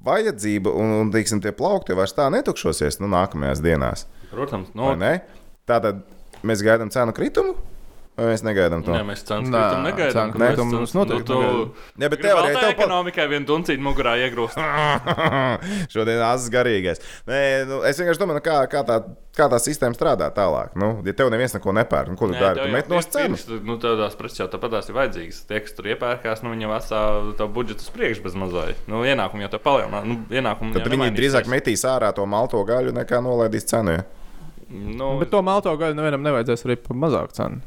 Vajadzība 0.05 0.71
un, 0.73 0.93
un 1.03 1.11
teiksim, 1.13 1.41
tie 1.43 1.51
plaukti 1.55 1.93
vairs 1.97 2.15
tā 2.17 2.25
netukšosies 2.33 2.99
nu, 3.03 3.09
nākamajās 3.11 3.61
dienās. 3.61 4.05
Protams, 4.31 4.71
vai 4.73 4.79
no, 4.81 4.95
Ne? 4.99 5.11
Tātad 5.69 6.01
mēs 6.47 6.63
gaidām 6.65 6.89
cenu 6.89 7.13
kritumu, 7.13 7.53
vai 8.19 8.27
mēs 8.33 8.43
negaidām 8.45 8.83
to? 8.85 8.91
Nē, 8.93 9.01
mēs 9.07 9.23
cenas 9.27 9.47
Nē, 9.49 9.61
kritumu 9.63 9.87
negaidām. 9.87 10.13
cenu 10.19 10.33
ka 10.35 10.41
mēs 10.43 10.51
kritumu 10.53 10.71
cenas- 10.73 10.79
mums 10.83 10.93
noteikti 10.97 11.31
nu, 11.33 11.39
tu-. 11.39 11.87
Jā, 12.03 12.09
bet 12.13 12.21
teorijā 12.25 12.59
tā 12.59 12.69
ekonomikai 12.75 13.25
vienu 13.31 13.47
tuncīti 13.49 13.83
mugurā 13.85 14.13
iegrūst. 14.27 14.59
Šodien 15.93 16.21
asins 16.27 16.51
garīgais. 16.53 17.01
Nē, 17.29 17.39
nu, 17.69 17.81
es 17.87 17.99
vienkārši 18.01 18.21
domāju, 18.21 18.39
nu, 18.39 18.43
kā, 18.45 18.57
kā, 18.71 18.83
tā, 18.87 18.97
kā 19.39 19.47
tā 19.51 19.59
sistēma 19.63 19.97
strādā 19.97 20.29
tālāk. 20.35 20.75
Nu, 20.79 20.91
ja 21.07 21.15
tev 21.17 21.31
neviens 21.33 21.55
neko 21.55 21.73
nepērk, 21.79 22.11
nu, 22.13 22.19
ko 22.19 22.29
tu 22.29 22.35
Nē, 22.35 22.43
dari? 22.43 22.65
Tu 22.67 22.75
met 22.75 22.91
no 22.91 23.01
cenas. 23.01 23.47
Nu, 23.49 23.79
tev 23.81 23.97
tās 24.01 24.17
preces 24.19 24.43
jau 24.43 24.49
tāpat 24.51 24.77
ir 24.81 24.97
vajadzīgas. 24.99 25.41
Tie, 25.49 25.63
kas 25.65 25.75
tur 25.77 25.89
iepērkās, 25.93 26.43
nu, 26.45 26.53
viņi 26.53 26.67
jau 26.67 26.75
atstāja 26.77 27.33
to 27.39 27.49
budžetu 27.55 27.85
uz 27.87 27.91
priekšu 27.95 28.25
bez 28.27 28.37
mazai. 28.39 28.69
Nu, 28.91 29.01
ienākumu 29.07 29.45
jau 29.45 29.51
te 29.55 29.61
palielināt. 29.63 30.07
Nu, 30.09 30.19
ienākumu 30.33 30.75
Tad 30.77 30.89
viņi 30.91 31.11
drīzāk 31.17 31.49
metīs 31.51 31.85
ārā 31.87 32.11
to 32.15 32.25
malto 32.29 32.61
gaļu 32.67 32.93
nekā 32.99 33.21
nolaidīs 33.25 33.67
cenu. 33.69 33.99
Ja? 33.99 34.07
Nu, 34.69 35.15
Bet 35.21 35.31
to 35.33 35.41
malto 35.41 35.71
gaļu 35.79 35.97
nevienam 35.97 36.21
nevajadzēs 36.27 36.65
arī 36.67 36.75
par 36.83 36.97
mazāku 37.07 37.33
cenu. 37.39 37.61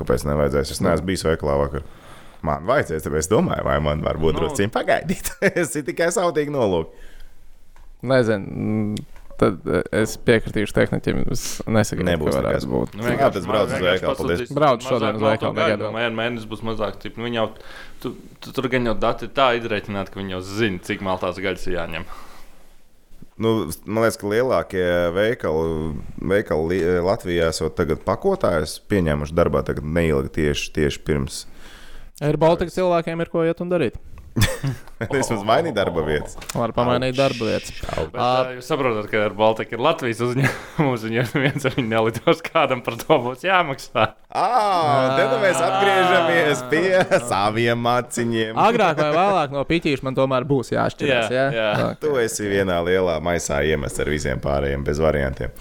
Kāpēc 0.00 0.24
nevajadzēs? 0.26 0.74
Es 0.74 0.82
neesmu 0.84 1.06
bijis 1.12 1.22
veikalā 1.26 1.56
vakar. 1.60 1.84
Man 2.44 2.66
vajadzēs, 2.68 3.04
tāpēc 3.06 3.22
es 3.24 3.30
domāju, 3.30 3.64
vai 3.64 3.78
man 3.80 4.02
varbūt 4.04 4.34
Nu. 4.36 4.42
drusku 4.44 4.66
pagaidīt. 4.74 5.30
es 5.62 5.72
tikai 5.76 6.10
sautīgi 6.12 6.52
nolūki. 6.52 7.10
Nezinu. 8.04 8.46
mm, 8.50 9.10
Tad 9.34 9.64
eh, 9.66 9.80
es 10.04 10.12
piekritīšu 10.22 10.74
tehniķim. 10.76 11.22
Es 11.34 11.40
nesaku, 11.66 12.04
Nebūs 12.06 12.30
ka 12.36 12.42
varētu 12.42 12.68
būt. 12.70 12.92
Nu, 12.94 13.02
Jā, 13.02 13.14
vienkārši 13.14 13.34
tas 13.40 13.48
brauc 13.48 13.72
uz 13.72 13.80
veikalu, 13.82 14.18
paldies. 14.20 14.52
Brauc 14.54 14.84
šodien 14.86 15.16
uz 15.18 15.24
veikalu, 15.24 15.56
gaļu, 15.56 15.72
negaidot. 15.72 15.88
nu, 15.90 15.98
Vienu 16.04 16.18
mēnesi 16.20 16.50
būs 16.52 16.62
mazāk. 16.68 17.00
Tip, 17.02 17.16
nu, 17.18 17.26
jau, 17.34 17.48
tu, 18.04 18.12
tu, 18.44 18.52
tur 18.54 18.68
gan 18.70 18.86
jau 18.86 18.94
dati 19.02 19.26
tā 19.34 19.48
izreikināti, 19.58 20.12
ka 20.14 20.20
viņi 20.20 20.36
jau 20.36 20.40
zina, 20.46 20.78
cik 20.86 21.02
maltās 21.02 21.40
gaļas 21.42 21.66
jāņem. 21.66 22.06
Nu, 23.34 23.66
man 23.90 24.04
liekas, 24.04 24.18
ka 24.20 24.28
lielākie 24.30 24.84
veikali, 25.14 25.94
veikali 26.22 26.68
Li- 26.70 27.00
Latvijā 27.02 27.48
esot 27.50 27.74
tagad 27.74 28.04
pakotājus 28.06 28.76
pieņēmuši 28.90 29.34
darbā 29.34 29.64
neilgi 29.82 30.30
tieši, 30.38 30.68
tieši 30.76 31.02
pirms. 31.02 31.40
Ir 32.22 32.38
Baltika 32.38 32.70
cilvēkiem 32.70 33.24
ir 33.24 33.32
ko 33.32 33.42
iet 33.42 33.58
un 33.64 33.72
darīt. 33.72 33.98
Vismaz 35.14 35.42
mainīt 35.46 35.76
darba 35.76 36.02
vietas. 36.06 36.34
Var 36.54 36.72
pamainīt 36.74 37.16
darba 37.18 37.46
vietas. 37.50 37.70
Bet, 37.84 38.16
uh, 38.16 38.50
jūs 38.56 38.66
saprotat, 38.70 39.06
ka 39.10 39.20
ar 39.28 39.34
Baltiku 39.36 39.76
ir 39.76 39.82
Latvijas 39.84 40.22
uzņēmums, 40.24 41.04
un 41.06 41.14
ja 41.14 41.24
viens 41.34 41.66
ar 41.68 41.76
viņu 41.76 41.90
nelidos, 41.90 42.42
kādam 42.46 42.82
par 42.86 42.96
to 43.00 43.18
būs 43.26 43.44
jāmaksā. 43.46 44.08
Ah, 44.34 45.14
tad 45.18 45.36
mēs 45.42 45.60
atgriežamies 45.62 46.64
pie 46.72 47.20
saviem 47.28 47.82
maciņiem. 47.84 48.58
Agrāk 48.64 48.98
vai 49.02 49.12
vēlāk 49.14 49.54
no 49.54 49.62
pitīša 49.68 50.08
man 50.08 50.18
tomēr 50.18 50.46
būs 50.48 50.72
jāšķirās. 50.74 51.30
Jā, 51.30 51.46
Jā, 51.54 51.70
jā. 51.78 51.88
Tu 52.02 52.14
esi 52.24 52.50
vienā 52.50 52.80
lielā 52.86 53.20
maisā 53.22 53.62
iemests 53.66 54.02
ar 54.02 54.10
visiem 54.10 54.42
pārējiem 54.42 54.86
bez 54.86 55.02
variantiem. 55.02 55.54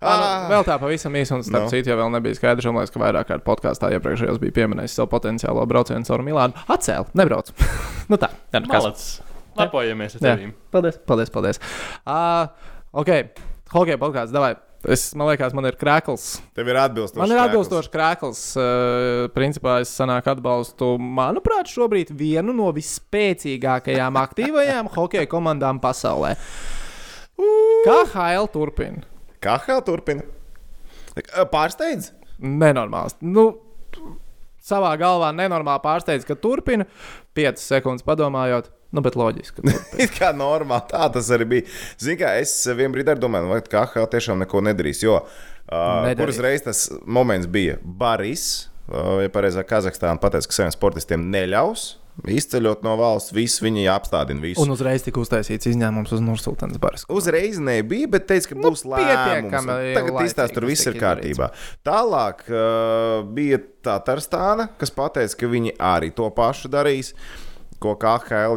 Ah, 0.00 0.46
nu, 0.46 0.54
vēl 0.54 0.64
tā 0.64 0.78
pavisam 0.80 1.16
īsi, 1.20 1.34
un 1.36 1.42
starp 1.44 1.66
Nu. 1.66 1.68
no. 1.68 1.72
citu, 1.72 1.90
jau 1.92 1.98
vēl 1.98 2.12
nebija 2.14 2.38
skaidrs. 2.38 2.64
Man 2.70 2.80
liekas, 2.80 2.94
ka 2.94 3.02
vairāk 3.02 3.28
kārt 3.28 3.44
podkāstā 3.44 3.90
iepriekšējos 3.98 4.40
bija 4.40 4.54
pieminējis 4.62 4.94
savu 4.96 5.10
potenciālo 5.12 5.66
braucienu 5.68 6.08
caur 6.08 6.24
Milānu. 6.24 6.56
Atcēl, 6.72 7.04
nebrauc. 7.20 7.52
nu 8.10 8.16
tā, 8.20 8.30
nu 8.56 8.64
kas. 8.64 8.72
Malacis. 8.80 9.10
Lepojamies 9.60 10.16
ar 10.16 10.24
tevi. 10.24 10.50
Paldies, 10.72 10.96
paldies. 11.04 11.32
paldies. 11.34 11.60
Uh, 12.08 12.48
ok, 12.96 13.12
hockey 13.74 14.00
podkāsts. 14.00 14.32
Davai. 14.32 14.54
Es, 14.88 15.10
man 15.12 15.28
liekas, 15.28 15.52
man 15.52 15.68
ir 15.68 15.76
krēkls. 15.76 16.38
Tev 16.56 16.70
ir 16.72 16.78
atbilstoši. 16.80 17.20
Man 17.20 17.34
ir 17.34 17.42
atbilstošs 17.42 17.90
krēkls. 17.92 18.40
Uh, 18.56 19.26
principā 19.36 19.82
es 19.84 19.92
sanāku 19.92 20.32
atbalstu, 20.32 20.94
manuprāt, 20.96 21.68
šobrīd 21.68 22.14
vienu 22.16 22.56
no 22.56 22.70
visspēcīgākajām 22.72 24.16
aktīvajām 24.22 24.88
hockey 24.96 25.28
komandām 25.28 25.82
pasaulē. 25.84 26.32
Kā 27.84 28.00
HL 28.14 28.48
turpina? 28.52 29.04
Hēl 29.40 29.84
turpina? 29.86 30.26
Pārsteidz? 31.52 32.12
Nenormāls. 32.40 33.16
Nu, 33.20 33.46
savā 34.64 34.92
galvā 35.00 35.30
nenormāli 35.36 35.82
pārsteidz, 35.84 36.26
ka 36.28 36.36
turpina 36.38 36.86
5 37.38 37.62
sekundes 37.62 38.06
padomājot. 38.06 38.70
Nu, 38.90 39.02
bet 39.06 39.14
loģiski. 39.14 39.62
ka. 39.62 39.74
It 40.02 40.12
kā 40.16 40.32
normāli 40.34 40.88
tā 40.90 41.06
tas 41.14 41.28
arī 41.34 41.46
bija. 41.52 41.68
Zini, 42.00 42.18
kā 42.20 42.34
es 42.40 42.52
vienā 42.66 42.90
brīdī 42.96 43.14
domāju, 43.22 43.52
vai 43.52 43.60
KHL 43.62 44.08
tiešām 44.10 44.42
neko 44.42 44.62
nedarīs. 44.66 45.04
Jo 45.04 45.20
uh, 45.20 45.28
Nedarīs. 45.70 46.18
kur 46.18 46.32
uzreiz 46.34 46.66
tas 46.66 46.88
moments 47.06 47.46
bija 47.46 47.78
Baris, 47.82 48.66
uh, 48.90 49.20
ja 49.22 49.30
pareizāk 49.32 49.70
Kazahstāna 49.70 50.18
pateica, 50.22 50.50
ka 50.50 50.58
saviem 50.58 50.74
sportistiem 50.74 51.28
neļaus 51.30 51.92
izceļot 52.28 52.84
no 52.86 52.96
valsts, 53.00 53.34
visu 53.36 53.64
viņi 53.66 53.86
apstādina. 53.92 54.42
Visu. 54.44 54.60
Un 54.62 54.74
uzreiz 54.74 55.04
tika 55.06 55.22
uztaisīts 55.22 55.70
izņēmums 55.72 56.14
uz 56.16 56.22
Nursultānas 56.24 56.80
baras. 56.82 57.06
Uzreiz 57.12 57.60
nebija, 57.62 58.08
bet 58.10 58.28
teica, 58.30 58.52
ka 58.52 58.58
Nu, 58.58 58.70
būs 58.70 58.84
lēmums. 58.88 59.68
Tagad 59.96 60.20
izstāsta, 60.24 60.56
tur 60.56 60.68
viss 60.68 60.88
ir 60.90 60.98
kārtībā. 61.00 61.50
Tālāk 61.86 62.44
uh, 62.50 63.20
bija 63.36 63.60
Tatarstāna, 63.84 64.70
kas 64.80 64.92
teica, 64.92 65.38
ka 65.40 65.48
viņi 65.48 65.76
arī 65.80 66.12
to 66.16 66.28
pašu 66.36 66.68
darīs. 66.72 67.14
Ko 67.80 67.94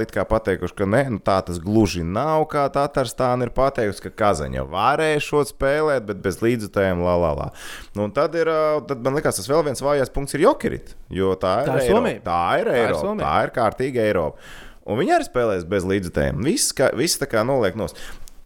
it 0.04 0.12
kā 0.12 0.24
pateikuši, 0.28 0.76
ka 0.76 0.86
ne, 0.90 1.04
nu, 1.16 1.20
tā 1.24 1.38
tas 1.46 1.60
gluži 1.64 2.04
nav, 2.04 2.46
kā 2.52 2.66
Tatārstāna 2.74 3.48
ir 3.48 3.54
pateikusi, 3.56 4.04
ka 4.06 4.12
Kazaņa 4.24 4.66
varēja 4.68 5.22
šo 5.24 5.44
spēlēt, 5.48 6.06
bet 6.10 6.20
bez 6.24 6.42
līdzutējiem, 6.44 7.04
la, 7.04 7.16
la, 7.22 7.32
la. 7.40 7.48
Nu, 7.96 8.10
tad, 8.14 8.36
ir, 8.36 8.52
tad 8.90 9.04
man 9.06 9.18
liekas, 9.18 9.40
tas 9.40 9.50
vēl 9.50 9.64
viens 9.70 9.84
vājais 9.84 10.12
punkts 10.14 10.36
ir 10.36 10.46
Jokerit, 10.46 10.96
jo 11.14 11.34
tā 11.40 11.62
ir 11.64 11.72
Tā 11.72 11.80
ir 11.80 11.88
Eiropa. 11.88 12.04
Tā 12.04 12.14
ir 12.14 12.22
Tā 12.28 12.42
ir 12.60 12.72
Eiropa. 12.76 13.16
Tā 13.24 13.36
ir 13.46 13.56
kārtīga 13.56 14.08
Eiropa. 14.10 14.52
Un 14.84 15.00
viņi 15.00 15.16
arī 15.16 15.30
spēlēs 15.30 15.68
bez 15.72 15.88
līdzutējiem. 15.88 16.44
Viss, 16.44 16.74
kā, 16.76 16.92
viss 17.00 17.22
tā 17.22 17.30
kā 17.32 17.46
noliek 17.48 17.78
nos. 17.80 17.96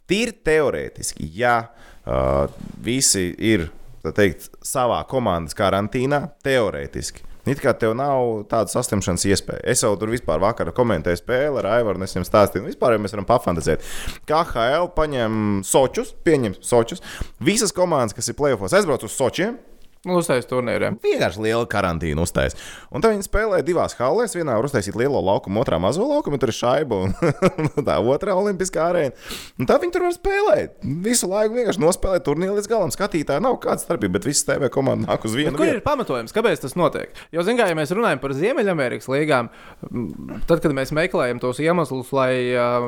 Tīri 0.08 0.32
teorētiski, 0.46 1.26
ja 1.36 1.56
uh, 1.66 2.46
visi 2.84 3.32
ir 3.34 3.66
teikt, 4.14 4.46
savā 4.64 5.02
komandas 5.10 5.56
karantīnā, 5.58 6.22
teorētiski. 6.46 7.26
It 7.52 7.62
kā 7.62 7.74
tev 7.78 7.94
nav 7.98 8.44
tāda 8.50 8.72
saslimšanas 8.72 9.26
iespēja. 9.30 9.62
Es 9.68 9.84
jau 9.84 9.94
tur 10.00 10.12
vispār 10.12 10.42
vakarā 10.42 10.74
komentēju 10.76 11.20
spēli 11.20 11.62
ar 11.62 11.70
Aivaru, 11.76 12.00
un 12.00 12.06
es 12.06 12.16
viņam 12.16 12.28
stāstīju, 12.28 12.64
nu, 12.64 12.72
vispār 12.72 12.96
jau 12.96 13.02
mēs 13.04 13.16
varam 13.16 13.28
pafantazēt. 13.28 13.86
KHL 14.28 14.90
paņem 14.96 15.40
Sočus, 15.68 16.14
pieņem 16.26 16.58
Sočus. 16.64 17.04
Visas 17.42 17.74
komandas, 17.76 18.16
kas 18.16 18.30
ir 18.30 18.38
plēsofos, 18.38 18.76
aizbrauc 18.78 19.06
uz 19.08 19.16
Sočiem. 19.16 19.58
Nu, 20.06 20.20
Uztais 20.20 20.46
turnīriem. 20.46 20.94
Vienkārši 21.02 21.40
liela 21.42 21.64
karantīna 21.70 22.22
uztais. 22.22 22.54
Un 22.94 23.02
tad 23.02 23.16
viņi 23.16 23.24
spēlē 23.26 23.58
divās 23.66 23.96
halēs. 23.98 24.36
Vienā 24.38 24.54
var 24.54 24.68
uztaisīt 24.68 24.94
lielo 24.98 25.18
laukumu, 25.26 25.58
otrā 25.64 25.80
mazo 25.82 26.06
laukumu, 26.06 26.38
tur 26.38 26.52
ir 26.52 26.56
šaiba 26.56 27.00
un 27.08 27.14
tā 27.88 27.96
otrā 27.98 28.36
olimpiskā 28.38 28.84
arēna. 28.92 29.16
Un 29.58 29.66
tā 29.66 29.78
viņi 29.82 29.94
tur 29.96 30.06
var 30.06 30.14
spēlēt. 30.14 30.76
Visu 31.04 31.26
laiku 31.30 31.56
vienkārši 31.58 31.82
nospēlēt 31.82 32.24
turnīru 32.28 32.54
līdz 32.60 32.70
galam. 32.70 32.92
Skatītāji 32.94 33.42
nav 33.42 33.58
kāda 33.64 33.82
starpība, 33.82 34.14
bet 34.20 34.28
visas 34.30 34.46
TV 34.46 34.70
komanda 34.72 35.10
nāk 35.10 35.26
uz 35.26 35.34
vienu 35.38 35.56
Kur 35.58 35.66
ir 35.66 35.80
vietu. 35.80 35.84
pamatojums, 35.88 36.34
kāpēc 36.36 36.62
tas 36.62 36.76
notiek? 36.78 37.10
Jo, 37.34 37.42
zināmā 37.42 37.66
mērā, 37.66 37.74
ja 37.74 37.78
mēs 37.80 37.94
runājam 37.98 38.22
par 38.22 38.36
Ziemeļamerikas 38.38 39.10
līgām, 39.10 39.50
tad, 40.46 40.62
kad 40.62 40.76
mēs 40.78 40.94
meklējam 40.94 41.42
tos 41.42 41.58
iemeslus, 41.64 42.14
lai 42.14 42.30
uh, 42.54 42.86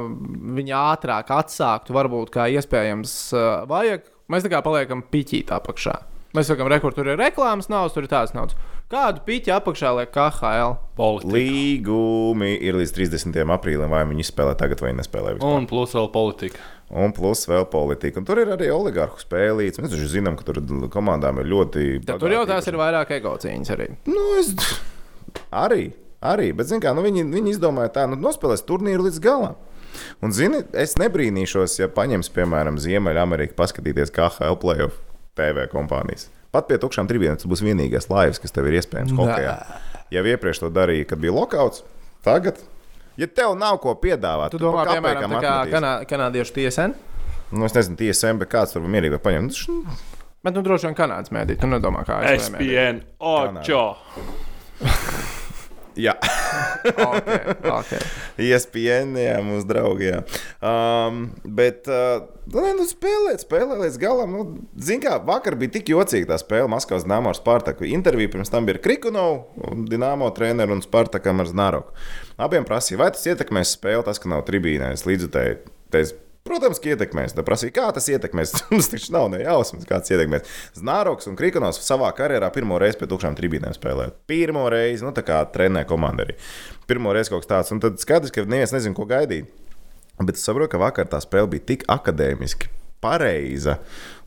viņi 0.60 0.76
ātrāk 0.78 1.34
atsāktu, 1.40 1.96
varbūt 1.98 2.30
kā 2.38 2.46
iespējams 2.54 3.16
uh, 3.34 3.50
vajag, 3.70 4.06
mēs 4.30 4.46
tā 4.46 4.54
kā 4.54 4.62
paliekam 4.64 5.02
piķīt 5.10 5.50
apakšā. 5.58 5.98
Mēs 6.30 6.46
sakām, 6.46 6.68
rekur, 6.70 6.94
tur 6.94 7.08
ir 7.10 7.16
reklāmas 7.18 7.66
naudas, 7.66 7.90
tur 7.96 8.04
ir 8.06 8.10
tāds 8.12 8.30
naudas. 8.36 8.54
Kādu 8.90 9.22
piķi 9.26 9.50
apakšā 9.50 9.90
liek 9.96 10.12
KHL? 10.14 10.76
Politika. 10.98 11.32
Līgumi 11.34 12.52
ir 12.54 12.78
līdz 12.78 12.92
30. 12.94 13.38
aprīlim, 13.54 13.90
vai 13.90 14.04
viņi 14.06 14.28
spēlē 14.28 14.52
tagad 14.58 14.82
vai 14.84 14.92
nespēlē. 14.98 15.32
vispār. 15.36 15.56
Un 15.58 15.66
plus 15.70 15.96
vēl 15.98 16.06
politika. 16.14 16.62
Un 17.02 17.14
plus 17.14 17.42
vēl 17.50 17.66
politika. 17.70 18.22
Un 18.22 18.28
tur 18.30 18.38
ir 18.42 18.52
arī 18.54 18.70
oligarhu 18.70 19.18
spēlīts. 19.18 19.82
Mēs 19.82 19.90
taču 19.90 20.06
zinām, 20.10 20.38
ka 20.38 20.46
tur 20.46 20.62
komandām 20.90 21.42
ir 21.42 21.50
ļoti. 21.50 21.88
Tad 22.06 22.22
tur 22.22 22.36
jau 22.36 22.46
tās 22.46 22.70
ir 22.70 22.78
vairāk 22.78 23.10
ego 23.18 23.34
cīņas 23.34 23.74
arī. 23.74 23.90
Nu, 24.06 24.30
es... 24.38 24.54
Arī, 25.50 25.90
arī. 26.22 26.52
Bet, 26.54 26.70
zini, 26.70 26.82
kā, 26.86 26.94
nu, 26.94 27.02
viņi, 27.06 27.26
viņi 27.34 27.56
izdomāja 27.56 27.94
tā, 27.98 28.06
nu, 28.10 28.18
nospēlēs 28.22 28.66
turnīru 28.70 29.10
līdz 29.10 29.22
galam. 29.26 29.58
Un, 30.22 30.30
zini, 30.30 30.62
es 30.78 30.94
nebrīnīšos, 30.98 31.80
ja 31.82 31.90
paņems, 31.90 32.30
piemēram, 32.38 32.78
Ziemeļameriku, 32.78 33.58
paskatīties 33.58 34.14
KHL 34.14 34.58
playoff 34.62 35.09
TV 35.38 35.66
kompānijas. 35.72 36.28
Pat 36.50 36.66
pie 36.66 36.80
tukšām 36.82 37.06
tribīnēm 37.10 37.38
tas 37.38 37.46
būs 37.50 37.62
vienīgais 37.62 38.10
laivs, 38.10 38.40
kas 38.42 38.54
tev 38.54 38.66
ir 38.70 38.80
iespējams 38.80 39.14
hokeja. 39.14 39.54
Jau 40.10 40.24
iepriekš 40.26 40.64
to 40.64 40.70
darīja, 40.74 41.06
kad 41.12 41.22
bija 41.22 41.34
lokauts. 41.36 41.84
Tagad, 42.26 42.58
ja 43.20 43.28
tev 43.30 43.54
nav 43.58 43.78
ko 43.84 43.94
piedāvāt, 43.94 44.50
Tu 44.50 44.58
tad 44.58 44.66
domā, 44.66 44.86
piemēram, 44.90 45.36
kā 45.38 45.54
kanā, 45.70 45.92
kanādiešu 46.10 46.56
tieseni? 46.58 46.98
Nu, 47.50 47.66
es 47.66 47.74
nezinu, 47.74 47.98
TSM, 47.98 48.42
bet 48.42 48.50
kāds 48.50 48.74
tur 48.74 48.82
var 48.84 48.92
mierīgi 48.94 49.22
paņemt. 49.22 49.62
Nu, 49.70 49.98
Bet, 50.40 50.54
nu, 50.56 50.62
droši 50.64 50.88
vien 50.88 50.94
kanādas 50.96 51.32
mēdī. 51.36 51.58
Tu 51.60 51.68
nedomā, 51.68 52.00
kā 52.08 52.22
mēdī. 52.24 52.46
SPN 52.48 53.02
8. 53.20 53.60
Jā, 56.00 56.14
okay, 57.10 57.54
okay. 57.68 58.00
ESPN, 58.40 59.16
jā, 59.20 59.34
mūsu 59.44 59.68
draugi. 59.68 60.08
Jā. 60.08 60.20
Um, 60.64 61.26
bet, 61.44 61.88
uh, 61.90 62.24
nu, 62.48 62.62
nē, 62.64 62.72
nu, 62.78 62.86
spēlēt, 62.88 63.44
spēlēt 63.44 63.82
līdz 63.84 63.98
galam. 64.00 64.32
Nu, 64.36 64.46
Ziniet, 64.80 65.04
kā 65.04 65.18
vakar 65.26 65.58
bija 65.60 65.76
tik 65.76 65.92
jocīga 65.92 66.32
tā 66.32 66.40
spēle 66.40 66.70
Maskavas 66.72 67.04
Dāmā 67.08 67.34
ar 67.34 67.38
Spartaku. 67.38 67.88
Intervija 67.90 68.32
pirms 68.32 68.52
tam 68.52 68.68
bija 68.68 68.78
ar 68.78 68.84
Krikunovu, 68.86 69.76
Dienāmo 69.90 70.30
treneru 70.36 70.78
un 70.78 70.82
Spartakam 70.86 71.44
ar 71.44 71.50
Znaroku. 71.50 71.94
Abiem 72.40 72.64
prasīja, 72.68 73.02
vai 73.02 73.12
tas 73.12 73.26
ietekmēs 73.28 73.76
spēli, 73.76 74.06
tas, 74.06 74.22
ka 74.22 74.32
nav 74.32 74.46
tribīnēs 74.48 75.04
līdzutēji. 75.08 75.60
Protams, 76.46 76.80
ka 76.80 76.94
ietekmēs. 76.94 77.34
Tad 77.36 77.44
prasīja, 77.44 77.74
kā 77.76 77.86
tas 77.92 78.08
ietekmēs. 78.08 78.54
Mums 78.72 78.88
taču 78.92 79.12
nav 79.12 79.28
ne 79.32 79.42
jausmas, 79.42 79.84
kā 79.88 80.00
tas 80.00 80.12
ietekmēs. 80.14 80.48
Znaroks 80.80 81.28
un 81.28 81.36
Krikonovs 81.36 81.82
savā 81.84 82.08
karjerā 82.16 82.48
pirmo 82.54 82.80
reizi 82.80 83.02
pie 83.02 83.10
tukšām 83.10 83.36
tribīnēm 83.38 83.76
spēlēja. 83.76 84.14
Pirmo 84.30 84.64
reizi, 84.72 85.04
nu 85.04 85.12
tā 85.16 85.24
kā 85.26 85.42
trenē 85.52 85.84
komanda 85.88 86.24
arī. 86.24 86.38
Pirmo 86.88 87.12
reizi 87.16 87.34
kaut 87.34 87.44
kas 87.44 87.52
tāds. 87.52 87.74
Un 87.76 87.84
tad 87.84 88.00
skaidrs, 88.00 88.32
ka 88.32 88.46
neviens 88.48 88.72
nezina, 88.76 88.96
ko 88.96 89.08
gaidīt. 89.10 89.52
Bet 90.20 90.36
es 90.36 90.44
saprotu, 90.44 90.74
ka 90.74 90.80
vakar 90.80 91.08
tā 91.08 91.20
spēle 91.22 91.48
bija 91.52 91.72
tik 91.74 91.88
akadēmiski. 91.92 92.72
Pareiza. 93.00 93.78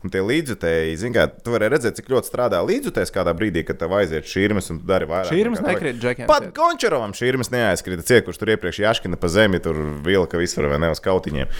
Un 0.02 0.10
tie 0.10 0.18
līdzjutēji, 0.18 0.96
zināmā 0.98 1.28
mērā, 1.28 1.42
tu 1.46 1.52
vari 1.54 1.68
redzēt, 1.70 1.94
cik 2.00 2.08
ļoti 2.10 2.28
strādā 2.28 2.58
līdzjutējs 2.66 3.14
kādā 3.14 3.30
brīdī, 3.38 3.62
kad 3.68 3.78
tev 3.78 3.94
aiziet 3.94 4.26
šīrmas 4.26 4.72
un 4.74 4.80
dari 4.88 5.06
vairāk. 5.06 5.30
Šīrmas 5.30 5.62
nekrīt 5.62 6.00
džekiem 6.02 6.28
Pat. 6.28 6.48
Gončarovam 6.56 7.14
šīrmas 7.14 7.52
neaizkrita 7.54 8.02
ciet, 8.02 8.24
kurš 8.26 8.42
tur 8.42 8.50
iepriekš 8.56 8.82
jāškina 8.82 9.20
pa 9.20 9.30
zemi, 9.30 9.62
tur 9.62 9.78
vilka 10.04 10.42
visur 10.42 10.66
vai 10.72 10.82
ne 10.82 10.90
uz 10.90 11.00
kautiņiem. 11.04 11.54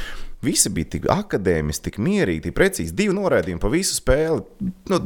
Visi 0.44 0.72
bija 0.74 0.90
tik 0.96 1.07
akadēmiski, 1.12 1.88
tik 1.88 2.00
mierīgi, 2.04 2.46
tik 2.48 2.57
precīzi. 2.59 2.94
Divi 2.96 3.16
noraidījumi 3.16 3.62
pa 3.62 3.70
visu 3.72 3.96
spēli. 3.96 4.42
Nu, 4.92 5.00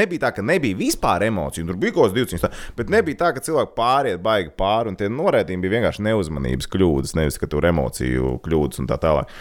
nebija 0.00 0.26
tā, 0.26 0.34
ka 0.36 0.44
nebija 0.46 0.78
vispār 0.78 1.26
emociju. 1.28 1.66
Tur 1.68 1.80
bija 1.80 1.96
kaut 1.96 2.12
kas 2.12 2.16
divs, 2.16 2.60
bet 2.78 2.92
nebija 2.94 3.24
tā, 3.24 3.32
ka 3.36 3.44
cilvēki 3.44 3.74
pāriet 3.78 4.22
baigi 4.24 4.54
pāri. 4.58 4.92
Un 4.92 5.00
tie 5.00 5.10
noraidījumi 5.12 5.66
bija 5.66 5.78
vienkārši 5.78 6.06
neuzmanības 6.08 6.70
kļūdas, 6.74 7.16
nevis 7.18 7.40
ka 7.40 7.50
tur 7.50 7.66
emociju 7.68 8.38
kļūdas 8.46 8.84
un 8.84 8.90
tā 8.90 9.00
tālāk. 9.02 9.34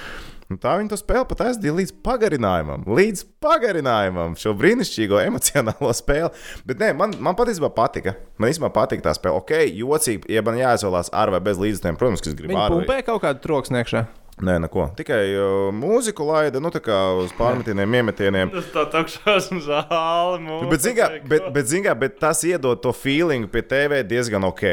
Un 0.48 0.56
tā 0.64 0.78
viņi 0.80 0.88
to 0.94 0.96
spēli 0.96 1.28
pat 1.28 1.42
aizdīja 1.44 1.74
līdz 1.76 1.90
pagarinājumam, 2.08 2.86
līdz 2.88 3.26
pagarinājumam, 3.44 4.38
šo 4.40 4.54
brīnišķīgo 4.56 5.20
emocionālo 5.26 5.92
spēli. 5.92 6.30
Bet 6.70 6.80
nē, 6.80 6.94
man, 6.96 7.18
man 7.20 7.36
patiesībā 7.36 7.68
patika. 7.76 8.14
Man 8.40 8.54
īstenībā 8.54 8.70
patika 8.78 9.10
tā 9.10 9.16
spēle. 9.18 9.42
Ok, 9.42 9.52
jocīgi, 9.76 10.32
ja 10.32 10.46
man 10.48 10.56
jāizvēlās 10.62 11.12
ar 11.12 11.34
vai 11.36 11.44
bez 11.44 11.60
līdzekļiem, 11.60 12.00
protams, 12.00 12.24
ka 12.24 12.32
es 12.32 12.40
gribu 12.40 12.56
Viņi 12.56 12.64
ar. 12.64 12.78
pumpē 12.78 13.02
kaut 13.10 13.26
kādu 13.26 13.44
troksni 13.44 13.84
iekšā. 13.84 14.06
Nē, 14.38 14.60
neko. 14.62 14.84
Tikai 14.94 15.22
uh, 15.34 15.72
mūziku 15.74 16.28
laida, 16.28 16.60
nu 16.62 16.70
tā 16.70 16.78
kā 16.86 16.98
uz 17.18 17.32
pārmetieniem, 17.40 17.96
iemetieniem. 18.02 18.52
Tas 18.54 18.68
tā 18.70 18.84
takšās 18.94 19.48
un 19.56 19.64
zāli. 19.66 20.60
Bet, 20.70 20.84
zingā, 20.86 21.08
bet, 21.26 21.48
bet, 21.56 21.66
zingā, 21.72 21.96
bet 21.98 22.20
tas 22.22 22.44
iedod 22.46 22.78
to 22.84 22.94
feelingu 22.94 23.50
pie 23.50 23.64
TV 23.66 24.04
diezgan 24.06 24.46
ok. 24.46 24.64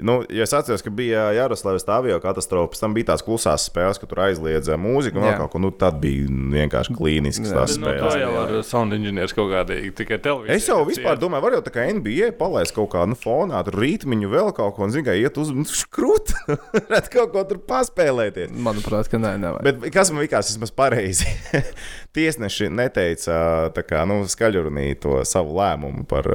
Nu, 0.00 0.22
ja 0.32 0.46
es 0.46 0.54
atceros, 0.56 0.80
ka 0.80 0.88
bija 0.94 1.26
Jaroslavas 1.36 1.84
avio 1.92 2.16
katastrofa, 2.22 2.70
pēc 2.72 2.80
tam 2.80 2.94
bija 2.96 3.10
tās 3.10 3.24
klusās 3.26 3.66
spēles, 3.68 3.98
ka 4.00 4.06
tur 4.08 4.22
aizliedza 4.24 4.78
mūziku 4.80 5.20
un 5.20 5.26
Jā. 5.28 5.34
kaut 5.42 5.52
ko. 5.52 5.60
Nu, 5.60 5.68
tad 5.76 5.98
bija 6.00 6.24
vienkārši 6.54 6.94
klīnisks 6.96 7.50
Jā. 7.50 7.58
tās 7.58 7.74
Nu, 7.76 7.90
to 7.90 7.92
spēles. 7.92 8.16
jau 8.22 8.30
ar 8.40 8.54
sound 8.64 8.96
inženieris 8.96 9.34
kaut 9.36 9.50
kādīgi 9.52 9.92
tikai 9.98 10.16
televīzijā. 10.24 10.56
Es 10.56 10.70
jau 10.70 10.78
vispār 10.88 11.20
domāju, 11.20 11.44
var 11.44 11.58
jau 11.58 11.62
tā 11.66 11.74
kā 11.74 11.84
NBA 11.98 12.30
palaist 12.40 12.72
kaut 12.78 12.88
kādu 12.94 13.12
nu, 13.12 13.18
fonā, 13.20 13.60
tur 13.66 13.76
rītmiņu 13.82 14.32
vēl 14.32 14.48
kaut 14.56 14.78
ko, 14.78 14.86
un 14.88 14.94
zinu, 14.94 15.04
kā 15.10 15.18
iet 15.20 15.36
uz 15.42 15.52
skrūti, 15.74 16.38
redz 16.94 17.12
kaut 17.12 17.34
ko 17.36 17.44
tur 17.50 17.60
paspēlēties. 17.68 18.56
Manuprāt, 18.56 19.09
ka 19.10 19.20
nē, 19.20 19.34
nevajag. 19.42 19.66
Bet 19.66 19.94
kas 19.94 20.12
man 20.14 20.24
likās 20.24 20.52
vismaz 20.52 20.72
pareizi? 20.74 21.28
Tiesneši 22.16 22.70
neteica 22.72 23.34
kā, 23.86 24.04
nu, 24.08 24.22
skaļrunī 24.30 24.92
to 25.02 25.20
savu 25.28 25.56
lēmumu 25.58 26.06
par 26.10 26.26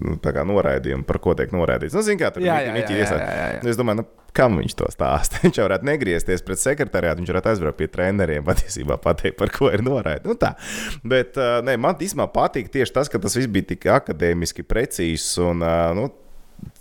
nu, 0.00 0.16
kā 0.22 0.44
noraidījumu, 0.48 1.06
par 1.08 1.20
ko 1.24 1.36
tiek 1.38 1.52
noraidīts. 1.54 1.96
Nu, 1.96 2.04
zin, 2.06 2.20
kā, 2.20 2.32
Jā, 2.42 2.58
jā, 2.64 2.74
jā, 2.74 2.88
jā, 2.88 3.06
jā, 3.06 3.46
jā. 3.56 3.62
Es 3.72 3.78
domāju, 3.78 4.02
nu, 4.02 4.08
kam 4.36 4.56
viņš 4.60 4.76
to 4.78 4.88
stāsta? 4.92 5.40
Viņš 5.44 5.60
jau 5.60 5.66
varētu 5.66 5.88
negriezties 5.88 6.44
pret 6.46 6.60
sekretariātu, 6.60 7.20
viņš 7.20 7.32
varētu 7.34 7.50
aizbraukt 7.52 7.78
pie 7.80 7.88
treneriem, 7.92 8.44
patiesībā 8.46 8.96
pateikt, 9.02 9.36
par 9.40 9.52
ko 9.52 9.68
ir 9.72 9.84
noraidīts. 9.84 10.28
Nu, 10.28 10.38
tā. 10.40 10.54
Bet 11.04 11.36
nē, 11.36 11.76
man 11.80 12.00
īstenībā 12.00 12.30
patīk 12.32 12.72
tieši 12.72 12.96
tas, 12.96 13.12
ka 13.12 13.20
tas 13.22 13.36
viss 13.36 13.50
bija 13.52 13.72
tik 13.74 13.86
akadēmiski 13.92 14.64
precīzs 14.68 15.34
un 15.44 15.64
nu, 15.98 16.08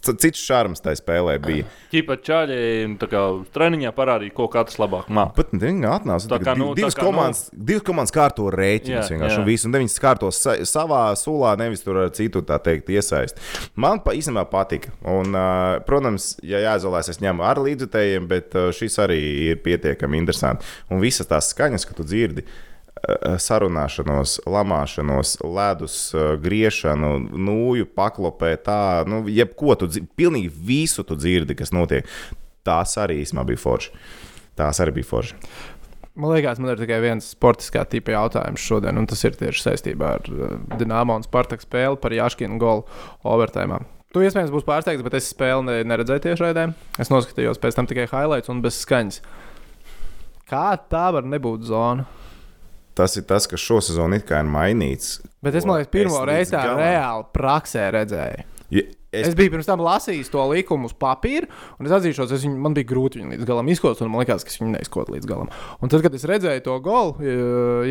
cits 0.01 0.41
šarms 0.41 0.81
tajā 0.83 0.99
spēlē 0.99 1.35
bija. 1.43 1.67
Ķipa 1.91 2.17
čaļi 2.25 2.57
tā 3.01 3.09
kā 3.11 3.21
treniņā 3.53 3.91
parādīja, 3.95 4.33
ko 4.37 4.47
katrs 4.51 4.79
labāk 4.81 5.09
māca. 5.13 5.35
Pat 5.37 5.53
viņi 5.53 5.87
atnāca. 5.89 6.29
Tā 6.31 6.39
kā, 6.41 6.55
nu, 6.57 6.71
tā 6.71 6.81
divas, 6.81 6.97
kā, 6.97 7.05
nu- 7.05 7.11
komandas, 7.11 7.43
divas 7.53 7.85
komandas 7.87 8.15
kārto 8.15 8.47
rēķinus. 8.53 9.11
Vienkārši, 9.13 9.37
jā. 9.37 9.43
un 9.43 9.47
visu, 9.49 9.69
un 9.69 9.77
viņas 9.77 9.99
kārto 10.03 10.31
sa 10.35 10.57
savā 10.67 11.03
sulā, 11.19 11.53
nevis 11.61 11.85
tur 11.85 12.01
ar 12.05 12.09
citu 12.17 12.41
tā 12.47 12.57
teikt 12.63 12.89
iesaist. 12.93 13.39
Man 13.75 14.01
pa, 14.05 14.15
īstenībā 14.17 14.47
patika. 14.51 14.93
Un, 15.05 15.35
uh, 15.35 15.77
protams, 15.87 16.33
ja 16.45 16.63
jāizolēs, 16.65 17.11
es 17.13 17.21
ņemu 17.23 17.45
ar 17.45 17.61
līdzutējiem, 17.61 18.27
bet 18.31 18.57
uh, 18.57 18.71
šis 18.75 18.99
arī 19.05 19.21
ir 19.51 19.63
pietiekami 19.63 20.21
interesants. 20.21 20.65
Un 20.89 21.03
visas 21.03 21.29
tās 21.29 21.53
skaņas, 21.53 21.87
ko 21.87 22.01
tu 22.01 22.07
dzirdi. 22.07 22.45
uh, 22.47 22.70
Sarunāšanos, 23.41 24.37
lamāšanos, 24.45 25.35
ledus, 25.41 25.97
uh, 26.13 26.35
griešanu, 26.41 27.15
nūju, 27.33 27.87
paklopē, 27.97 28.53
tā, 28.61 28.79
nu, 29.09 29.23
jebko 29.31 29.77
tu 29.81 29.89
dzirdi, 29.89 30.09
pilnīgi 30.19 30.51
visu 30.69 31.05
tu 31.07 31.17
dzirdi, 31.17 31.57
kas 31.57 31.73
notiek. 31.73 32.09
Tās 32.67 32.93
arī 33.01 33.23
īstenībā 33.23 33.47
bija 33.49 33.61
forši. 33.61 33.95
Tās 34.59 34.81
arī 34.83 34.99
bija 34.99 35.09
forši. 35.09 35.39
Man 36.21 36.35
liekas, 36.35 36.59
man 36.61 36.73
ir 36.73 36.81
tikai 36.83 36.99
viens 37.01 37.31
sportiskā 37.33 37.85
tipa 37.89 38.13
jautājums 38.13 38.61
šodien, 38.61 38.99
un 38.99 39.07
tas 39.09 39.23
ir 39.25 39.37
tieši 39.39 39.63
saistībā 39.63 40.13
ar 40.19 40.29
uh, 40.29 40.53
Dienāmo 40.77 41.17
un 41.17 41.25
Spartaku 41.25 41.65
spēli 41.65 41.97
par 42.03 42.13
Jāškinu 42.13 42.61
golu 42.61 42.85
overtime. 43.25 43.81
Tu 44.11 44.25
iespējams 44.27 44.51
būsi 44.51 44.67
pārsteigts, 44.67 45.05
bet 45.07 45.15
es 45.15 45.29
spēli 45.31 45.63
ne, 45.63 45.77
neredzēju 45.87 46.25
tiešraidē. 46.25 46.65
Es 46.99 47.09
noskatījos 47.09 47.61
pēc 47.63 47.77
tam 47.77 47.87
tikai 47.87 48.09
highlights 48.11 48.51
un 48.51 48.59
bez 48.61 48.81
skaņas. 48.83 49.21
Kā 50.51 50.65
tā 50.91 51.05
var 51.15 51.23
nebūt 51.23 51.63
zona? 51.69 52.03
Tas 52.97 53.15
ir 53.15 53.23
tas, 53.27 53.47
kas 53.47 53.61
šosezon 53.63 54.17
ir 54.17 54.25
mainīts. 54.47 55.19
Bet 55.41 55.55
es 55.55 55.65
domāju, 55.65 55.87
ka 55.87 55.95
pirmo 55.95 56.23
reizi 56.27 56.55
tā 56.55 56.65
reāli 56.75 57.29
praksē 57.33 57.87
redzēju. 57.95 58.49
Ja, 58.71 58.83
Es, 59.11 59.27
es 59.27 59.35
biju 59.35 59.51
pirms 59.51 59.67
tam 59.67 59.81
lasījis 59.83 60.29
to 60.31 60.39
likumu 60.47 60.87
uz 60.87 60.93
papīra, 60.95 61.49
un 61.75 61.87
es 61.87 61.91
atzīšos, 61.97 62.31
es 62.31 62.45
viņu, 62.45 62.55
man 62.63 62.75
bija 62.77 62.87
grūti 62.93 63.19
viņu 63.19 63.33
līdz 63.33 63.47
galam 63.49 63.67
izkot, 63.73 63.99
un 63.99 64.11
man 64.13 64.23
liekas, 64.23 64.45
ka 64.47 64.53
es 64.53 64.61
viņu 64.61 64.71
neizkotu 64.77 65.17
līdz 65.17 65.27
galam. 65.27 65.49
Un 65.83 65.91
tad, 65.91 65.99
kad 66.05 66.15
es 66.15 66.23
redzēju 66.31 66.63
to 66.63 66.77
golu, 66.85 67.17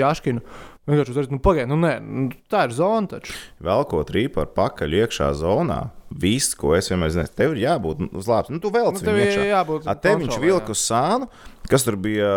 Jāškinu, 0.00 0.40
vienkārši 0.88 1.12
uzreiz, 1.12 1.28
nu, 1.28 1.42
pagaidi, 1.44 1.68
nu, 1.68 1.76
nē, 1.82 1.92
nu, 2.00 2.24
tā 2.48 2.64
ir 2.70 2.72
zona 2.72 3.12
taču. 3.12 3.36
Velkot 3.68 4.14
rīpu 4.16 4.40
ar 4.40 4.48
pakaļ 4.56 4.96
iekšā 5.02 5.28
zonā, 5.42 5.82
viss, 6.24 6.56
ko 6.56 6.72
es 6.78 6.88
vienmēr 6.88 7.12
zinu, 7.12 7.28
tev 7.36 7.52
ir 7.52 7.66
jābūt 7.66 8.00
uz 8.08 8.30
lāpas. 8.32 8.54
Nu, 8.54 8.62
tu 8.64 8.72
vēl 8.72 8.88
Nu, 8.88 9.04
tev 9.04 9.20
ir 9.20 9.44
jābūt 9.50 9.92
A 9.92 9.98
te 10.00 10.16
viņš 10.16 10.40
vilka 10.40 10.72
uz 10.72 10.86
sānu, 10.88 11.28
kas 11.68 11.84
tur 11.84 12.00
bija. 12.00 12.32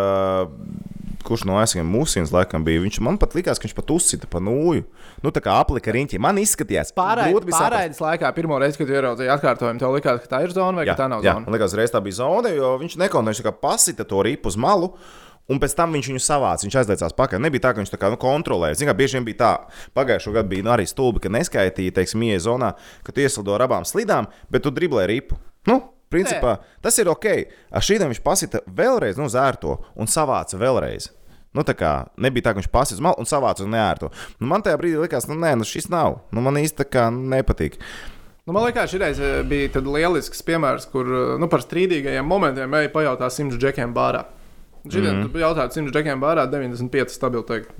Kurš 1.24 1.46
no 1.48 1.56
aizsargiem 1.56 1.88
mūsīnas 1.88 2.32
laikam 2.34 2.64
bija? 2.66 2.82
Viņš 2.84 2.98
man 3.04 3.16
pat 3.20 3.32
likās, 3.36 3.56
ka 3.60 3.64
viņš 3.64 3.74
pat 3.78 3.90
uzsita 3.94 4.28
pa 4.28 4.42
nūju. 4.44 4.84
Nu, 5.24 5.32
tā 5.32 5.40
kā 5.44 5.54
aplika 5.62 5.92
riņķi. 5.96 6.20
Man 6.20 6.36
izskatījās, 6.42 6.92
Pārraid, 6.96 7.32
grūti 7.32 7.48
bija 7.48 7.62
saprast. 7.62 8.02
laikā, 8.04 8.32
pirmo 8.36 8.58
reizi, 8.60 8.76
kad 8.82 8.92
ieraudzīju 8.92 9.32
atkārtojumu, 9.38 9.80
tev 9.80 9.94
likās, 9.96 10.20
ka 10.26 10.32
tā 10.36 10.42
ir 10.44 10.52
zona 10.52 10.82
vai 10.82 10.84
Jā, 10.84 10.92
ka 10.92 11.04
tā 11.06 11.10
nav 11.14 11.24
jā, 11.24 11.32
zona. 11.32 11.46
man 11.48 11.56
liekas, 11.56 11.76
reiz 11.80 11.94
tā 11.94 12.02
bija 12.04 12.18
zona, 12.20 12.52
jo 12.52 12.74
viņš 12.84 12.98
nekontrolēja, 13.00 13.46
kā 13.48 13.54
pasita 13.64 14.04
to 14.04 14.20
ripu 14.28 14.52
uz 14.52 14.60
malu. 14.60 14.92
Un 15.48 15.58
pēc 15.60 15.74
tam 15.76 15.92
viņš 15.92 16.06
viņu 16.08 16.20
savāca. 16.24 16.64
Viņš 16.64 16.76
aizliecās 16.80 17.12
pakaļ. 17.16 17.40
Nebija 17.44 17.66
tā, 17.66 17.72
ka 17.76 17.82
viņš 17.82 17.90
tā 17.92 17.98
kā 18.00 18.08
nu, 18.08 18.16
kontrolēja. 18.16 18.78
Zinām, 18.80 18.96
bieži 18.96 19.18
vien 19.18 19.26
bija 19.26 19.36
tā. 19.42 19.50
Pagājušā 19.92 20.32
gada 20.38 20.48
bija 20.48 20.64
nu, 20.64 20.70
arī 20.72 20.86
stulbi, 20.88 21.20
ka 21.20 21.28
neskaitīja, 21.28 21.92
teiksim, 22.00 22.24
ieeja 22.24 22.46
zonā, 22.46 22.70
ka 23.04 23.12
tu 23.12 23.20
ieslido 23.20 23.52
ar 23.52 23.66
abām 23.66 23.84
slidām, 23.84 24.30
bet 24.48 24.64
tu 24.64 24.72
driblē 24.72 25.04
ripu. 25.10 25.36
Nu, 25.68 25.82
principā 26.12 26.58
tas 26.84 26.98
ir 27.00 27.10
ok. 27.12 27.28
Ar 27.74 27.84
šīm 27.84 28.08
viņš 28.10 28.22
pasita 28.24 28.62
vēlreiz 28.66 29.20
nu, 29.20 29.28
uz 29.30 29.36
ērto 29.38 29.78
un 29.94 30.10
savāca 30.10 30.60
vēlreiz. 30.60 31.10
Nu, 31.54 31.62
tā 31.62 31.76
kā 31.78 31.92
nebija 32.18 32.48
tā, 32.48 32.54
ka 32.54 32.58
viņš 32.58 32.70
pasita 32.72 32.98
uz 32.98 33.04
malu 33.06 33.22
un 33.22 33.30
savāca 33.30 33.62
uz 33.62 33.70
neērto. 33.70 34.10
Nu, 34.40 34.48
man 34.50 34.64
tajā 34.66 34.78
brīdī 34.80 34.98
likās, 34.98 35.28
nu, 35.30 35.36
nē, 35.38 35.52
nu, 35.60 35.66
šis 35.68 35.86
nav. 35.92 36.18
Nu, 36.34 36.42
man 36.42 36.58
īsti 36.58 36.88
nepatīk. 37.14 37.78
Nu, 38.44 38.52
man 38.52 38.66
liekas, 38.66 38.90
šī 38.92 38.98
bija 39.48 39.70
tāds 39.72 39.88
lielisks 39.88 40.42
piemērs, 40.44 40.88
kur 40.90 41.06
nu, 41.40 41.48
par 41.48 41.62
strīdīgajiem 41.62 42.26
momentiem 42.26 42.74
ej 42.80 42.90
pajautā 42.92 43.30
simts 43.30 43.56
džekiem 43.56 43.94
bārā. 43.94 44.26
Mhm. 44.84 45.30
mm. 45.30 45.38
jautājums 45.40 45.76
simts 45.78 45.94
džekiem 45.94 46.20
bārā, 46.20 46.44
95 46.52 47.14
stabili 47.14 47.44
teikt, 47.48 47.70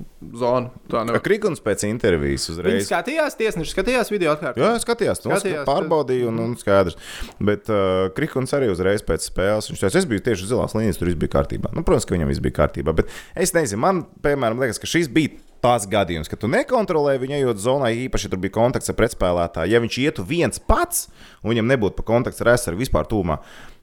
zona. 0.40 0.70
Tā 0.88 1.02
nevar. 1.04 1.20
Krikuns 1.24 1.60
pēc 1.64 1.84
intervijas 1.88 2.48
Viņi 2.48 2.56
uzreiz. 2.56 2.88
skatījās, 2.88 3.36
tiesneši 3.36 3.74
skatījās 3.74 4.12
video 4.12 4.32
atkārtot. 4.32 4.62
Jā, 4.62 4.70
es 4.78 4.86
skatījos, 4.86 5.20
nu, 5.26 5.34
Skatījās, 5.36 5.66
pārbaudīju, 5.68 6.30
un, 6.32 6.40
un 6.46 6.54
skaidrs. 6.60 6.96
Bet 7.44 7.68
uh, 7.68 8.08
Krikuns 8.16 8.56
arī 8.56 8.70
uzreiz 8.72 9.04
pēc 9.04 9.28
spēles. 9.28 9.68
Viņš 9.68 9.84
teica, 9.84 10.00
es 10.00 10.08
biju 10.08 10.24
tieši 10.24 10.46
uz 10.46 10.54
zilās 10.54 10.76
līnijas, 10.78 11.00
tur 11.00 11.12
viss 11.12 11.20
bija 11.20 11.34
kārtībā. 11.36 11.74
Nu, 11.76 11.84
protams, 11.84 12.08
ka 12.08 12.16
viņam 12.16 12.32
viss 12.32 12.44
bija 12.44 12.56
kārtībā. 12.62 12.96
Bet 12.96 13.12
es 13.36 13.52
nezinu, 13.52 13.82
man, 13.84 14.06
piemēram, 14.24 14.64
liekas, 14.64 14.80
ka 14.80 14.88
šis 14.88 15.12
bija 15.12 15.36
tāds 15.64 15.86
gadījums, 15.88 16.28
ka 16.28 16.36
tu 16.40 16.48
nekontrolēji 16.52 17.22
viņu 17.22 17.36
ejot 17.38 17.60
zonā, 17.62 17.88
īpaši, 18.04 18.28
ja 18.28 18.34
tur 18.34 18.40
bija 18.42 18.56
kontakts 18.56 18.92
ar 18.92 18.98
pretspēlētāju. 18.98 19.72
Ja 19.72 19.80
viņš 19.80 20.00
ietu 20.02 20.24
viens 20.28 20.60
pats, 20.60 21.06
un 21.42 21.54
viņam 21.54 21.70
nebūtu 21.72 21.96
pa 22.00 22.04
kontakts 22.10 22.44
ar 22.44 22.52
aizsargu 22.52 22.84
vispār 22.84 23.08
tūmā, 23.08 23.38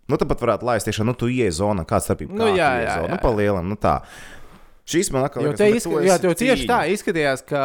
nu, 0.09 0.17
tad 0.17 0.27
pat 0.29 0.43
varētu 0.43 0.67
laist 0.67 0.89
tiešām, 0.89 1.09
nu, 1.11 1.15
tu 1.17 1.29
ieej 1.31 1.53
zonā, 1.59 1.85
kāda 1.87 2.09
starpība. 2.09 2.33
Nu, 2.33 2.43
kā 2.43 2.51
tu 2.51 2.59
jā, 2.59 2.69
ieej 2.77 2.85
jā, 2.87 2.95
jā, 3.05 3.09
Nu, 3.13 3.19
pa 3.21 3.33
lielam, 3.35 3.69
nu 3.71 3.77
tā. 3.79 3.99
Šīs 4.91 5.11
man 5.13 5.27
atkal 5.27 5.45
nu, 5.45 5.53
tu 5.53 5.99
jā, 6.03 6.17
tev 6.19 6.33
tieši 6.35 6.67
tā 6.67 6.79
izskatījās, 6.91 7.45
ka. 7.47 7.61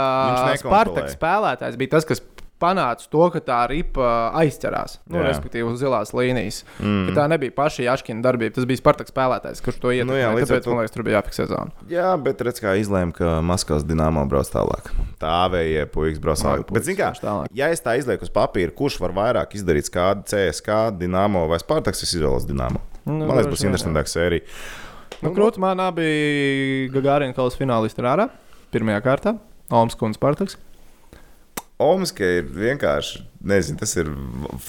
Spartaks 0.61 1.16
spēlētājs 1.16 1.79
bija 1.81 1.96
tas, 1.96 2.07
kas 2.07 2.20
panāca 2.62 3.05
to, 3.12 3.25
ka 3.35 3.40
tā 3.45 3.59
ripa 3.69 4.07
aizķerās. 4.40 4.99
Nu, 5.12 5.19
Jā. 5.21 5.27
respektīvi, 5.29 5.66
uz 5.69 5.81
zilās 5.83 6.12
līnijas. 6.16 6.62
Mm. 6.81 7.11
Tā 7.16 7.27
nebija 7.29 7.53
paša 7.57 7.85
Jaškina 7.85 8.25
darbība. 8.25 8.55
Tas 8.57 8.64
bija 8.69 8.81
Spartaks 8.81 9.12
spēlētājs, 9.12 9.61
kurš 9.64 9.81
to 9.83 9.92
ietekmēja. 9.92 10.07
Nu 10.09 10.16
jā, 10.16 10.31
Nu, 10.33 10.40
tāpēc, 10.40 10.64
to- 10.64 10.73
man 10.75 10.81
liekas, 10.85 10.95
tur 10.95 11.05
bija 11.05 11.21
jāfiksē 11.21 11.47
zona. 11.51 11.71
Jā, 11.92 12.14
bet 12.23 12.40
redz, 12.40 12.61
kā 12.64 12.73
izlēma, 12.81 13.12
ka 13.14 13.37
Maskavas 13.45 13.85
dīnāmā 13.85 14.25
brauc 14.29 14.49
tālāk. 14.49 14.88
Tā 15.21 15.35
avējie 15.51 15.85
puikas 15.92 16.19
brauc 16.19 16.40
tālāk. 16.40 16.73
Bet, 16.73 16.85
zini, 16.88 16.97
kā, 16.97 17.12
tālāk. 17.21 17.47
ja 17.53 17.69
es 17.69 17.81
tā 17.85 17.99
izlieku 18.01 18.23
uz 18.23 18.31
papīra, 18.33 18.73
kurš 18.73 18.99
var 19.01 19.12
vairāk 19.12 19.53
izdarīt 19.55 19.90
kādu 19.92 20.25
CSK, 20.25 20.97
Dienāmo 20.99 21.47
vai 21.49 21.59
Spartaks, 21.59 22.03
es 22.03 22.14
izvēlos 22.16 22.49
Dienāmo. 22.49 22.81
Nu, 23.05 23.27
Man 23.27 23.37
liekas, 23.37 23.53
būs 23.53 23.66
interesantāka 23.69 24.09
sērija. 24.11 24.42
Nu, 25.23 25.31
Krūtis 25.33 25.59
man 25.62 25.79
abi 25.81 26.90
Gagārina 26.92 27.35
kalas 27.37 27.55
finālisti 27.57 28.03
ir 28.03 28.09
ārā. 28.11 28.31
Pirmajā 28.73 29.01
kārtā 29.05 29.38
un 29.71 29.88
Spartaks. 30.12 30.57
Omska 31.83 32.25
ir 32.39 32.47
vienkārši, 32.57 33.19
nezinu, 33.45 33.77
tas 33.83 33.91
ir, 34.01 34.09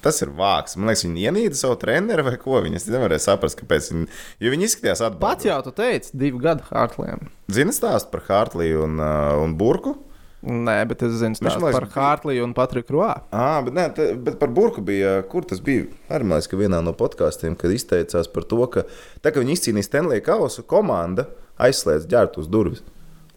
tas 0.03 0.17
ir 0.25 0.31
vāks. 0.35 0.75
Man 0.75 0.89
liekas, 0.91 1.05
viņi 1.07 1.21
ienīda 1.29 1.55
savu 1.55 1.77
treneru 1.79 2.25
vai 2.27 2.33
ko. 2.41 2.57
Viņi 2.65 2.81
es 2.81 2.87
nevarēju 2.91 3.23
saprast, 3.23 3.55
kāpēc. 3.61 3.87
Viņi, 3.93 4.07
jo 4.43 4.51
viņi 4.51 4.67
izskatījās 4.67 5.03
atbildīgi. 5.07 5.47
jau 5.47 5.61
tu 5.63 5.71
teici, 5.77 6.11
divu 6.19 6.41
gadu 6.43 6.67
Hartliem. 6.67 7.29
Zini 7.47 7.71
stāstu 7.71 8.11
par 8.11 8.25
Hartliju 8.27 8.83
un, 8.83 8.99
uh, 8.99 9.37
un 9.39 9.55
Burku? 9.55 9.95
Nē, 10.47 10.75
bet 10.87 11.01
es 11.01 11.15
zinu 11.17 11.39
man 11.41 11.55
liekas, 11.55 11.71
par 11.79 11.85
bija- 11.87 11.93
Hartliju 11.95 12.43
un 12.43 12.53
Patriku 12.53 12.93
Roā. 12.93 13.13
Ah, 13.31 13.61
bet, 13.65 13.73
nē, 13.73 13.87
te, 13.95 14.09
bet 14.13 14.37
par 14.39 14.49
burbuļu 14.49 14.83
bija. 14.85 15.15
Kur 15.31 15.47
tas 15.47 15.59
bija? 15.63 15.87
Arī 16.11 16.27
man 16.27 16.37
liekas, 16.37 16.51
ka 16.51 16.59
vienā 16.59 16.83
no 16.83 16.91
podkāstiem, 16.93 17.55
kad 17.57 17.71
izteicās 17.71 18.27
par 18.31 18.43
to, 18.43 18.59
ka 18.67 18.83
tā 19.23 19.31
kā 19.31 19.41
viņi 19.41 19.55
izcīnīja 19.57 19.87
Stanley 19.89 20.21
kausu, 20.21 20.61
komanda 20.67 21.25
aizslēdz 21.57 22.05
ģērbtus 22.11 22.51
durvis. 22.51 22.83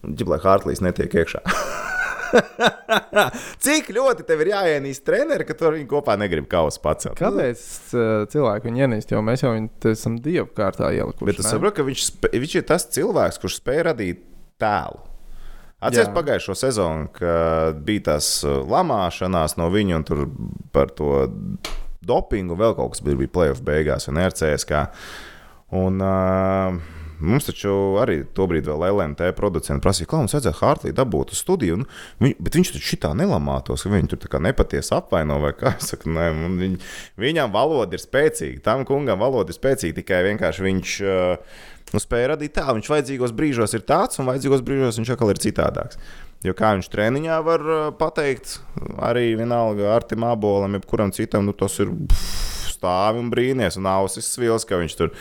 Ģiplē 0.04 0.42
Hārtlīs 0.42 0.82
netiek 0.82 1.14
iekšā. 1.22 1.40
Cik 3.64 3.90
ļoti 3.94 4.24
tev 4.28 4.44
ir 4.44 4.52
jāienīst 4.52 5.04
treneri, 5.06 5.46
ka 5.48 5.56
viņu 5.60 5.88
kopā 5.90 6.16
negribi 6.20 6.48
kausu 6.50 6.82
pacelt? 6.84 7.18
Kāpēc 7.18 7.62
uh, 7.94 8.08
cilvēki 8.30 8.68
viņu 8.68 8.84
ienīst? 8.86 9.14
Jo 9.14 9.22
mēs 9.26 9.44
jau 9.44 9.54
viņu 9.54 9.92
esam 9.92 10.18
dievu 10.22 10.48
kārtā 10.56 10.92
ielikuši. 10.96 11.28
Bet 11.28 11.42
es 11.42 11.50
saprotu, 11.50 11.80
ka 11.80 11.86
viņš, 11.88 12.06
spē, 12.12 12.32
viņš 12.36 12.56
ir 12.60 12.66
tas 12.70 12.86
cilvēks, 12.96 13.40
kurš 13.42 13.60
spēj 13.60 13.84
radīt 13.90 14.22
tēlu. 14.60 15.02
Atcerieties 15.80 16.12
pagājušo 16.12 16.54
sezonu, 16.60 17.08
kad 17.16 17.78
bija 17.86 18.10
tās 18.12 18.32
uh, 18.44 18.60
lamāšanās 18.68 19.56
no 19.60 19.70
viņa 19.72 19.96
un 19.96 20.08
tur 20.08 20.26
par 20.74 20.92
to 20.92 21.12
dopingu 22.04 22.56
vēl 22.58 22.76
kaut 22.76 22.94
kas 22.94 23.04
bija, 23.04 23.18
bija 23.22 23.32
playoff 23.32 23.64
beigās 23.64 24.08
un 24.10 24.20
RCSK. 24.20 24.84
Un, 25.80 26.02
uh, 26.02 26.99
Mums 27.20 27.48
taču 27.50 27.72
arī 28.00 28.22
tobrīd 28.36 28.68
vēl 28.68 28.86
LNT 28.88 29.30
producents 29.36 29.82
prasīja, 29.84 30.08
kā 30.10 30.20
mums 30.22 30.34
vajadzētu 30.36 30.60
Hartlī 30.60 30.92
dabūt 30.96 31.34
uz 31.34 31.42
studiju. 31.44 31.80
Un, 31.80 31.84
viņ, 32.22 32.36
bet 32.40 32.56
viņš 32.56 32.72
taču 32.74 32.92
šitā 32.94 33.12
nelamātos, 33.18 33.84
ka 33.84 33.92
viņi 33.92 34.12
tur 34.14 34.40
nepatiesi 34.46 34.94
apvaino 34.96 35.36
vai 35.42 35.52
kā. 35.58 35.74
Saku, 35.90 36.12
nē, 36.16 36.30
viņ, 36.60 36.78
viņam 37.20 37.52
valoda 37.54 37.98
ir 37.98 38.02
spēcīga, 38.02 38.64
tam 38.64 38.86
kungam 38.88 39.20
valoda 39.20 39.52
ir 39.52 39.58
spēcīga, 39.58 39.98
tikai 40.00 40.22
vienkārši 40.30 40.66
viņš 40.66 40.96
uh, 41.04 41.60
nu, 41.92 42.02
spēja 42.02 42.34
radīt 42.34 42.56
tā. 42.56 42.66
Viņš 42.76 42.90
vajadzīgos 42.94 43.36
brīžos 43.36 43.76
ir 43.76 43.84
tāds, 43.88 44.20
un 44.20 44.30
vajadzīgos 44.30 44.64
brīžos 44.66 45.00
viņš 45.00 45.14
atkal 45.16 45.34
ir 45.34 45.42
citādāks. 45.44 46.00
Jo 46.40 46.54
kā 46.56 46.72
viņš 46.72 46.88
treniņā 46.88 47.40
var 47.44 47.66
uh, 47.66 47.80
pateikt, 48.00 48.62
arī 49.04 49.34
vienalga 49.36 49.90
Artim 49.92 50.24
Abolam, 50.24 50.78
jebkuram 50.78 51.12
citam, 51.12 51.44
nu, 51.44 51.52
tas 51.52 51.76
ir 51.84 51.92
pff, 51.92 52.50
stāvi 52.80 53.20
un 53.20 53.28
brīnīties, 53.32 53.76
un 53.80 53.88
ausis 53.90 54.32
svils, 54.32 54.64
ka 54.64 54.80
viņš 54.80 54.96
tur 54.96 55.12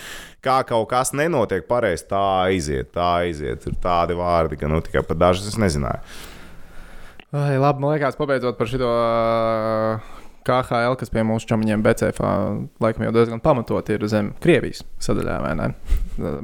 kā 0.45 0.59
kaut 0.67 0.89
kas 0.91 1.13
nenotiek 1.17 1.67
pareizi, 1.69 2.07
tā 2.09 2.23
aiziet, 2.47 2.91
tā 2.95 3.07
aiziet. 3.23 3.63
Tur 3.65 3.75
tādi 3.83 4.17
vārdi, 4.19 4.59
ka 4.59 4.69
nu, 4.71 4.81
tikai 4.85 5.03
par 5.07 5.19
dažus 5.19 5.49
es 5.51 5.59
nezināju. 5.59 6.01
Ai, 7.29 7.59
labi, 7.61 7.83
man 7.83 7.93
liekas, 7.93 8.17
pabeidzot 8.17 8.57
par 8.57 8.69
šo 8.71 8.93
KHL, 10.49 10.95
kas 10.97 11.11
pie 11.13 11.21
mūsu 11.27 11.45
čomiņiem 11.51 11.83
BCF 11.85 12.23
laikam 12.81 13.05
jau 13.05 13.11
diezgan 13.13 13.41
pamatot 13.43 13.91
ir 13.93 14.05
zem 14.09 14.31
Krievijas 14.41 14.81
sadaļā? 15.03 15.37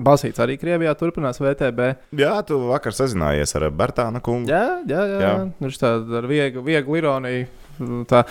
Balsīts 0.06 0.42
arī 0.44 0.60
Krievijā 0.62 0.94
turpinās 1.00 1.42
VTB. 1.42 1.90
Jā, 2.20 2.36
tu 2.46 2.60
vakar 2.70 2.94
sazinājies 2.96 3.56
ar 3.58 3.70
Bertāna 3.74 4.22
kungu. 4.24 4.52
Jā, 4.52 4.82
jā, 4.86 5.06
jā. 5.10 5.20
Jā. 5.24 5.32
jā. 5.32 5.46
Viņš 5.64 5.82
tādu 5.82 6.20
ar 6.22 6.30
vieglu, 6.30 6.66
vieglu 6.68 7.00
ironiju. 7.02 7.48
Tā 8.10 8.22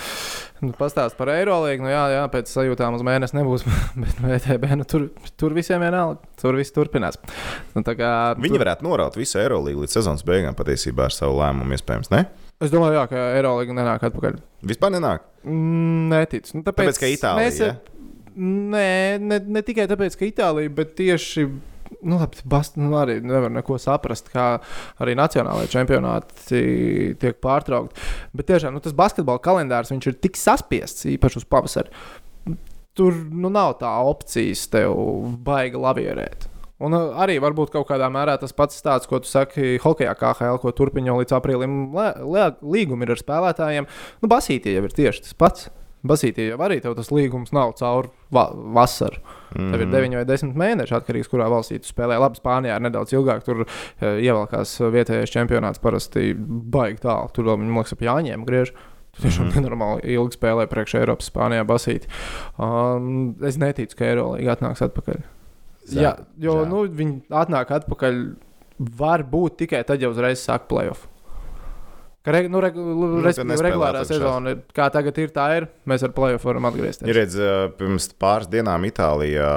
nu, 0.64 0.72
pastāst 0.78 1.18
par 1.18 1.30
Eirolandu. 1.34 1.84
Nu, 1.84 1.90
jā, 1.92 2.04
jā, 2.14 2.22
pēc 2.32 2.50
sajūtām 2.52 2.96
uz 2.96 3.04
mēnesi 3.06 3.36
nebūs. 3.36 3.66
Bet 4.00 4.20
VTB 4.22 4.78
nu, 4.80 4.86
tur, 4.88 5.08
tur 5.40 5.56
visiem 5.56 5.82
vienalga. 5.84 6.22
Tur 6.40 6.58
viss 6.58 6.74
turpinās. 6.74 7.20
Nu, 7.74 7.84
kā, 7.84 8.12
Viņi 8.40 8.62
varētu 8.62 8.86
noraut 8.86 9.18
visu 9.18 9.40
Eirolandu 9.42 9.84
līdz 9.84 9.98
sezonas 9.98 10.24
beigām 10.26 10.56
patiesībā 10.58 11.08
ar 11.08 11.16
savu 11.16 11.38
lēmumu, 11.40 11.76
iespējams. 11.76 12.12
Ne? 12.14 12.24
Es 12.62 12.72
domāju, 12.72 12.96
jā, 12.96 13.04
ka 13.10 13.22
Eirolanda 13.34 13.76
nenāk 13.80 14.06
atpakaļ. 14.08 14.38
Vispār 14.70 14.94
nenāk. 14.94 15.26
Mm, 15.44 16.08
Neticu. 16.12 16.58
Nu, 16.58 16.64
tāpēc, 16.66 16.94
Tāpēc, 16.94 17.00
ka 17.02 17.10
Itālija, 17.12 17.50
Mēs, 17.50 17.60
ja? 17.60 17.74
nē, 18.36 18.88
ne, 19.20 19.40
ne 19.56 19.62
tikai 19.66 19.88
tāpēc, 19.90 20.16
ka 20.20 20.28
Itālija, 20.28 20.72
bet 20.74 20.94
tieši. 21.00 21.48
Nu, 22.04 22.18
labi, 22.20 22.42
bast, 22.44 22.76
nu, 22.76 22.90
arī 23.00 23.18
nevar 23.24 23.52
neko 23.54 23.78
saprast, 23.80 24.28
kā 24.32 24.58
arī 25.00 25.14
nacionālajie 25.16 25.72
čempionāti 25.72 26.62
tiek 27.20 27.38
pārtraukti. 27.44 27.96
Bet 28.36 28.50
tiešām 28.50 28.76
nu, 28.76 28.82
tas 28.84 28.96
basketbola 28.96 29.40
kalendārs 29.44 29.92
ir 29.94 30.18
tik 30.20 30.36
saspiests, 30.36 31.06
īpaši 31.14 31.40
uz 31.40 31.46
pavasari. 31.48 31.94
Tur 32.94 33.16
nu, 33.32 33.48
nav 33.50 33.78
tā 33.80 33.90
opcijas 34.06 34.68
tev 34.70 34.92
baigi 35.46 35.80
lavierēt. 35.80 36.50
Un 36.84 36.94
uh, 36.94 37.14
arī 37.22 37.38
varbūt 37.42 37.70
kaut 37.72 37.86
kādā 37.88 38.08
mērā 38.12 38.34
tas 38.38 38.52
pats 38.54 38.76
stāsts, 38.78 39.08
ko 39.10 39.20
tu 39.22 39.30
saki 39.30 39.78
hokeja 39.82 40.12
KHL, 40.18 40.58
ko 40.62 40.72
turpina 40.74 41.12
jau 41.12 41.20
līdz 41.20 41.34
aprīlim 41.38 41.76
lē- 41.94 42.18
lē- 42.20 42.58
līgumi 42.60 43.06
ir 43.06 43.14
ar 43.14 43.22
spēlētājiem. 43.22 43.88
Nu, 44.20 44.30
Basītī 44.30 44.74
jau 44.74 44.84
ir 44.88 44.94
tieši 44.94 45.24
tas 45.28 45.38
pats. 45.38 45.68
Basītī 46.04 46.50
jau 46.50 46.58
arī 46.60 46.82
tas 46.84 47.08
līgums 47.14 47.52
nav 47.56 47.72
caur 47.78 48.10
va 48.34 48.48
vasaru. 48.52 49.22
Mm. 49.54 49.70
Tev 49.72 49.84
ir 49.84 49.92
9 49.92 50.18
vai 50.18 50.24
10 50.28 50.56
mēneši, 50.60 50.96
atkarīgs 50.98 51.30
no 51.30 51.32
kurā 51.32 51.46
valstī 51.52 51.78
tu 51.80 51.88
spēlē. 51.88 52.18
Labi, 52.20 52.40
Spānijā 52.40 52.76
ir 52.76 52.84
nedaudz 52.84 53.14
ilgāk, 53.14 53.44
tur 53.46 53.62
uh, 53.64 53.68
ievelkās 54.02 54.76
vietējais 54.92 55.32
čempionāts 55.32 55.80
parasti 55.80 56.34
baigi 56.36 57.00
tālu. 57.06 57.30
Tur 57.32 57.48
vēl 57.48 57.62
viņi 57.62 57.78
liekas 57.78 57.96
ap 57.96 58.04
jāņem 58.04 58.44
griež. 58.48 58.74
Tu 59.14 59.22
tiešām 59.22 59.46
mm 59.46 59.50
-hmm. 59.50 59.62
nenormāli 59.62 60.14
ilgi 60.16 60.36
spēlē 60.36 60.66
priekš 60.66 60.94
Eiropas, 60.98 61.30
Spānijā 61.30 61.64
basīti. 61.64 62.10
Um, 62.58 63.36
es 63.46 63.56
neticu, 63.56 63.96
ka 63.96 64.04
Eirolandā 64.04 64.56
atnāks 64.56 64.82
atpakaļ. 64.82 65.22
Zā, 65.84 66.00
Jā, 66.00 66.12
jo 66.40 66.52
žā. 66.64 66.68
nu, 66.68 66.84
viņi 66.88 67.20
atnāk 67.30 67.70
atpakaļ. 67.70 68.24
Var 68.78 69.22
būt 69.22 69.56
tikai 69.56 69.84
tad, 69.86 70.02
ja 70.02 70.08
uzreiz 70.10 70.42
sāk 70.42 70.66
playoff. 70.68 71.06
Ka 72.24 72.32
re, 72.32 72.46
nu, 72.48 72.56
reg, 72.64 72.76
nu, 72.80 73.18
regulārā 73.20 74.00
sezona, 74.08 74.54
kā 74.72 74.86
tagad 74.88 75.18
ir, 75.20 75.28
tā 75.34 75.44
ir. 75.58 75.66
Mēs 75.84 76.06
ar 76.06 76.14
playoff 76.16 76.46
varam 76.48 76.64
atgriezties. 76.70 77.04
Ja 77.04 77.16
redz, 77.18 77.36
pirms 77.76 78.06
pāris 78.16 78.48
dienām 78.48 78.86
Itālijā, 78.88 79.48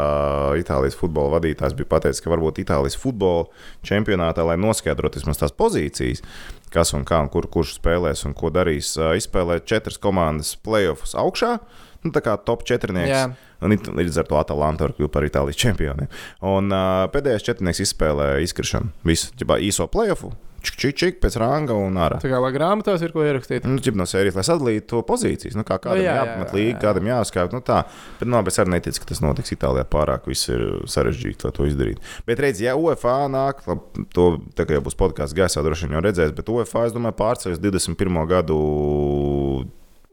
Itālijas 0.59 0.97
futbola 0.99 1.37
vadītājs 1.37 1.77
bija 1.79 1.87
pateicis, 1.93 2.19
ka 2.25 2.33
varbūt 2.33 2.59
Itālijas 2.65 2.99
futbola 2.99 3.45
čempionātā, 3.87 4.43
lai 4.49 4.57
noskaidrotu 4.59 5.21
vismaz 5.21 5.39
tās 5.39 5.55
pozīcijas, 5.55 6.19
kas 6.73 6.91
un 6.97 7.07
kā 7.07 7.21
un 7.23 7.31
kur, 7.31 7.47
kurš 7.53 7.77
spēlēs 7.77 8.25
un 8.27 8.35
ko 8.35 8.51
darīs. 8.51 8.97
Izspēlēt 8.99 9.63
četras 9.71 9.95
komandas 10.03 10.57
playoffs 10.59 11.15
augšā. 11.15 11.53
Nu, 12.03 12.11
tā 12.11 12.19
kā 12.25 12.35
top 12.35 12.65
4. 12.67 12.91
Un 13.63 13.73
līdz 13.73 14.19
ar 14.19 14.27
to 14.27 14.41
Atalanta 14.41 14.89
var 14.89 14.95
kļūt 14.97 15.13
par 15.15 15.23
Itālijas 15.23 15.63
čempioniem. 15.63 16.11
Un 16.43 16.67
uh, 16.75 17.07
pēdējais 17.15 17.47
četrnieks 17.47 17.81
izspēlēja 17.87 18.43
izkrišanu. 18.43 18.91
Visu 19.07 19.31
ģibā, 19.39 19.61
īso 19.63 19.87
playoffu. 19.89 20.35
Čik, 20.57 20.77
čik, 20.81 20.95
čik, 20.97 21.17
pēc 21.21 21.37
ranga 21.41 21.75
un 21.77 21.97
ārā. 22.01 22.17
Tā 22.21 22.31
kā 22.31 22.39
lai 22.41 22.49
grāmatās 22.55 23.03
ir 23.05 23.11
ko 23.13 23.21
ierakstīt. 23.25 23.65
Nu, 23.69 23.77
ģip 23.83 23.97
no 23.99 24.07
sērijas, 24.09 24.37
lai 24.39 24.45
sadalītu 24.47 24.87
to 24.89 25.01
pozīcijas. 25.05 25.57
Nu, 25.57 25.65
kā 25.67 25.77
kādam 25.83 26.01
nu, 26.01 26.05
jā, 26.07 26.15
jāpamet 26.17 26.53
līga, 26.57 26.77
kādam 26.81 27.09
jāskait. 27.11 27.53
Nu, 27.53 27.61
tā. 27.65 27.83
Bet, 28.17 28.29
nu, 28.29 28.41
es 28.49 28.57
arī 28.63 28.73
neticu, 28.73 29.03
ka 29.03 29.09
tas 29.11 29.21
notiks 29.23 29.53
Itālijā 29.53 29.85
pārāk. 29.91 30.25
Viss 30.31 30.49
ir 30.49 30.63
sarežģīti, 30.89 31.45
lai 31.45 31.53
to 31.59 31.67
izdarītu. 31.69 32.03
Bet, 32.29 32.41
redziet, 32.43 32.65
ja 32.71 32.77
UEFA 32.79 33.19
nāk, 33.31 33.61
to 34.17 34.27
tā 34.57 34.65
kā 34.65 34.79
jau 34.79 34.85
būs 34.89 34.97
podkāsts 34.97 35.37
gaisā, 35.37 35.61
droši 35.65 35.87
vien 35.87 35.99
jau 35.99 36.05
redzēs, 36.07 36.33
bet 36.37 36.49
UEFA, 36.53 36.87
es 36.89 36.97
domāju, 36.97 37.19
pārceļas 37.21 37.61
21. 37.61 38.19
gadu. 38.33 38.59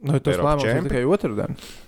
Nu, 0.05 0.21
tas 0.21 0.37
lēmums 0.37 0.85
tikai 0.85 1.07
otrdien. 1.09 1.57
Mm, 1.57 1.84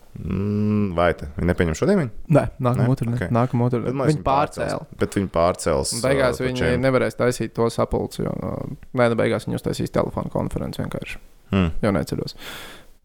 vai 0.97 1.09
te? 1.19 1.29
Viņi 1.37 1.51
nepieņem 1.51 1.77
šodien? 1.79 2.01
Viņu? 2.01 2.13
Nē, 2.37 2.45
nākamā 2.63 2.89
otrdienā. 2.93 3.19
Okay. 3.19 3.33
Nākamā 3.35 3.69
otrdienā. 3.69 4.09
Viņi 4.11 4.23
pārcēla. 4.27 4.87
Bet 5.01 5.17
viņi 5.19 5.31
pārcēls. 5.35 5.95
Un 5.97 6.05
beigās 6.05 6.41
uh, 6.41 6.47
viņi 6.47 6.63
čem. 6.63 6.77
nevarēs 6.85 7.19
taisīt 7.19 7.55
to 7.57 7.69
sapulci. 7.73 8.25
Jo, 8.25 8.33
uh, 8.37 8.77
nē, 8.97 9.11
nu 9.13 9.19
beigās 9.19 9.49
viņi 9.49 9.61
uztaisīs 9.61 9.95
telefonu 9.95 10.33
konferenci 10.33 10.83
vienkārši. 10.83 11.23
Hmm. 11.53 11.71
Jo 11.85 11.93
neceļos. 11.95 12.37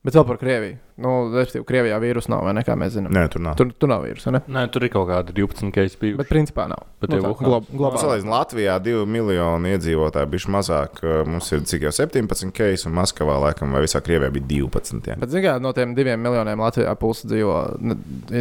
Bet 0.01 0.15
vēl 0.17 0.23
par 0.25 0.39
Krieviju. 0.41 0.79
Nu, 1.01 1.11
respektīvi, 1.33 1.65
Krievijā 1.69 1.97
vīrusu 2.01 2.31
nav, 2.33 2.43
vai 2.45 2.55
ne? 2.57 2.61
Kā 2.65 2.73
mēs 2.77 2.95
zinām. 2.95 3.13
Nē, 3.13 3.21
tur 3.29 3.41
nav. 3.45 3.53
Tur, 3.57 3.69
tur 3.77 3.89
nav 3.89 4.03
vīrusu. 4.05 4.31
Ne? 4.33 4.41
Nē, 4.49 4.63
tur 4.73 4.85
ir 4.85 4.91
kaut 4.93 5.07
kāda 5.09 5.33
12 5.33 5.69
case 5.73 5.97
bijusi. 6.01 6.17
Bet 6.17 6.29
principā 6.29 6.65
nav. 6.69 6.87
Bet 7.01 7.13
nu, 7.13 7.19
tā, 7.21 7.31
glo 7.37 7.59
globāli. 7.69 8.01
Salīdzinājumā 8.01 8.33
Latvijā 8.33 8.77
2 8.81 9.05
miljoni 9.09 9.75
iedzīvotāji 9.75 10.31
bija 10.33 10.53
mazāk. 10.57 11.01
Mums 11.29 11.49
ir 11.53 11.63
cik 11.69 11.85
jau 11.87 11.93
17 12.01 12.53
case, 12.57 12.89
un 12.89 12.97
Maskavā 12.97 13.37
laikam 13.45 13.77
vai 13.77 13.83
visā 13.85 14.01
Krievijā 14.01 14.33
bija 14.33 14.49
12. 14.51 15.09
Jā. 15.13 15.17
Bet, 15.21 15.33
zinām, 15.33 15.61
no 15.65 15.73
tiem 15.77 15.93
diviem 15.97 16.21
miljoniem 16.21 16.65
Latvijā 16.65 16.93
pulsa 17.01 17.29
dzīvo 17.29 17.57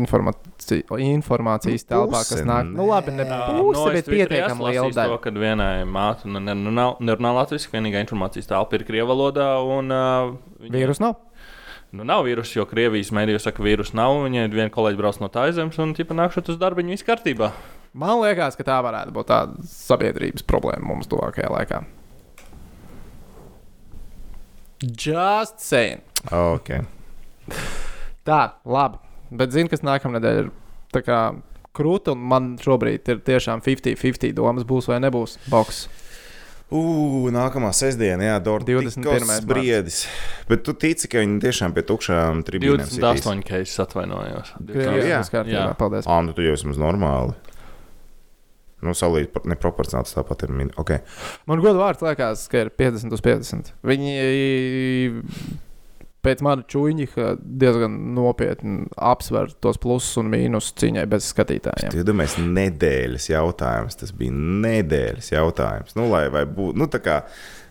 informāci 0.01 0.83
informācijas 1.11 1.87
telpā, 1.89 2.25
kas 2.25 2.45
nāk. 2.45 2.69
Nu, 2.73 2.89
labi, 2.91 3.15
ne 3.17 3.25
puse, 3.29 3.81
no, 3.81 3.87
bet 3.93 4.09
pietiekami 4.09 4.69
liela 4.69 4.93
daļa. 4.97 5.21
Kad 5.25 5.41
vienai 5.41 5.73
māte 5.89 6.29
nu, 6.29 6.41
nerunā 6.41 7.35
latviešu, 7.41 7.73
vienīgā 7.73 8.05
informācijas 8.05 8.49
telpa 8.51 8.81
ir 8.81 8.87
krievu 8.89 9.13
valodā. 9.13 9.53
Un, 9.65 9.93
uh, 9.93 10.39
viņa... 10.61 10.77
Vīrus 10.77 11.05
nav. 11.05 11.19
Nu, 11.91 12.05
nav 12.07 12.23
vīrusu, 12.23 12.61
jo 12.61 12.65
Krievijas 12.71 13.11
mēdījos 13.15 13.49
saka, 13.49 13.59
ka 13.59 13.67
vīrusu 13.67 13.97
nav. 13.99 14.21
Viņai 14.23 14.47
viena 14.53 14.71
kolēģi 14.71 14.99
brauc 15.01 15.17
no 15.19 15.29
tā 15.33 15.49
zemes 15.55 15.79
un 15.83 15.95
tipa, 15.99 16.15
nākšot 16.15 16.53
uz 16.53 16.59
darbu, 16.61 16.85
viņa 16.85 16.95
viss 16.95 17.07
kārtībā. 17.09 17.51
Man 17.99 18.21
liekas, 18.21 18.55
ka 18.55 18.67
tā 18.69 18.77
varētu 18.87 19.11
būt 19.17 19.31
tāda 19.33 19.65
sabiedrības 19.67 20.47
problēma 20.47 20.87
mums 20.93 21.11
tuvākajā 21.11 21.51
laikā. 21.51 21.81
Just 24.81 25.59
saying. 25.59 26.05
Okay. 26.31 26.87
Tā, 28.25 28.41
labi. 28.63 29.03
Bet 29.35 29.51
zini, 29.55 29.71
kas 29.73 29.83
nākamnedēļ 29.83 30.39
ir 30.45 30.53
krūta, 31.75 32.15
un 32.15 32.23
man 32.31 32.53
šobrīd 32.63 33.11
ir 33.11 33.21
tiešām 33.27 33.65
50-50 33.67 34.39
domas, 34.39 34.67
būs 34.67 34.87
vai 34.91 35.01
nebūs 35.03 35.41
boks. 35.51 35.89
Uh, 36.71 37.27
nākamā 37.35 37.73
sestdiena, 37.75 38.29
jā, 38.29 38.35
Dortmunds 38.47 38.95
21. 38.95 39.47
briedis. 39.49 40.05
Bet 40.47 40.63
tu 40.67 40.75
tici, 40.79 41.09
ka 41.11 41.19
viņi 41.19 41.41
tiešām 41.43 41.75
pie 41.75 41.83
tukšām 41.89 42.45
tribīnēm 42.47 42.87
28 42.87 43.43
cases 43.47 43.83
atvainojos. 43.83 44.53
Jā, 44.71 44.93
jā, 45.03 45.23
jā. 45.27 45.43
jā. 45.51 45.65
paldies. 45.81 46.07
Ā, 46.07 46.21
nu 46.23 46.37
tu 46.37 46.47
jau 46.47 46.55
esmu 46.55 46.77
normāli. 46.79 47.35
Nu, 48.81 48.95
salīdzinot, 48.97 49.49
neproporcionāli 49.51 50.15
tāpat 50.15 50.47
ir. 50.47 50.55
Okay. 50.81 51.03
Man 51.51 51.61
godu 51.61 51.83
vārds 51.83 52.07
liekas, 52.07 52.47
ka 52.49 52.63
ir 52.65 52.71
50 52.73 53.19
uz 53.19 53.25
50. 53.27 53.75
Viņi 53.91 54.15
pēc 56.25 56.43
mana 56.45 56.65
čūņa 56.69 57.31
diezgan 57.41 57.97
nopietni 58.17 58.87
apsver 58.97 59.53
tos 59.63 59.81
plusus 59.81 60.21
un 60.21 60.31
mīnusus 60.33 60.77
cīņai 60.81 61.07
bez 61.11 61.31
skatītājiem. 61.33 61.95
Tas 61.95 62.37
bija 62.37 62.51
nedēļas 62.61 63.31
jautājums. 63.33 63.99
Tas 64.01 64.13
bija 64.17 64.35
nedēļas 64.37 65.33
jautājums. 65.33 65.97
Nu, 65.99 66.09
lai 66.13 66.27
vai 66.33 66.45
būtu. 66.49 66.79
Nu, 66.81 66.89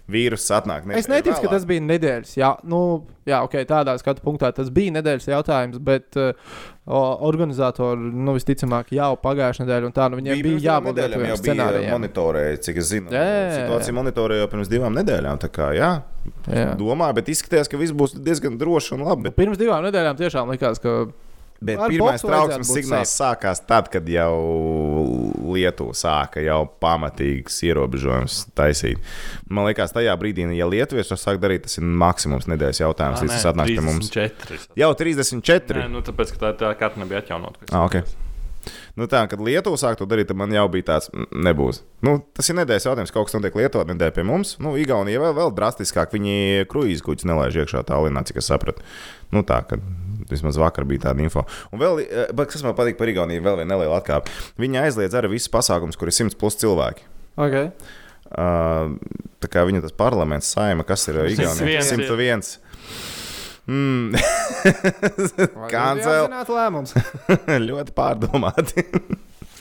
vīruss 0.09 0.51
atnāk. 0.55 0.87
Es 0.95 1.07
neticu, 1.09 1.35
vēlāk. 1.35 1.45
ka 1.45 1.53
tas 1.53 1.65
bija 1.69 1.83
nedēļas. 1.85 2.33
Jā, 2.39 2.49
nu, 2.69 2.79
jā 3.29 3.41
okay, 3.45 3.67
tādā 3.69 3.95
skatu 4.01 4.23
punktā 4.25 4.51
tas 4.55 4.71
bija 4.73 4.93
nedēļas 4.97 5.29
jautājums, 5.29 5.79
bet 5.85 6.17
uh, 6.19 6.57
organizatori 7.29 8.11
nu, 8.13 8.35
visticamāk 8.37 8.93
jau 8.95 9.11
pagājušā 9.21 9.65
nedēļa 9.65 9.89
un 9.89 9.95
tā 9.95 10.09
nu, 10.09 10.19
viņiem 10.21 10.35
bija, 10.39 10.47
bija 10.47 10.65
jābūt 10.65 10.99
tādam 11.03 11.25
scenārijam. 11.43 11.95
Monitorēja, 11.95 12.59
cik 12.67 12.81
es 12.81 12.91
zinu, 12.91 13.13
jā, 13.15 13.23
jā, 13.29 13.47
situācija 13.61 13.97
monitorēja 13.99 14.45
jau 14.45 14.51
pirms 14.55 14.73
divām 14.73 14.99
nedēļām. 14.99 15.41
Kā, 15.53 15.71
jā, 15.77 15.93
jā. 16.49 16.67
Domāju, 16.79 17.19
bet 17.21 17.33
izskatījās, 17.33 17.71
ka 17.71 17.79
viss 17.81 17.95
būs 17.95 18.17
diezgan 18.17 18.59
droši 18.59 18.95
un 18.97 19.07
labi. 19.07 19.29
Bet... 19.29 19.39
Pirms 19.39 19.61
divām 19.61 19.85
nedēļām 19.87 20.19
tiešām 20.19 20.53
likās, 20.53 20.81
ka 20.83 21.01
Bet 21.59 21.81
pirmais 21.91 22.23
trauksmes 22.23 22.69
signāls 22.71 23.11
sākās 23.19 23.59
tad, 23.67 23.89
kad 23.91 24.07
jau 24.07 24.31
Lietuva 25.49 25.95
sāka 25.97 26.43
jau 26.43 26.61
pamatīgs 26.79 27.57
ierobežojums 27.67 28.45
taisīt. 28.55 29.01
Man 29.51 29.67
liekas, 29.67 29.91
tajā 29.95 30.15
brīdī, 30.21 30.47
ja 30.55 30.69
Lietuvieši 30.69 31.11
to 31.11 31.19
sāk 31.19 31.41
darīt, 31.43 31.65
tas 31.67 31.75
ir 31.81 31.83
maksimums 31.83 32.47
nedēļas 32.51 32.83
jautājums, 32.85 33.25
līdz 33.25 33.35
tas 33.35 33.49
atnāk 33.51 33.73
pie 33.73 33.83
mums. 33.83 34.13
34. 34.15 34.71
Jau 34.79 34.91
34. 35.03 35.83
Nē, 35.83 35.91
nu, 35.91 36.05
tāpēc, 36.05 36.33
ka 36.35 36.45
tā, 36.45 36.55
tā 36.63 36.73
karta 36.79 37.03
nebija 37.03 37.23
atjaunota. 37.25 37.67
Ah, 37.73 37.83
okay. 37.83 38.07
Nu, 38.99 39.07
tā, 39.07 39.21
kad 39.31 39.39
Lietuva 39.43 39.79
sāk 39.79 39.95
to 39.99 40.07
darīt, 40.09 40.27
tad 40.27 40.39
man 40.39 40.51
jau 40.51 40.65
bija 40.71 40.89
tāds, 40.89 41.07
nebūs. 41.31 41.81
Nu, 42.03 42.17
tas 42.35 42.49
ir 42.51 42.57
nedēļas 42.57 42.89
jautājums, 42.89 43.13
kaut 43.15 43.29
kas 43.29 43.37
notiek 43.37 43.55
Lietuvā, 43.55 43.85
nedēļa 43.87 44.15
pie 44.17 44.25
mums. 44.27 44.57
Nu, 44.59 44.73
Igaunija 44.79 45.21
vēl, 45.23 45.35
vēl 45.37 45.53
drastiskāk, 45.55 46.11
viņi 46.17 46.67
kruīzes 46.71 47.05
kuģus 47.05 47.27
nelaiž 47.29 47.61
iekšā 47.63 47.85
tālinā, 47.87 48.25
cik 48.27 48.41
es 48.41 48.49
sapratu. 48.51 48.83
Nu, 49.31 49.45
tā, 49.47 49.61
kad 49.69 49.85
vismaz 50.29 50.59
vakar 50.59 50.87
bija 50.89 51.07
tāda 51.07 51.23
info. 51.23 51.45
Un 51.71 51.79
vēl, 51.79 52.03
eh, 52.03 52.33
kas 52.43 52.65
man 52.65 52.75
patīk 52.75 52.99
par 52.99 53.07
Igauniju, 53.07 53.45
vēl 53.45 53.61
viena 53.61 53.75
neliela 53.75 54.01
atkāpe. 54.01 54.33
Viņi 54.59 54.83
aizliedz 54.83 55.15
arī 55.15 55.31
visus 55.31 55.51
pasākumus, 55.53 55.97
kur 55.97 56.11
ir 56.11 56.17
100 56.19 56.35
plus 56.35 56.59
cilvēki. 56.59 57.07
Okay. 57.39 57.71
Uh, 58.29 58.99
tā 59.41 59.49
kā 59.49 59.63
viņu 59.65 59.81
tas 59.81 59.95
parlaments, 59.95 60.51
saima, 60.53 60.83
kas 60.85 61.07
ir 61.09 61.23
Igaunija, 61.23 61.81
101. 61.81 62.59
Mm. 63.79 64.15
Kancel. 65.69 66.25
ļoti 67.69 67.93
pārdomāti. 67.95 68.83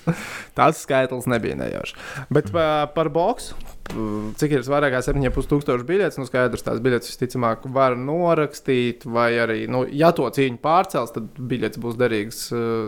Tas 0.57 0.81
skaitlis 0.83 1.27
nebija 1.29 1.57
nejaušs. 1.59 1.93
Bet 2.33 2.49
uh, 2.55 2.87
par 2.95 3.11
boxu, 3.13 3.57
cik 4.41 4.55
ir 4.57 4.65
vairāk 4.65 4.95
kā 4.97 5.03
7,5 5.05 5.51
tūkstoši 5.51 5.87
biļetes, 5.89 6.19
nu 6.21 6.27
skaidrs, 6.29 6.65
tās 6.65 6.81
biļetes 6.85 7.13
visticamāk 7.13 7.67
var 7.75 7.99
norakstīt, 8.01 9.05
vai 9.05 9.31
arī, 9.43 9.61
nu, 9.71 9.85
ja 9.93 10.11
to 10.17 10.29
cīņu 10.35 10.61
pārcels, 10.65 11.13
tad 11.15 11.29
biļetes 11.53 11.83
būs 11.83 12.01
derīgas, 12.01 12.41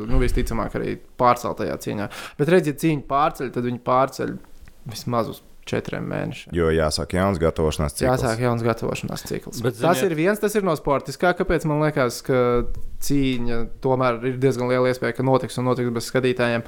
nu, 0.08 0.22
visticamāk 0.22 0.80
arī 0.80 0.96
pārceltajā 1.20 1.76
cīņā. 1.84 2.10
Bet 2.40 2.56
redziet, 2.56 2.80
cīņu 2.82 3.06
pārceļ, 3.10 3.52
tad 3.56 3.68
viņi 3.68 3.84
pārceļ 3.86 4.36
vismaz 4.90 5.34
uz 5.34 5.44
četriem 5.68 6.06
mēnešiem. 6.10 6.54
Jo 6.56 6.70
jāsāk 6.74 7.14
jauns 7.16 7.40
gatavošanās 7.42 7.96
cikls. 7.96 8.22
Jāsāk 8.22 8.42
jauns 8.44 8.64
gatavošanās 8.66 9.24
cikls. 9.28 9.62
Bet, 9.64 9.78
tas 9.80 10.00
ziniet... 10.00 10.10
ir 10.10 10.18
viens, 10.18 10.40
tas 10.42 10.54
ir 10.58 10.66
no 10.66 10.74
sportiskā. 10.78 11.32
Kāpēc 11.38 11.66
man 11.70 11.82
liekas, 11.84 12.20
ka 12.26 12.38
cīņa 13.06 13.60
tomēr 13.84 14.20
ir 14.32 14.38
diezgan 14.42 14.70
liela 14.70 14.92
iespēja, 14.92 15.18
ka 15.18 15.26
notiks 15.26 15.60
un 15.60 15.68
notiks 15.70 15.92
bez 15.94 16.08
skatītājiem. 16.10 16.64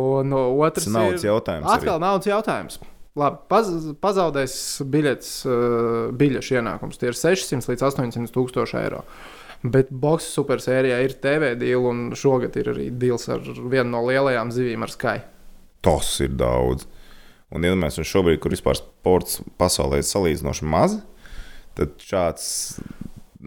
Un 0.00 0.36
otrs 0.36 0.84
tas 0.84 0.88
ir 0.88 0.96
naudas 0.96 1.26
jautājums. 1.26 1.68
Atkal 1.68 1.96
arī. 1.96 2.06
naudas 2.06 2.30
jautājums. 2.30 2.80
Labi, 3.18 3.40
paz, 3.50 3.70
pazaudēs 3.98 4.54
biļets, 4.86 5.30
uh, 5.48 6.14
biļešu 6.14 6.60
ienākums. 6.60 7.00
Tie 7.00 7.10
ir 7.10 7.18
600 7.18 7.72
līdz 7.72 7.86
800 7.88 8.30
tūkstoši 8.36 8.78
eiro. 8.84 9.02
Bet 9.60 9.90
boxe 9.90 10.30
supersērijā 10.32 11.02
ir 11.04 11.18
TV 11.20 11.50
deal, 11.60 11.84
un 11.90 12.14
šogad 12.16 12.54
ir 12.56 12.70
arī 12.72 12.86
deals 12.96 13.26
ar 13.28 13.42
vienu 13.44 13.90
no 13.90 14.06
lielajām 14.06 14.54
zivīm, 14.54 14.86
ar 14.86 14.94
Sky. 14.94 15.18
Tas 15.84 16.14
ir 16.24 16.32
daudz. 16.38 16.86
Un, 17.50 17.66
ja 17.66 17.74
mēs 17.78 17.98
šobrīd, 18.06 18.38
kur 18.42 18.54
vispār 18.54 18.78
sports 18.78 19.40
pasaulē 19.58 20.00
ir 20.00 20.06
salīdzinoši 20.06 20.68
maz, 20.70 21.00
tad 21.78 21.96
šāds 22.04 22.50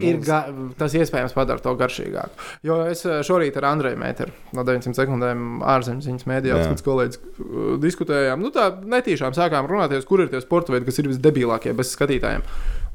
Ir 0.02 0.16
ga, 0.26 0.40
tas 0.74 0.94
iespējams 0.98 1.34
padara 1.36 1.62
to 1.62 1.70
garšīgāku. 1.78 2.46
Jo 2.66 2.80
es 2.90 3.04
eh, 3.06 3.20
šorīt 3.26 3.54
ar 3.60 3.68
Andreju 3.68 3.98
Mēteru 4.00 4.32
no 4.56 4.64
900 4.66 4.98
sekundēm 4.98 5.60
ārzemes 5.70 6.26
mēdījos, 6.26 6.64
Jā. 6.64 6.70
kad 6.72 6.82
kolēģis 6.88 7.20
uh, 7.20 7.68
diskutējām. 7.82 8.42
Nu, 8.42 8.50
tā 8.54 8.72
netīšām 8.74 9.36
sākām 9.36 9.68
runāties, 9.70 10.06
kur 10.08 10.24
ir 10.24 10.32
tie 10.32 10.42
sporta 10.42 10.74
veidi, 10.74 10.88
kas 10.88 10.98
ir 10.98 11.12
visdebilākie 11.12 11.76
bez 11.78 11.94
skatītājiem. 11.94 12.42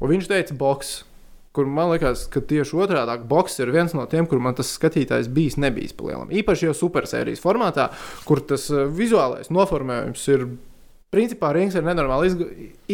Un 0.00 0.12
viņš 0.12 0.28
teica, 0.28 0.58
boks. 0.60 0.98
Kur 1.56 1.66
man 1.66 1.88
liekas, 1.90 2.28
ka 2.30 2.38
tieši 2.46 2.76
otrādi- 2.78 3.24
boks 3.32 3.56
ir 3.58 3.72
viens 3.74 3.90
no 3.96 4.04
tiem, 4.06 4.28
kur 4.28 4.38
man 4.38 4.54
tas 4.54 4.68
skatītājs 4.70 5.32
bijis, 5.34 5.56
nebijis 5.58 5.96
palielam. 5.96 6.28
Īpaši 6.30 6.68
jau 6.68 6.76
supersērijas 6.84 7.42
formātā, 7.42 7.88
kur 8.28 8.44
tas 8.44 8.68
uh, 8.70 8.84
vizuālais 8.86 9.48
noformējums 9.48 10.28
ir. 10.36 10.50
Principā 11.10 11.50
rings 11.56 11.74
ir 11.74 11.82
nenormāli 11.82 12.28
izga 12.30 12.44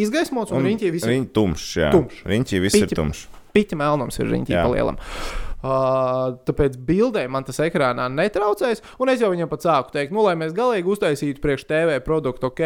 izgaismots, 0.05 0.51
un, 0.51 0.63
un 0.63 0.69
riņķī 0.71 0.89
viss 0.95 1.05
ir 1.05 1.11
Viņa 1.13 1.27
tumšs, 1.37 1.67
jā. 1.77 1.89
Tumšs. 1.93 2.23
Riņķī 2.25 2.61
viss 2.63 2.79
ir 2.79 2.87
Piķi- 2.87 2.97
tumšs. 2.97 3.27
piķa 3.53 3.77
melnums, 3.77 4.17
ir 4.21 4.31
riņķī 4.31 4.55
palielam. 4.57 4.97
Uh, 5.57 6.35
tāpēc 6.45 6.75
bildē 6.85 7.23
man 7.33 7.43
tas 7.43 7.57
ekrānā 7.65 8.05
netraucēs, 8.13 8.83
un 9.01 9.09
es 9.09 9.21
jau 9.23 9.31
viņam 9.33 9.49
pat 9.49 9.65
sāku 9.65 9.93
teikt, 9.95 10.13
nu, 10.13 10.21
lai 10.21 10.35
mēs 10.37 10.53
galīgi 10.53 10.85
uztaisītu 10.93 11.41
priekš 11.41 11.65
TV 11.65 11.95
produktu, 12.05 12.51
ok, 12.51 12.61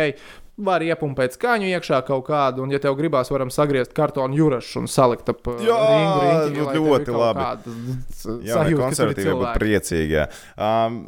var 0.62 0.84
iepumpēt 0.84 1.38
skaņu 1.38 1.70
iekšā 1.72 2.02
kaut 2.06 2.26
kādu, 2.28 2.66
un, 2.66 2.74
ja 2.76 2.82
tev 2.84 2.97
gribās, 2.99 3.32
varam 3.32 3.49
sagriezt 3.49 3.95
kartonu 3.97 4.36
jūrašu 4.38 4.84
un 4.84 4.91
salikt 4.91 5.32
ap 5.32 5.39
Jā, 5.64 5.80
ringu 5.88 6.20
riņķi, 6.28 6.52
nu, 6.52 6.68
ir 6.68 6.84
ļoti 6.91 7.16
labi. 7.16 7.47
Jā, 8.52 8.60
ir 8.68 8.78
konservatīvi 8.84 9.30
cilvēki. 9.32 9.56
priecīgi. 9.64 10.26
Um, 10.60 10.99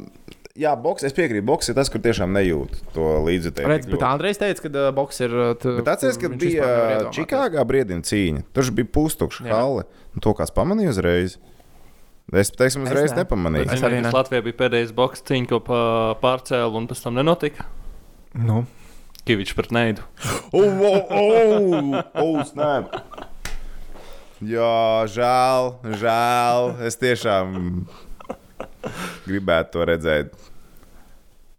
jā 0.58 0.72
boks, 0.78 1.02
es 1.08 1.14
piekrītu, 1.16 1.44
boks 1.48 1.68
ir 1.72 1.76
tas, 1.78 1.90
kur 1.90 2.02
tiešām 2.04 2.30
nejūt 2.36 2.76
to 2.94 3.06
līdzjutēju. 3.26 3.70
Redz, 3.70 3.88
bet 3.90 4.04
Andrejs 4.06 4.38
teica, 4.42 4.62
ka 4.66 4.70
uh, 4.70 4.90
boks 4.94 5.18
ir. 5.26 5.34
uh, 5.34 5.54
t- 5.58 5.72
Bet 5.80 5.90
atceries, 5.96 6.18
kad 6.22 6.36
bija 6.38 6.62
iedomāties. 6.68 7.16
Čikāgā 7.18 7.64
brīvdienu 7.66 8.06
cīņa. 8.06 8.44
Tur 8.54 8.70
bija 8.78 8.90
pustukša 8.94 9.48
halle. 9.50 9.84
Un 10.14 10.22
To 10.22 10.34
kāds 10.38 10.54
pamanīja 10.54 10.92
uzreiz. 10.94 11.36
Es, 12.32 12.48
teiksim, 12.54 12.86
uzreiz 12.86 13.12
ne. 13.12 13.24
nepamanīju. 13.24 13.66
Es 13.66 13.74
Es 13.76 13.82
arī 13.84 13.98
arī 13.98 14.06
ne. 14.06 14.14
Latvijā 14.14 14.44
bija 14.46 14.56
pēdējais 14.62 14.94
boks 14.96 15.20
cīņa, 15.28 15.48
ko 15.50 15.58
pā- 15.66 16.14
pārcēla, 16.22 16.72
un 16.78 16.86
pēc 16.88 17.02
tam 17.04 17.18
nenotika. 17.18 17.66
Nu, 18.34 18.62
Kavičs 19.26 19.54
pret 19.58 19.70
neidu. 19.74 20.06
Oh, 20.54 20.70
oh, 20.86 21.10
oh, 21.10 22.02
oh 22.14 22.40
snap! 22.46 22.94
Jā, 24.44 25.06
žēl, 25.10 25.70
žēl. 25.98 26.68
Es 26.86 26.98
tiešām 27.00 27.86
gribētu 29.28 29.72
to 29.76 29.86
redzēt. 29.90 30.34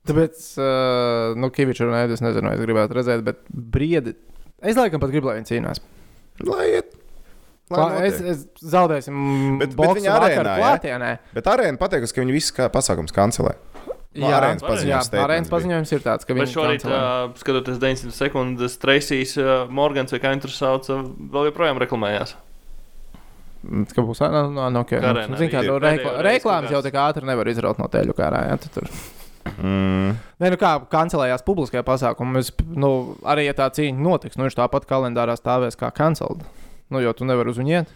tāpēc, 0.06 0.44
uh, 0.62 1.34
nu, 1.40 1.50
Kavičs 1.54 1.82
runāja, 1.86 2.12
es 2.14 2.22
nezinu, 2.24 2.52
vai 2.52 2.58
es 2.60 2.62
gribētu 2.66 3.00
redzēt, 3.00 3.24
bet 3.26 3.42
briedi. 3.50 4.14
Es 4.62 4.78
laikam 4.78 5.02
pat 5.02 5.12
gribu, 5.14 5.32
lai 5.32 5.40
viņi 5.40 5.50
cīnās. 5.54 5.82
Lai 6.46 6.68
iet. 6.78 6.94
Lai 7.74 7.80
Klā, 7.82 8.02
es, 8.06 8.20
es 8.22 8.44
zaudēsim 8.62 9.16
Bet- 9.58 9.72
bet 9.74 9.96
viņi 9.98 10.12
vakaru 10.12 10.28
arēnā, 10.46 10.52
ja? 10.60 10.66
klātienē. 10.68 11.12
Bet 11.34 11.48
arēna 11.50 11.82
pateikusi, 11.82 12.14
ka 12.14 12.22
viņi 12.22 12.36
visu 12.36 12.54
kā 12.54 12.68
pasākums 12.70 13.14
kancelē. 13.16 13.56
No 14.16 14.30
Jā, 14.30 14.38
arēnas 14.38 14.62
jā, 14.64 14.68
paziņojums 14.70 15.08
statements 15.10 15.26
arēnas 15.26 15.50
paziņojums 15.52 15.90
ir 15.98 16.04
tāds, 16.06 16.24
ka 16.28 16.36
viņi 16.38 16.52
šorīt, 16.54 16.86
uh, 16.88 17.34
skatoties 17.42 17.82
900 17.82 18.14
sekundes, 18.16 18.78
Traisijas 18.80 19.34
uh, 19.42 19.66
Morgans 19.68 20.14
vai 20.16 20.22
kā 20.24 20.32
viņš 20.32 20.46
tur 20.46 20.54
sauc, 20.56 20.88
uh, 20.94 21.02
vēl 21.34 21.50
joprojām 21.50 21.82
reklamējās. 21.84 22.36
Ka 23.96 24.04
būs 24.06 24.22
no, 24.24 24.46
no, 24.54 24.70
no, 24.70 24.82
okay. 24.86 25.00
Kā 25.02 25.12
arēnā 25.14 25.32
nu, 25.34 25.38
zini, 25.40 25.52
kā, 25.54 25.62
bija. 25.64 25.72
no, 25.74 25.80
Pēdējo 25.80 25.98
rekla, 25.98 26.12
reizi 26.22 26.42
reklāmas 26.44 26.72
jau 26.74 26.80
kaut 26.82 26.88
tik 26.90 27.00
ātri 27.02 27.30
nevar 27.30 27.50
izraut 27.52 27.80
no 27.82 27.88
teļu 27.92 28.16
kārā. 28.18 28.44
Jā, 28.52 28.58
tu 28.62 28.72
tur. 28.78 28.90
Mm. 29.62 30.16
Nē, 30.42 30.50
nu 30.54 30.58
kā 30.62 30.72
kancelējās 30.92 31.44
publiskajā 31.46 31.84
pasākumā. 31.86 32.42
Nu, 32.82 32.92
arī 33.30 33.46
ja 33.48 33.54
tā 33.58 33.68
cīņa 33.74 34.02
notiks, 34.02 34.38
nu 34.40 34.48
viņš 34.48 34.58
tāpat 34.58 34.88
kalendārā 34.90 35.36
stāvēs 35.38 35.78
kā 35.80 35.92
cancelled. 35.96 36.42
Nu, 36.90 37.02
jo 37.02 37.14
tu 37.18 37.26
nevari 37.26 37.50
uz 37.54 37.58
viņu 37.62 37.76
iet 37.80 37.92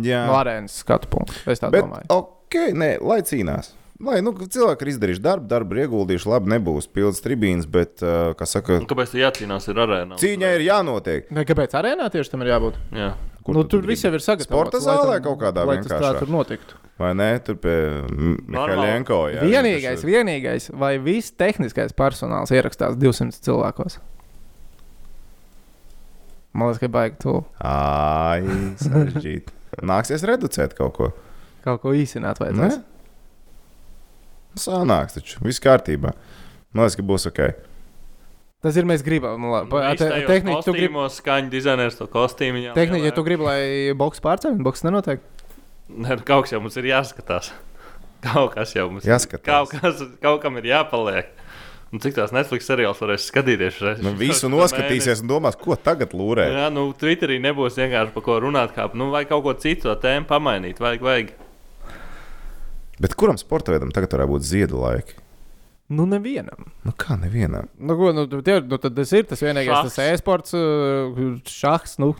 Jā, 0.00 0.24
no 0.28 0.36
arēnas 0.38 0.80
skatu 0.82 1.08
punktu. 1.12 1.36
Es 1.50 1.60
tā 1.60 1.70
bet 1.72 1.84
domāju. 1.84 2.08
ok, 2.12 2.56
nē, 2.76 2.90
lai 3.04 3.20
cīnās. 3.26 3.74
Lai 4.00 4.22
nu, 4.24 4.32
cilvēki 4.32 4.86
ir 4.86 4.90
izdarījuši 4.94 5.20
darbu, 5.20 5.44
darbu 5.50 5.76
ieguldījuši, 5.82 6.28
labi, 6.32 6.48
nebūs 6.54 6.86
pilns 6.88 7.18
tribīns, 7.20 7.66
bet, 7.68 7.98
uh, 8.00 8.30
kā 8.38 8.46
saka, 8.48 8.78
Un 8.80 8.86
kāpēc 8.88 9.10
tur 9.12 9.20
jācīnās 9.20 9.68
ar 9.68 9.80
arēnu? 9.84 10.16
cīņai 10.22 10.52
ir 10.56 10.64
jānotiek. 10.64 11.26
Ne, 11.36 11.44
kāpēc 11.44 11.76
arēnā 11.76 12.06
tieši 12.14 12.32
tam 12.32 12.44
ir 12.46 12.54
jābūt? 12.54 12.78
Jā. 12.96 13.10
Kur 13.44 13.54
nu, 13.56 13.62
tu 13.64 13.78
tur 13.78 13.86
viss 13.88 14.02
jau 14.04 14.12
ir 14.12 14.20
sagatavots. 14.20 14.50
Sporta 14.50 14.78
zālē 14.84 15.14
tam- 15.16 15.24
kaut 15.24 15.38
kādā 15.40 15.64
lai 15.66 15.76
tas 15.80 15.92
tā 16.02 16.18
tur 16.18 16.28
notiktu. 16.28 16.74
Vai 17.00 17.14
ne? 17.16 17.30
Tur 17.40 17.56
pie 17.56 17.76
Mihaļenko. 18.12 19.18
jā, 19.32 19.40
vienīgais, 19.48 20.02
viņš- 20.02 20.10
vienīgais, 20.10 20.70
vai 20.76 20.98
viss 20.98 21.30
tehniskais 21.32 21.92
personāls 21.96 22.52
ierakstās 22.52 22.98
200 23.00 23.40
cilvēkos? 23.40 23.96
Man 26.52 26.68
liekas, 26.68 26.80
ka 26.82 26.88
baigi 26.88 27.18
to 27.22 27.34
Ai, 27.62 28.42
sarežģīti. 28.82 29.52
Nāksies 29.90 30.24
reducēt 30.26 30.74
kaut 30.76 30.94
ko. 30.98 31.12
kaut 31.64 31.80
ko 31.84 31.92
īsināt. 31.94 32.40
Ne? 32.40 32.50
vajadzēs. 32.50 32.80
Sanāks 34.58 35.14
taču, 35.14 35.38
viss 35.46 35.62
kārtībā. 35.62 36.12
Man 36.74 36.84
liekas, 36.84 36.96
ka 36.98 37.02
būs 37.06 37.26
ok. 37.30 37.40
Tas 38.60 38.76
ir 38.76 38.84
mēs 38.88 39.00
gribam. 39.04 39.40
Nu, 39.40 39.54
labi. 39.54 39.70
Pa- 39.72 39.94
te- 39.96 40.10
Tehniski, 40.28 40.64
tu 40.66 40.74
gribi, 40.76 41.04
skaņu 41.16 41.48
dizainers 41.52 41.96
to 41.96 42.06
kostīmu. 42.12 42.60
jā, 42.66 42.74
tehniski, 42.76 43.08
ja 43.08 43.14
tu 43.16 43.24
gribi, 43.24 43.46
lai 43.46 43.60
boks 43.96 44.20
pārceļ, 44.20 44.58
boks 44.60 44.84
nenotiek. 44.84 45.22
Nē, 45.90 46.18
nu, 46.20 46.22
kaut 46.28 46.44
kas 46.44 46.52
jau 46.52 46.60
mums 46.60 46.76
ir 46.76 46.90
jāskatās. 46.92 47.50
Kaut 48.26 48.52
kas 48.52 48.74
jau 48.76 48.90
mums 48.92 49.06
Jāskatās. 49.08 49.46
Kaut, 49.48 49.70
kas, 49.80 50.02
kaut 50.20 50.42
kam 50.42 50.58
ir 50.60 50.66
jāpaliek. 50.68 51.30
Un 51.90 52.02
cik 52.04 52.12
tās 52.18 52.34
Netflix 52.36 52.68
seriāls 52.68 53.00
varēs 53.00 53.24
skatīties? 53.30 53.78
Šreiz, 53.80 54.02
Nu, 54.04 54.12
visu 54.14 54.50
noskatīsies 54.52 55.22
un 55.24 55.30
domās, 55.32 55.56
ko 55.58 55.72
tagad 55.74 56.12
lūrē. 56.12 56.44
Jā, 56.52 56.66
nu, 56.70 56.90
Twitterī 56.92 57.40
nebūs 57.42 57.80
vienkārši 57.80 58.12
par 58.12 58.22
ko 58.28 58.36
runāt, 58.44 58.74
kā, 58.76 58.84
nu, 58.92 59.08
vai 59.10 59.24
kaut 59.24 59.42
ko 59.48 59.54
citu 59.56 59.88
to 59.88 59.96
tēmu 60.04 60.28
pamainīt. 60.28 60.78
Vajag, 60.84 61.00
vajag. 61.08 61.32
Bet 63.00 63.16
kuram 63.16 63.40
sporta 63.40 63.72
veidam 63.72 63.90
tagad 63.96 64.12
varētu 64.12 64.34
būt 64.36 64.46
ziedu 64.46 64.84
laiki? 64.84 65.16
Nu, 65.90 66.04
nevienam. 66.06 66.68
Nu, 66.86 66.92
kā 66.94 67.16
nevienam? 67.18 67.66
Nu, 67.82 67.96
ko, 67.98 68.12
nu, 68.14 68.26
tie, 68.46 68.60
nu, 68.62 68.78
tad 68.78 68.94
tas 68.94 69.10
ir 69.16 69.26
tas 69.26 69.42
vienīgais, 69.42 69.72
Šahs. 69.74 69.96
tas 69.96 70.12
e-sports, 70.14 70.54
uh, 70.54 71.34
šachs. 71.50 71.98
Nu, 72.02 72.12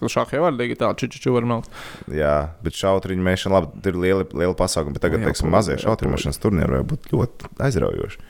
Šādi 0.00 0.36
jau 0.38 0.44
var 0.46 0.54
digitāli 0.56 0.96
čičiču 1.02 1.32
var 1.34 1.44
nākt. 1.50 1.68
Jā, 2.14 2.54
bet 2.64 2.76
šautriņu 2.78 3.24
mēšana, 3.26 3.56
labi, 3.58 3.80
tur 3.84 3.96
ir 3.96 3.98
liela, 4.04 4.24
liela 4.38 4.54
pasākuma, 4.56 4.94
bet 4.96 5.02
tagad, 5.04 5.20
Nu, 5.20 5.26
jā, 5.26 5.32
teiksim, 5.32 5.50
mazie 5.52 5.76
šautriņu 5.82 6.14
mēšanas 6.14 6.40
turnīri 6.40 6.76
var 6.78 6.84
būt 6.92 7.08
ļoti 7.12 7.50
aizraujoši. 7.66 8.22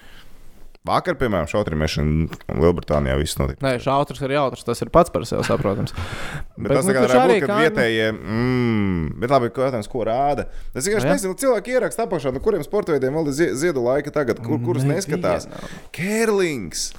Vakar, 0.88 1.12
piemēram, 1.20 1.44
šautriņu 1.50 1.76
mēšana 1.76 2.56
Lielbritānijā 2.56 3.18
viss 3.20 3.36
notika. 3.36 3.60
Nē, 3.66 3.74
šautrs 3.84 4.22
ir 4.24 4.32
jautrs, 4.32 4.64
tas 4.64 4.80
ir 4.80 4.88
pats 4.88 5.12
par 5.12 5.26
sevi 5.28 5.44
saprotams. 5.44 5.92
Bet, 6.60 6.70
bet 6.70 6.72
tas 6.78 6.86
nu, 6.88 6.94
arī 6.94 7.36
būt, 7.36 7.42
kad 7.44 7.50
kā, 7.50 7.56
nu- 7.58 7.60
vietējie, 7.66 8.06
mm, 8.14 9.04
bet 9.20 9.32
labi, 9.32 9.48
ko 9.56 9.62
jautājums, 9.64 9.88
ko 9.92 10.02
rāda. 10.08 10.44
Es 10.76 10.84
vienkārši 10.88 11.08
Nu, 11.08 11.12
nezinu, 11.14 11.36
cilvēki 11.40 11.72
ieraksta 11.76 12.04
apakšā, 12.08 12.32
no 12.36 12.40
kuriem 12.44 12.64
sporta 12.64 12.92
veidiem 12.92 13.16
vēl 13.16 13.28
ir 13.30 13.36
zie- 13.38 13.52
ziedu 13.60 13.84
laika 13.84 14.12
tagad, 14.12 14.40
kur, 14.44 14.58
kurus 14.64 14.84
Nevienam. 14.84 15.00
neskatās. 15.00 15.48
Kērlings, 15.96 16.90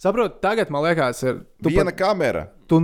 Saprotu, 0.00 0.36
tagad 0.44 0.68
man 0.72 0.84
liekas, 0.84 1.22
ir. 1.24 1.38
Viena 1.64 1.88
pat, 1.90 1.96
kamera. 2.02 2.42
tu 2.68 2.76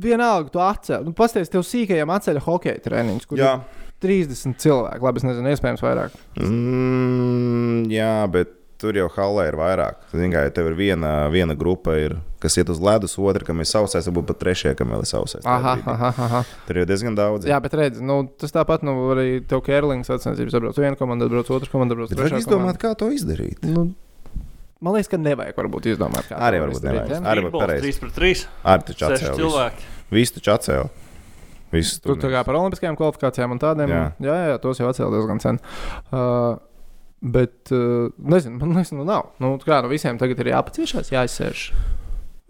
vienalga, 0.00 0.48
tu 0.52 0.60
atcēli. 0.64 1.04
Nu, 1.04 1.12
Pastāstiet, 1.12 1.52
tev 1.52 1.64
sīkajam 1.68 2.12
atceļ 2.16 2.40
hokeja 2.46 2.80
ir 2.80 3.60
30 4.04 4.56
cilvēki. 4.60 5.00
Labi, 5.04 5.20
es 5.20 5.26
nezinu, 5.28 5.52
iespējams, 5.52 5.84
vairāk. 5.84 6.16
Mm, 6.40 7.84
jā, 7.92 8.10
bet 8.32 8.52
tur 8.84 8.98
jau 8.98 9.08
halē 9.16 9.48
ir 9.48 9.56
vairāk. 9.58 10.04
Zini, 10.12 10.28
kā, 10.34 10.44
ja 10.46 10.52
tev 10.54 10.68
ir 10.70 10.76
viena, 10.78 11.12
viena 11.32 11.56
grupa, 11.58 11.96
ir, 12.00 12.18
kas 12.42 12.58
iet 12.60 12.70
uz 12.72 12.80
ledus, 12.84 13.16
otra, 13.20 13.46
kam 13.48 13.62
ir 13.64 13.68
sausais, 13.68 14.06
varbūt 14.10 14.28
pat 14.30 14.40
trešajā, 14.42 14.76
kam 14.78 14.92
ir 14.96 15.06
sausais. 15.08 15.44
Aha, 15.48 15.76
aha, 15.94 16.10
aha. 16.26 16.42
Tur 16.68 16.82
jau 16.82 16.86
diezgan 16.90 17.16
daudz. 17.18 17.48
Jā, 17.48 17.60
bet 17.64 17.76
redz, 17.80 18.02
nu, 18.04 18.20
tas 18.40 18.52
tāpat, 18.54 18.84
nu, 18.86 18.96
arī 19.14 19.40
tev 19.48 19.64
Kērlings 19.64 20.10
sacensības 20.12 20.58
atbrauc. 20.58 20.80
Viena 20.84 21.00
komanda 21.00 21.28
atbrauc, 21.30 21.52
otra 21.56 21.72
komanda 21.72 21.96
atbrauc. 21.96 22.12
Bet 22.12 22.20
trešā 22.20 22.36
vajag 22.36 22.44
izdomāt, 22.44 22.80
kā 22.82 22.92
to 23.00 23.08
izdarīt. 23.14 23.64
Nu, 23.64 23.86
man 24.84 24.98
liekas, 24.98 25.12
ka 25.14 25.20
nevajag 25.22 25.56
varbūt 25.62 25.88
izdomāt, 25.94 26.28
kā 26.28 26.42
Arī 26.44 26.60
to 26.60 26.66
varbūt 26.68 26.90
nevajag. 26.90 27.16
ja? 27.16 27.22
Arī 27.32 27.46
var 27.48 27.56
pareizi. 27.64 27.94
3 27.96 28.04
pret 28.04 28.20
3. 28.20 28.44
Arī 28.74 28.88
taču 28.90 29.06
6 29.06 29.08
atcēla. 29.08 29.32
visu. 29.32 29.40
cilvēki. 29.40 29.90
Visu 30.18 30.38
taču 30.38 30.54
atcēla. 30.58 30.92
Visu 31.74 31.98
Tu 32.04 32.14
tā 32.22 32.30
kā 32.30 32.44
par 32.46 32.60
olimpiskajām 32.60 32.98
kvalifikācijām 32.98 33.56
un 33.56 33.60
tādiem. 33.62 33.90
Jā. 33.90 34.04
jā, 34.22 34.36
jā, 34.36 34.52
jā 34.52 34.60
tos 34.62 34.78
jau 34.78 34.90
atcēla 34.92 35.16
diezgan 35.16 35.42
sen. 35.42 35.58
Uh, 36.12 36.60
bet, 37.24 37.72
uh, 37.72 38.12
nezinu, 38.20 38.58
man 38.60 38.76
liekas, 38.76 38.92
nu 38.96 39.04
nav. 39.08 39.30
Nu, 39.40 39.54
kā 39.64 39.80
no 39.84 39.90
visiem 39.92 40.18
tagad 40.20 40.40
ir 40.44 40.52
jāpaciešās, 40.52 41.12
jāizsēž. 41.14 41.66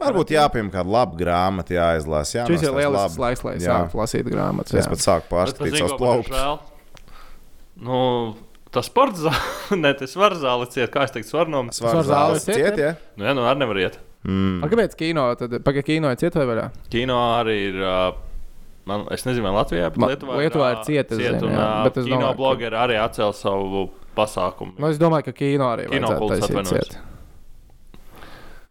Varbūt 0.02 0.32
jāpieņem 0.34 0.72
kādu 0.74 0.90
labu 0.90 1.18
grāmatu, 1.20 1.76
jāizlasa. 1.76 2.40
Jā, 2.40 2.46
Šis 2.50 2.64
ir 2.66 2.74
lielisks 2.74 3.18
laiks, 3.22 3.44
lai 3.46 3.54
sāktu 3.62 4.00
lasīt 4.00 4.26
grāmatas. 4.26 4.74
Es 4.74 4.88
jā. 4.88 4.90
pat 4.90 5.04
sāku 5.04 5.30
pārskatīt 5.30 5.76
savus 5.78 5.94
man 5.94 5.94
ir 5.94 6.00
plauktus. 6.02 6.72
Nu, 7.84 8.00
tas 8.74 8.90
sports 8.90 9.22
zāle, 9.22 9.78
ne 9.84 9.94
tas 9.98 10.16
var 10.18 10.34
zāle 10.38 10.66
ciet, 10.70 10.90
kā 10.94 11.06
es 11.06 11.14
teiktu, 11.14 11.30
var. 11.38 11.50
Svaru 11.50 11.78
Svaru 11.78 12.02
zāles 12.02 12.10
zāles 12.10 12.46
ciet, 12.48 12.58
ciet, 12.58 12.82
ja? 12.82 12.90
jā? 12.90 13.14
Nu, 13.18 13.28
jā, 13.28 13.34
nu, 13.38 13.46
arī 13.46 13.62
nevar 13.62 13.80
iet. 13.84 13.98
Mm. 14.24 14.60
A, 14.64 14.68
Kāpēc 14.72 14.94
kino? 14.98 15.24
Tad, 15.38 15.58
pagaidi, 15.66 15.86
kino 15.94 16.10
ir 16.10 16.18
cieta 16.20 16.40
vai 16.40 16.46
vaļā? 16.52 16.68
Kino 16.92 17.18
arī 17.38 17.58
ir. 17.70 17.82
ā, 17.86 17.96
Man, 18.84 19.06
es 19.14 19.22
nezinu, 19.24 19.46
vai 19.46 19.54
Latvijā, 19.56 19.86
bet 19.88 19.96
Ma- 19.96 20.08
Lietuvā, 20.10 20.34
Lietuvā 20.42 20.66
ir 20.74 20.76
ā, 20.76 20.80
cieta, 20.84 21.16
es 21.16 21.20
zinu, 21.22 21.46
un, 21.46 21.54
jā, 21.54 21.60
ā, 21.64 21.84
bet 21.86 21.94
es 22.02 22.04
kino 22.04 22.18
domāju, 22.18 22.26
ka- 22.26 22.36
blogeri 22.36 22.76
arī 22.76 22.98
atcēla 23.00 23.36
savu 23.38 23.84
pasākumu. 24.16 24.76
Nu, 24.78 24.90
es 24.92 25.00
domāju, 25.00 25.28
ka 25.28 25.36
kino 25.36 25.68
arī 25.72 25.88
Kino 25.90 26.12
vajadzētu 26.14 26.62
taisīt. 26.62 26.96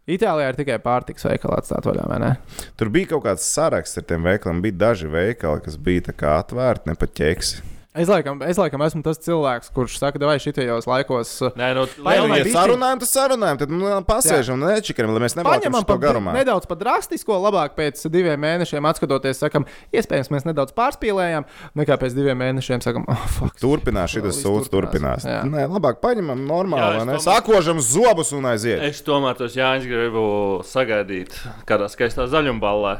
Itālijā 0.04 0.50
ir 0.52 0.56
tikai 0.58 0.76
pārtiks 0.84 1.24
veikali 1.24 1.56
atstāt 1.56 1.86
vaļā, 1.88 2.04
vai 2.10 2.18
ne? 2.20 2.32
Tur 2.76 2.90
bija 2.92 3.14
kaut 3.14 3.24
kāds 3.24 3.46
saraksts 3.48 3.96
ar 4.00 4.04
tiem 4.10 4.26
veikaliem. 4.28 4.60
Bija 4.66 4.76
daži 4.82 5.08
veikali, 5.08 5.62
kas 5.64 5.78
bija 5.80 6.10
tā 6.10 6.16
kā 6.20 6.34
atvērti, 6.42 6.90
ne 6.90 6.96
pat 7.00 7.14
ķeksi. 7.16 7.62
Es 7.94 8.08
laikam, 8.10 8.40
es 8.42 8.58
laikam 8.58 8.82
esmu 8.82 9.04
tas 9.06 9.20
cilvēks, 9.22 9.68
kurš 9.70 10.00
saka, 10.00 10.18
vai 10.26 10.34
šitajos 10.42 10.88
laikos. 10.90 11.28
uh, 11.46 11.52
Nē, 11.54 11.68
nu, 11.78 11.84
lai 12.02 12.16
ja 12.16 12.24
bišķiņ- 12.26 12.56
sarunājam, 12.56 12.98
tad 13.04 13.08
sarunājam, 13.10 13.58
tad 13.60 13.70
nu, 13.70 13.86
pasēžam, 14.08 14.58
nečikaram, 14.58 15.12
lai 15.14 15.22
mēs 15.22 15.36
nevalkam 15.38 15.62
Paņemam 15.62 15.84
šo 15.84 15.88
pa, 15.92 15.96
garumā. 16.02 16.32
nedaudz 16.34 16.66
pat 16.66 16.80
drastisko, 16.82 17.36
labāk 17.38 17.76
pēc 17.78 18.02
diviem 18.10 18.34
mēnešiem 18.42 18.82
atskatoties, 18.90 19.38
sakam, 19.38 19.62
iespējams, 19.94 20.32
mēs 20.34 20.42
nedaudz 20.50 20.74
pārspīlējām, 20.74 21.46
nekā 21.78 21.94
pēc 22.02 22.18
diviem 22.18 22.42
mēnešiem 22.42 22.82
sakam, 22.82 23.06
oh, 23.06 23.26
fuck. 23.38 23.54
Turpinās 23.62 24.10
šis 24.10 24.42
sūds, 24.42 24.66
turpinās. 24.74 25.22
turpinās, 25.22 25.30
jā. 25.30 25.44
Nē, 25.46 25.68
labāk 25.70 26.02
paņemam 26.02 26.42
Jā, 26.42 26.50
normāli, 26.50 26.98
ne? 27.06 27.12
domāju- 27.14 27.26
Sakožam 27.30 27.78
zobus 27.78 28.34
un 28.34 28.42
aiziet. 28.50 28.82
Es 28.90 29.02
tomēr 29.06 29.38
tos 29.38 29.54
Jāņus 29.54 29.86
gribu 29.86 30.26
sagaidīt 30.66 31.30
kādā 31.64 31.86
skaistā 31.86 32.26
zaļumballē. 32.26 32.98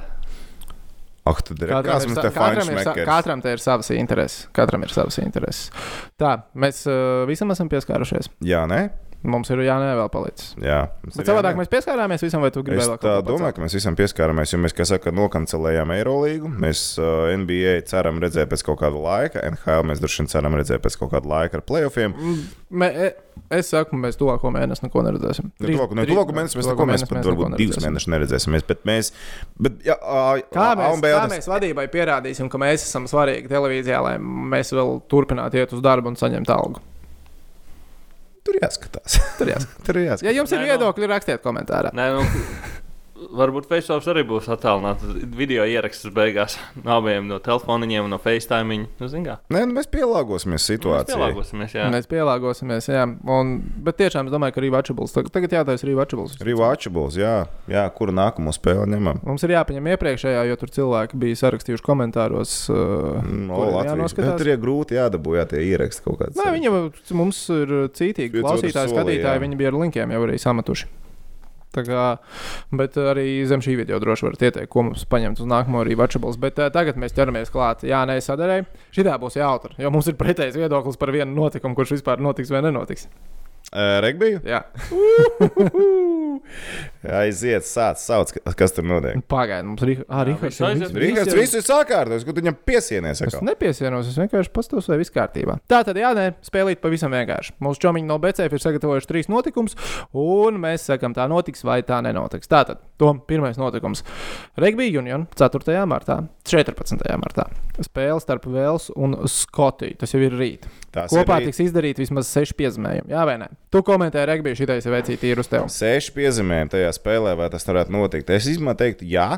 Ak, 1.25 1.39
tad 1.41 1.63
ir 1.65 1.71
Katram 1.73 2.03
ir, 2.05 2.19
katram, 2.21 2.69
ir, 2.69 2.81
sa- 2.85 2.95
katram 3.09 3.43
ir 3.49 3.63
savas 3.63 3.89
intereses. 3.97 4.43
Katram 4.53 4.83
ir 4.85 4.93
savas 4.93 5.17
intereses. 5.23 5.71
Tā, 6.21 6.35
mēs 6.53 6.83
uh, 6.85 7.25
visam 7.31 7.49
esam 7.55 7.71
pieskārušies. 7.73 8.29
Jā, 8.45 8.67
nē? 8.69 8.83
Mums 9.25 9.49
ir 9.55 9.63
jānē 9.65 9.95
vēl 9.97 10.09
palicis. 10.13 10.51
Jā. 10.61 10.83
mums 11.03 11.17
Bet 11.17 11.27
savādāk 11.31 11.55
jānē. 11.55 11.63
mēs 11.63 11.71
pieskārāmies 11.73 12.25
visam, 12.27 12.43
vai 12.45 12.51
tu 12.53 12.61
gribēji 12.63 12.91
vēl 12.91 12.99
kaut 13.01 13.25
ko 13.25 13.33
domāju, 13.33 13.55
ka 13.57 13.63
mēs 13.65 13.75
visam 13.79 13.97
pieskārāmies, 13.97 14.53
jo 14.53 14.59
mēs, 14.61 14.75
kā 14.77 14.85
saka, 14.85 15.11
nokancelējām 15.17 15.93
Eirolīgu. 15.97 16.51
Mēs 16.61 16.83
uh, 17.01 17.33
NBA 17.41 17.79
ceram 17.89 18.21
redzēt 18.21 18.51
pēc 18.53 18.65
kaut 18.69 18.83
kāda 18.83 19.01
laika, 19.01 19.41
NHL 19.55 19.87
mēs 19.89 20.03
droši 20.05 20.23
vien 20.23 20.29
ceram 20.35 20.59
redzēt 20.61 20.85
pēc 20.85 20.99
kaut 21.01 21.15
kāda 21.17 21.25
laika 21.33 21.57
ar 21.57 21.65
playoffiem. 21.65 22.13
Mē, 22.71 22.91
e- 23.07 23.13
es 23.57 23.73
saku, 23.73 23.97
mēs 23.97 24.21
tuvāko 24.21 24.53
mēnesi 24.53 24.85
neko 24.85 25.03
neredzēsim. 25.09 25.51
Nu, 25.59 25.69
tuvāko- 25.73 25.97
nu, 25.97 26.05
Tuvāko 26.05 26.37
mēnesi 26.37 26.61
mēs 26.61 26.69
neko, 26.69 26.87
mēs 26.93 27.09
pat 27.09 27.25
varbūt 27.25 27.57
divus 27.57 27.81
mēnešus 27.81 28.13
neredzēsim. 28.13 28.61
Bet 28.69 28.85
mēs, 28.85 29.13
bet, 29.59 29.81
jā, 29.89 29.97
ā, 30.05 30.43
Kā 30.53 30.71
mēs, 30.77 31.01
B, 31.01 31.13
kā 31.17 31.27
mēs 31.33 31.49
vadībai 31.49 31.89
pierādīsim, 31.89 32.51
ka 32.53 32.59
mēs 32.61 32.85
esam 32.85 33.09
svarīgi 33.09 33.49
televīzijā, 33.49 34.03
lai 34.05 34.19
mēs 34.21 34.73
vēl 34.77 34.99
turpinātu 35.09 35.55
iet 35.65 35.73
uz 35.73 35.81
darbu 35.81 36.13
un 36.13 36.17
saņemt 36.21 36.53
algu? 36.53 36.81
Tur 38.45 38.59
jāskatās. 38.61 39.19
Tur 39.39 39.49
jāsaka. 39.49 39.85
Tur 39.87 39.99
jāskatās. 40.03 40.27
Ja 40.29 40.35
jums 40.37 40.53
ir 40.53 40.59
Nē, 40.61 40.65
nu- 40.67 40.71
viedokļi, 40.73 41.09
rakstiet 41.15 41.41
komentārā. 41.45 41.93
Nē, 41.97 42.11
nu, 42.19 42.25
varbūt 43.15 43.69
Facebook 43.71 44.09
arī 44.15 44.25
būs 44.29 44.49
attālināts 44.53 45.05
video 45.37 45.65
ieraksts 45.69 46.11
beigās 46.15 46.57
no 46.83 46.99
abiem 46.99 47.29
no 47.31 47.39
telefoniņiem, 47.43 48.09
no 48.11 48.19
FaceTime. 48.23 48.85
Nu. 49.01 49.09
Nē, 49.09 49.65
nu, 49.65 49.75
mēs 49.77 49.89
pielāgosimies 49.93 50.55
Mēs 50.55 50.67
situācijai. 50.71 51.19
pielāgosimies, 51.19 51.75
jā. 51.77 51.87
Mēs 51.93 52.09
pielāgosimies, 52.11 52.89
jā. 52.91 53.05
Un, 53.07 53.55
bet 53.87 53.99
tiešām 54.01 54.29
es 54.29 54.35
domāju, 54.35 54.57
ka 54.57 54.63
arī 54.63 54.71
Watchables. 54.75 55.15
Tagad 55.35 55.55
jātaisa 55.57 55.87
arī 55.87 55.97
Watchables. 55.99 56.37
Rewatchables, 56.45 57.19
jā, 57.21 57.35
jā, 57.71 57.85
kuru 57.97 58.15
nākamo 58.17 58.55
spēli 58.55 58.87
ņemam. 58.95 59.23
Mums 59.27 59.47
ir 59.47 59.55
jāpaņem 59.57 59.91
iepriekšējā, 59.95 60.45
jo 60.51 60.59
tur 60.61 60.75
cilvēki 60.79 61.21
bija 61.25 61.41
sarakstījuši 61.45 61.87
komentāros. 61.87 62.57
Uh, 62.73 63.23
No, 63.25 63.59
kuriem 63.59 63.75
Latvijas. 63.75 64.17
Tur 64.41 64.51
ir 64.51 64.61
grūti 64.63 64.99
jādabū, 64.99 65.37
jā, 65.39 65.47
tie 65.51 65.63
ieraksti 65.69 66.05
kaut 66.07 66.21
kāds. 66.23 66.39
Nē, 66.39 66.51
viņi 66.55 66.69
jau 66.71 66.83
mums 67.19 67.41
ir 67.55 67.75
cītīgi. 67.95 68.35
Pieci 68.35 68.47
Klausītāji, 68.47 68.93
skatītāji, 68.95 69.25
jā. 69.27 69.41
viņi 69.45 69.61
bija 69.61 69.73
ar 69.73 69.81
linkiem 69.85 70.15
jau 70.15 70.23
arī 70.27 70.39
sametuši. 70.41 70.91
Tā 71.75 71.85
kā, 71.87 72.07
bet 72.79 72.99
arī 73.01 73.29
zem 73.51 73.63
šī 73.65 73.77
video 73.81 73.99
droši 74.03 74.29
varat 74.29 74.47
ieteikt, 74.49 74.71
ko 74.73 74.87
mums 74.89 75.05
paņemt 75.11 75.43
uz 75.43 75.51
nākamo 75.51 75.83
arī 75.83 75.99
Watchables. 75.99 76.39
Bet 76.41 76.61
uh, 76.63 76.71
tagad 76.75 76.99
mēs 77.01 77.17
ķeramies 77.17 77.53
klāt. 77.55 77.83
Jā, 77.89 78.05
nē, 78.09 78.21
sadarēji. 78.25 78.69
Šī 78.95 79.07
būs 79.23 79.39
jautра, 79.41 79.75
jo 79.81 79.95
mums 79.95 80.11
ir 80.11 80.19
pretējs 80.21 80.59
viedoklis 80.59 81.01
par 81.01 81.15
vienu 81.15 81.35
notikumu, 81.35 81.77
kurš 81.79 81.97
vispār 81.99 82.23
notiks 82.23 82.53
vai 82.55 82.63
nenotiks. 82.65 83.09
Uh, 83.75 83.99
Regbiju? 84.05 84.45
Jā, 84.47 84.61
Aiziet, 87.05 87.67
sāc, 87.69 87.99
sauc, 88.01 88.33
ka- 88.33 88.53
kas 88.57 88.73
tur 88.73 88.85
notiek. 88.89 89.19
pagaidi, 89.29 89.67
mums 89.69 89.83
ir 89.83 90.05
ah, 90.09 90.23
Rihards. 90.25 90.43
viss 90.43 90.61
aiziet. 90.65 90.95
Rihards, 90.97 91.35
viss 91.37 91.55
ir 91.59 91.65
sakārtojis, 91.67 92.25
kur 92.25 92.35
viņam 92.39 92.57
piesienies. 92.65 93.21
Es 93.27 93.37
nepiesienos, 93.45 94.09
es 94.09 94.17
vienkārši 94.19 94.53
pastos, 94.55 94.89
vai 94.89 94.99
viss 95.03 95.13
kārtībā. 95.15 95.59
Tā 95.69 95.83
tad, 95.85 95.97
jā, 96.01 96.15
nē, 96.17 96.31
spēlīt 96.47 96.81
pavisam 96.81 97.13
vienkārši. 97.13 97.57
Mūsu 97.61 97.85
čomiņi 97.85 98.09
no 98.09 98.19
BCF 98.23 98.57
ir 98.57 98.65
sagatavojuši 98.65 99.11
trīs 99.11 99.29
notikumus, 99.29 99.77
un 100.15 100.57
mēs 100.65 100.89
sakām, 100.89 101.13
tā 101.17 101.29
notiks 101.29 101.65
vai 101.67 101.83
tā 101.83 102.01
nenotiks. 102.05 102.49
Tātad, 102.49 102.81
to 102.99 103.13
pirmais 103.29 103.59
notikums- 103.61 104.05
Regbija 104.65 104.99
Union 105.03 105.27
4. 105.37 105.85
martā, 105.87 106.23
14. 106.49 107.05
martā. 107.21 107.49
Spēle 107.83 108.21
starp 108.23 108.45
Vēls 108.47 108.91
un 108.95 109.17
Skotiju. 109.27 109.99
Tas 109.99 110.13
jau 110.15 110.21
ir 110.23 110.31
rīt. 110.39 110.69
Tās 110.95 111.11
Kopā 111.11 111.41
ir 111.43 111.49
tiks 111.51 111.59
izdarīti 111.65 112.05
vismaz 112.05 112.29
seši 112.31 112.55
piezīmējumi. 112.55 113.11
Jā, 113.11 113.25
vai 113.27 113.35
ne? 113.43 113.49
Tu 113.75 113.83
komentēji 113.83 114.29
Regbiju, 114.31 114.55
šitais 114.61 114.87
ir 114.87 114.93
veicīgi 114.95 115.33
ir 115.33 115.41
uz 115.43 115.49
tevi. 115.51 115.67
seši 115.75 116.13
piezīmējumi 116.15 116.71
tajā 116.71 116.93
spēlē, 116.95 117.35
vai 117.39 117.51
tas 117.53 117.67
varētu 117.69 117.95
notikt. 117.95 118.33
Es 118.35 118.49
izmantoju, 118.51 118.95
teikt, 118.95 119.07
jā. 119.09 119.29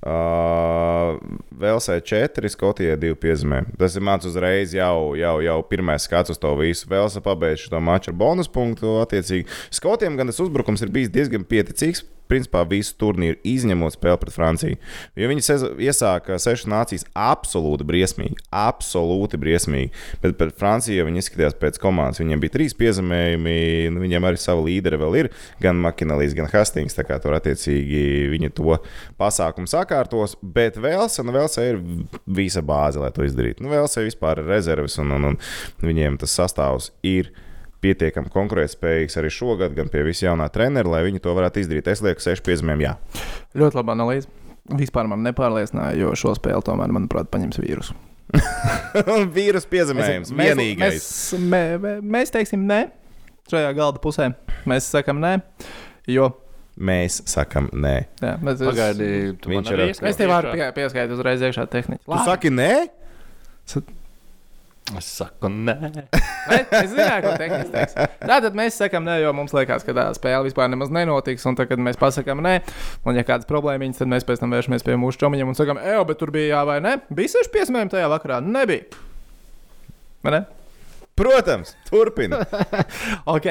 Uh, 0.00 1.18
Velsē 1.60 1.98
4, 2.00 2.48
Skotijai 2.48 2.96
2 3.00 3.18
piezīmējumi. 3.20 3.76
Tas 3.80 3.96
ir 3.96 4.04
mans 4.04 4.24
uzreiz 4.28 4.72
jau, 4.76 5.12
jau, 5.18 5.34
jau 5.44 5.58
pirmais 5.68 6.06
skats 6.08 6.32
uz 6.32 6.40
to 6.40 6.54
visu. 6.56 6.88
Velsa 6.88 7.20
pabeigšu 7.24 7.68
to 7.72 7.80
maču 7.84 8.12
ar 8.12 8.16
bonus 8.20 8.48
punktu. 8.48 8.96
Attiecīgi, 9.02 9.44
Skotiem 9.74 10.16
gan 10.16 10.32
tas 10.32 10.40
uzbrukums 10.40 10.84
ir 10.84 10.92
bijis 10.94 11.12
diezgan 11.12 11.44
pieticīgs. 11.48 12.04
Principā 12.30 12.64
visu 12.68 12.94
turnīru 13.00 13.36
izņemot 13.46 13.96
spēli 13.96 14.20
pret 14.22 14.34
Franciju. 14.34 14.78
Jo 15.20 15.28
viņi 15.30 15.44
iesāka 15.84 16.38
sešas 16.40 16.68
nācijas 16.70 17.06
absolūti 17.12 17.86
briesmīgi. 17.88 18.38
Absolūti 18.54 19.40
briesmīgi. 19.40 19.92
Bet 20.22 20.38
pret 20.40 20.56
Franciju 20.60 21.06
viņi 21.08 21.22
izskatījās 21.22 21.58
pēc 21.60 21.78
komandas. 21.82 22.22
Viņiem 22.22 22.42
bija 22.42 22.56
trīs 22.56 22.76
piezīmējumi. 22.80 23.56
Nu, 23.94 24.02
viņiem 24.04 24.28
arī 24.28 24.40
sava 24.40 24.64
līdera 24.64 25.00
vēl 25.00 25.20
ir. 25.22 25.30
Gan 25.62 25.80
Makinelīs, 25.84 26.36
gan 26.36 26.50
Hastings. 26.52 26.96
Tā 26.96 27.06
kā 27.06 27.20
tur 27.22 27.36
attiecīgi 27.36 28.04
viņi 28.32 28.52
to 28.56 28.78
pasākumu 29.20 29.70
sakārtos. 29.70 30.38
Bet 30.42 30.80
Velsa, 30.80 31.26
nu, 31.26 31.34
Velsa 31.36 31.66
ir 31.68 31.80
visa 32.24 32.64
bāze, 32.64 33.02
lai 33.02 33.12
to 33.14 33.26
izdarītu. 33.26 33.64
Nu, 33.64 33.72
Velsa 33.74 34.04
vispār 34.04 34.42
ir 34.42 34.52
rezerves 34.54 34.98
un, 35.02 35.12
un, 35.18 35.32
un 35.32 35.40
viņiem 35.84 36.20
tas 36.20 36.34
sastāvs 36.40 36.92
ir 37.04 37.32
pietiekami 37.84 38.32
konkurētspējīgs 38.32 39.18
arī 39.20 39.30
šogad, 39.32 39.74
gan 39.76 39.90
pie 39.92 40.02
visa 40.06 40.26
jaunā 40.30 40.48
trenera, 40.54 40.88
lai 40.96 41.02
viņi 41.06 41.20
to 41.24 41.34
varētu 41.36 41.62
izdarīt. 41.62 41.90
Es 41.92 42.02
lieku, 42.04 42.24
seši 42.24 42.44
piezīmēm, 42.46 42.82
jā. 42.86 42.96
Ļoti 43.60 43.80
laba 43.80 43.94
analīze. 43.96 44.30
Vispār 44.80 45.08
man 45.10 45.20
nepārliecināja, 45.26 45.96
jo 46.00 46.14
šo 46.16 46.32
spēli 46.38 46.64
tomēr, 46.64 46.92
manuprāt, 46.96 47.28
paņems 47.32 47.60
vīrusu. 47.60 47.96
Vīrus 49.36 49.66
piezīmējums, 49.70 50.30
Mēs- 50.32 50.54
vienīgais. 50.54 50.94
Mēs, 50.94 51.42
mē, 51.52 51.60
mē- 51.82 51.98
mēs 52.16 52.32
teiksim, 52.34 52.64
nē, 52.70 52.78
šajā 53.52 53.74
galda 53.76 54.00
pusē. 54.02 54.30
Mēs 54.70 54.88
sakām, 54.94 55.20
nē, 55.22 55.34
jo. 56.10 56.30
Mēs 56.74 57.20
sakam, 57.30 57.68
nē. 57.70 57.92
Jā, 58.18 58.32
mēs, 58.42 58.58
Pagaidi, 58.64 59.08
tu 59.38 59.52
Viņš 59.52 59.68
man 59.68 59.76
ir 59.76 59.82
Es, 59.92 60.00
es 60.10 60.16
tev 60.18 60.32
varu 60.32 60.56
pieskaitīt 60.74 61.12
uzreiz 61.14 61.44
iekšā 61.46 61.68
tehniski. 61.70 62.02
Tu 62.08 62.22
saki, 62.26 62.50
nē? 62.50 62.70
Es 64.92 65.06
saku, 65.08 65.48
nē. 65.48 65.74
Bet 66.44 66.72
es 66.76 66.90
zināju, 66.92 67.22
ko 67.24 67.30
tehniski 67.40 67.70
teiks. 67.72 67.94
Tātad 68.20 68.56
mēs 68.58 68.76
sakām, 68.76 69.06
nē, 69.08 69.16
jo 69.22 69.30
mums 69.36 69.54
liekas, 69.56 69.86
ka 69.86 69.94
tā 69.96 70.04
spēle 70.16 70.44
vispār 70.44 70.68
nemaz 70.68 70.92
nenotiks. 70.92 71.46
Un 71.48 71.56
tad, 71.56 71.70
kad 71.70 71.80
mēs 71.80 71.96
pasakām, 72.00 72.42
nē, 72.44 72.58
un 73.08 73.16
ja 73.16 73.24
kādas 73.24 73.48
problēmas, 73.48 74.02
tad 74.02 74.12
mēs 74.12 74.28
pēc 74.28 74.42
tam 74.42 74.52
vēršamies 74.52 74.84
pie 74.84 74.98
mūsu 75.00 75.22
čomiņiem 75.24 75.54
un 75.54 75.56
sakām, 75.56 75.80
ej, 75.80 76.02
bet 76.10 76.20
tur 76.20 76.34
bija 76.34 76.58
jā 76.58 76.60
vai 76.68 76.76
nē. 76.84 76.98
Bija 77.16 77.32
seši 77.38 77.54
piesmējumi 77.56 77.94
tajā 77.96 78.12
vakarā. 78.12 78.42
Nebija. 78.44 78.84
Vai 80.24 80.36
ne? 80.36 80.42
Protams, 81.16 81.76
turpini. 81.88 82.36
Ok, 83.34 83.46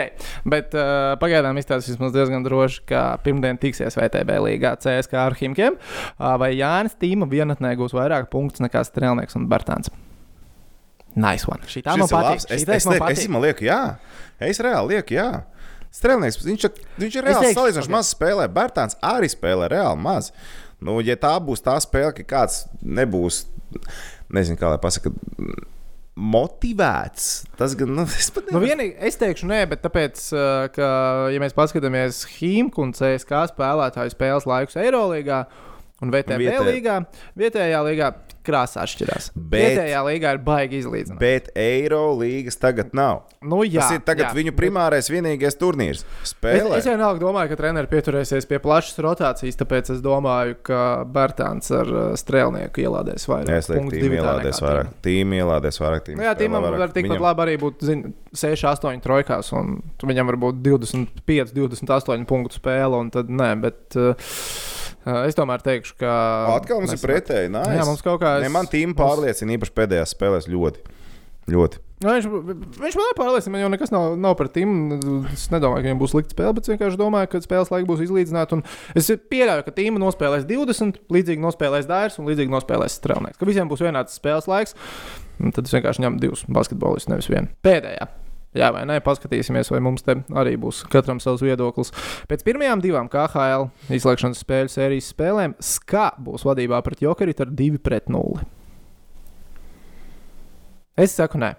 bet 0.45 0.75
uh, 0.75 1.15
pagaidām 1.17 1.57
izstāstīs 1.57 1.97
mums 1.97 2.13
diezgan 2.13 2.43
droši, 2.45 2.83
ka 2.91 3.03
pirmdien 3.23 3.57
tiksies 3.57 3.95
VTB 3.97 4.37
līgā 4.43 4.75
CSK 4.83 5.21
ar 5.23 5.37
Himkiem. 5.39 5.79
Uh, 5.79 6.35
vai 6.41 6.53
Jānis 6.59 6.99
Tīma 6.99 7.29
vienatnē 7.31 7.73
gūs 7.79 7.95
vairāk 7.95 8.29
punktus 8.33 8.61
nekā 8.61 8.83
Strēlnieks 8.85 9.39
un 9.39 9.47
Bartāns? 9.49 9.89
Nice 11.15 11.45
one. 11.47 11.61
Šī 11.69 11.83
tā 11.85 11.93
man 11.99 12.07
patīk. 12.09 12.45
Es, 12.49 12.63
es, 12.63 12.67
man 12.67 12.75
es, 12.75 12.85
es, 12.85 12.99
patīk. 13.03 13.29
man 13.29 13.41
lieku, 13.45 13.65
jā. 13.67 13.79
Es 14.41 14.59
reāli 14.63 14.95
lieku, 14.95 15.13
jā. 15.17 15.27
Strēlnieks, 15.93 16.39
viņš, 16.41 16.63
viņš 16.97 17.15
ir 17.19 17.27
Es 17.29 17.37
reāli 17.37 17.53
salīdzinoši 17.53 17.89
ka- 17.91 17.93
maz 17.93 18.09
spēlē. 18.15 18.47
Bērtāns 18.49 18.97
arī 19.05 19.29
spēlē 19.29 19.67
reāli 19.75 19.99
maz. 20.01 20.31
Nu, 20.81 20.97
ja 21.05 21.13
tā 21.15 21.35
būs 21.39 21.61
tā 21.63 21.75
spēle, 21.79 22.11
ka 22.17 22.23
kāds 22.27 22.63
nebūs, 22.81 23.43
nezinu, 24.33 24.57
kā 24.59 24.73
lai 24.73 24.79
pasakā, 24.81 25.13
motivēts, 26.13 27.27
tas 27.57 27.73
gan, 27.77 27.89
nu, 27.97 28.03
es 28.05 28.27
pat 28.33 28.49
Nu, 28.53 28.59
vienīgi, 28.61 28.93
es 29.01 29.15
teikšu, 29.21 29.47
nē, 29.49 29.63
bet 29.71 29.81
tāpēc, 29.85 30.19
ka, 30.75 30.89
ja 31.33 31.39
mēs 31.41 31.55
paskatāmies 31.57 32.19
Himku 32.37 32.83
un 32.85 32.91
CSK 32.93 33.47
spēlētāju 33.53 34.13
spēles 34.13 34.45
laikus 34.49 34.77
Eirolandā, 34.81 35.45
Un 36.03 36.11
VTB 36.11 36.35
Vietē- 36.41 36.63
līgā, 36.67 36.95
vietējā 37.39 37.77
līgā 37.85 38.07
krāsā 38.45 38.83
atšķirās. 38.83 39.31
Bet- 39.35 39.63
vietējā 39.77 40.01
līgā 40.07 40.33
ir 40.35 40.41
baigi 40.45 40.79
izlīdzināt. 40.83 41.19
Bet 41.19 41.49
Eiro 41.55 42.13
līgas 42.19 42.57
tagad 42.59 42.93
nav. 42.93 43.23
Nu, 43.41 43.63
jā, 43.63 43.81
Tas 43.81 43.91
ir 43.97 44.03
tagad 44.07 44.29
jā, 44.29 44.33
viņu 44.37 44.53
primārais 44.55 45.09
vienīgais 45.11 45.57
turnīrs. 45.59 46.03
Es, 46.23 46.33
Spēlē. 46.33 46.77
es 46.77 46.85
vienalga 46.87 47.19
domāju, 47.19 47.49
ka 47.53 47.55
treneris 47.59 47.89
pieturēsies 47.91 48.47
pie 48.47 48.59
plašas 48.63 48.99
rotācijas, 49.03 49.57
tāpēc 49.59 49.91
es 49.95 50.01
domāju, 50.03 50.55
ka 50.63 50.81
Bērtāns 51.05 51.71
ar 51.75 51.87
uh, 51.93 52.03
strēlnieku 52.19 52.83
ielādēs 52.85 53.27
vairāk. 53.27 53.49
Es 53.57 53.69
lieku, 53.71 53.83
punktus 53.89 54.03
tīm 54.03 54.17
ielādēs 54.19 54.61
vairāk. 54.63 54.93
Tīm 55.03 55.35
ielādēs 55.39 55.79
vairāk. 55.83 56.05
Tīm 56.07 56.17
Nu, 56.21 56.27
jā, 56.27 56.35
Tīmam 56.39 56.61
var 56.63 56.87
tikpat 56.89 57.09
Viņam- 57.09 57.25
labi 57.27 57.41
arī 57.47 57.57
būt 57.59 57.83
zin, 57.83 58.13
6, 58.33 58.63
8 58.63 59.01
trojkās, 59.03 59.51
un 59.53 59.81
viņam 60.03 60.25
var 60.31 60.37
būt 60.47 60.61
25, 60.63 61.53
28 61.53 62.25
punktu 62.29 62.59
spēle, 62.59 62.99
un 62.99 63.09
tad 63.13 63.27
nē, 63.29 63.51
bet 63.61 63.95
uh, 63.99 64.13
es 65.27 65.35
tomēr 65.35 65.63
teikšu, 65.65 65.95
ka. 65.99 66.11
Atkal 66.57 66.79
mums 66.81 66.93
ir 66.93 66.97
mēs- 66.99 67.05
pretēji. 67.07 67.51
Nice. 67.53 67.77
Jā, 67.79 67.85
mums 67.87 68.01
kaut 68.05 68.21
kā. 68.21 68.37
Ne, 68.41 68.49
man 68.53 68.65
tīm 68.71 68.93
pārliecina 68.97 69.57
īpaši 69.57 69.73
pēdējās 69.75 70.13
spēlēs 70.15 70.47
ļoti. 70.51 70.83
ļoti. 71.51 71.77
Nu, 72.03 72.09
viņš, 72.11 72.25
viņš 72.79 72.95
man 72.99 73.05
nepārliecina, 73.11 73.51
man 73.51 73.61
jau 73.63 73.69
nekas 73.71 73.91
nav, 73.91 74.17
nav 74.19 74.35
par 74.39 74.47
tīmu. 74.47 74.97
Es 75.31 75.49
nedomāju, 75.51 75.81
ka 75.83 75.87
viņam 75.87 75.99
būs 75.99 76.11
slikta 76.15 76.35
spēle, 76.35 76.53
bet 76.55 76.63
es 76.67 76.71
vienkārši 76.71 76.99
domāju, 76.99 77.29
ka 77.31 77.41
spēles 77.43 77.71
laika 77.71 77.87
būs 77.87 78.03
izlīdzināta. 78.03 78.53
un 78.53 78.63
Es 78.95 79.07
pieļauju, 79.11 79.63
ka 79.67 79.71
tīma 79.75 79.99
nospēlēs 79.99 80.47
20, 80.47 80.99
līdzīgi 81.11 81.43
nospēlēs 81.43 81.87
Dairs 81.87 82.19
un 82.19 82.27
līdzīgi 82.27 82.51
nospēlēs 82.51 82.95
Strelnieks. 82.99 83.37
Ka 83.39 83.45
visiem 83.45 83.67
būs 83.71 83.83
vienāds 83.83 84.15
spēles 84.19 84.47
laiks. 84.47 84.75
Tad 85.53 85.65
es 85.67 85.71
vienkārši 85.75 86.03
ņemu 86.03 86.19
divus 86.19 86.43
basketbolistus, 86.47 87.09
nevis 87.11 87.27
vienu. 87.31 87.47
Pēdējā. 87.63 88.07
Jā, 88.53 88.69
vai 88.73 88.83
nē, 88.85 88.99
paskatīsimies, 89.01 89.71
vai 89.73 89.79
mums 89.81 90.05
te 90.05 90.19
arī 90.37 90.53
būs 90.61 90.83
katram 90.93 91.17
savs 91.23 91.41
viedoklis. 91.41 91.89
Pēc 92.29 92.45
pirmajām 92.45 92.83
divām 92.83 93.09
KHL 93.09 93.69
izslēgšanas 93.97 94.43
spēļu 94.45 94.73
sērijas 94.75 95.09
spēlēm 95.15 95.55
SKA 95.57 96.11
būs 96.21 96.45
vadībā 96.45 96.83
pret 96.85 97.01
Jokeru 97.01 97.33
ar 97.33 97.53
2 97.63 97.81
pret 97.81 98.13
0. 98.13 98.45
Es 100.93 101.17
saku, 101.17 101.41
nē. 101.41 101.55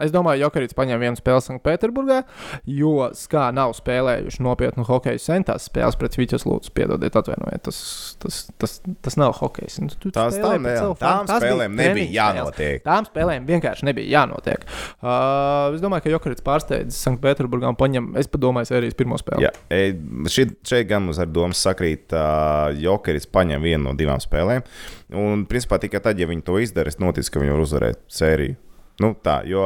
Es 0.00 0.08
domāju, 0.08 0.38
ka 0.40 0.46
Jokarits 0.46 0.76
paņem 0.76 1.02
vienu 1.02 1.18
spēli 1.18 1.42
Sanktpēterburgā, 1.44 2.22
jo 2.64 3.10
SKA 3.12 3.50
nav 3.52 3.74
spēlējuši 3.76 4.40
nopietnu 4.40 4.86
hokeju 4.88 5.20
centās 5.20 5.66
spēles 5.68 5.98
pret 6.00 6.16
Viķus 6.16 6.46
Lūdzu. 6.48 6.72
Piedodiet, 6.72 7.18
atvainojiet, 7.20 7.60
tas, 7.66 7.80
tas, 8.22 8.38
tas, 8.62 8.78
tas 9.04 9.18
nav 9.20 9.34
hokejs. 9.36 9.76
Nu, 9.84 9.92
tu 9.92 10.08
Tās 10.16 10.38
tam, 10.40 10.64
ne, 10.64 10.78
tām 10.96 11.28
bija 11.28 11.36
spēlēm 11.44 11.76
nebija 11.76 12.08
jānotiek. 12.16 12.80
Tām 12.86 13.10
spēlēm 13.10 13.44
vienkārši 13.52 13.90
nebija 13.90 14.14
jānotiek. 14.14 14.64
Uh, 14.64 15.76
es 15.76 15.84
domāju, 15.84 16.06
ka 16.06 16.16
Jokarits 16.16 16.48
pārsteidz 16.48 16.96
Sanktpēterburgā 16.96 17.74
un 17.74 17.76
paņem, 17.76 18.14
es 18.16 18.32
padomāju, 18.32 18.72
arī 18.80 18.94
pirmo 18.96 19.20
spēli. 19.20 19.44
Jā, 19.44 19.52
e, 19.68 19.92
šit, 20.32 20.56
šeit 20.72 20.88
gan 20.88 21.04
mums 21.04 21.20
ar 21.20 21.28
domu 21.28 21.52
sakrīt, 21.52 22.16
uh, 22.16 22.72
Jokeris 22.80 23.28
paņem 23.28 23.68
vienu 23.68 23.90
no 23.90 23.96
divām 24.00 24.24
spēlēm. 24.24 24.64
Un, 25.20 25.44
principā, 25.44 25.76
tikai 25.84 26.00
tad, 26.00 26.16
ja 26.16 26.32
viņi 26.32 26.48
to 26.48 26.56
izdara, 26.64 26.88
es 26.88 26.96
noticu, 26.96 27.36
ka 27.36 27.44
viņi 27.44 27.58
var 27.58 27.66
uzvarēt 27.68 28.06
sēriju. 28.08 28.60
Nu, 29.00 29.14
tā, 29.24 29.40
jo 29.48 29.64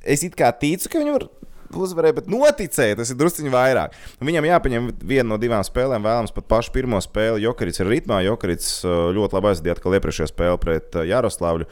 es 0.00 0.24
it 0.24 0.38
kā 0.38 0.48
ticu, 0.56 0.88
ka 0.88 1.02
viņi 1.02 1.12
var 1.18 1.28
uzvarēt, 1.76 2.16
bet 2.18 2.28
noticēja, 2.30 2.96
tas 2.98 3.10
ir 3.12 3.18
drusciņš 3.20 3.52
vairāk. 3.52 3.94
Viņam 4.24 4.48
jāpaņem 4.48 4.88
viena 5.06 5.26
no 5.32 5.38
divām 5.40 5.62
spēlēm, 5.66 6.04
vēlams 6.06 6.34
pat 6.34 6.48
pašu 6.50 6.74
pirmo 6.74 7.00
spēli. 7.02 7.44
Jokerits 7.44 7.82
ir 7.82 7.90
ritmā, 7.90 8.20
Jokerits 8.26 8.70
uh, 8.86 9.10
ļoti 9.14 9.36
labi 9.36 9.50
aizvadīja 9.52 9.76
atkal 9.76 9.96
iepriekšējā 9.98 10.30
spēlē 10.32 10.58
pret 10.62 10.98
uh, 10.98 11.06
Jaroslavļu. 11.08 11.68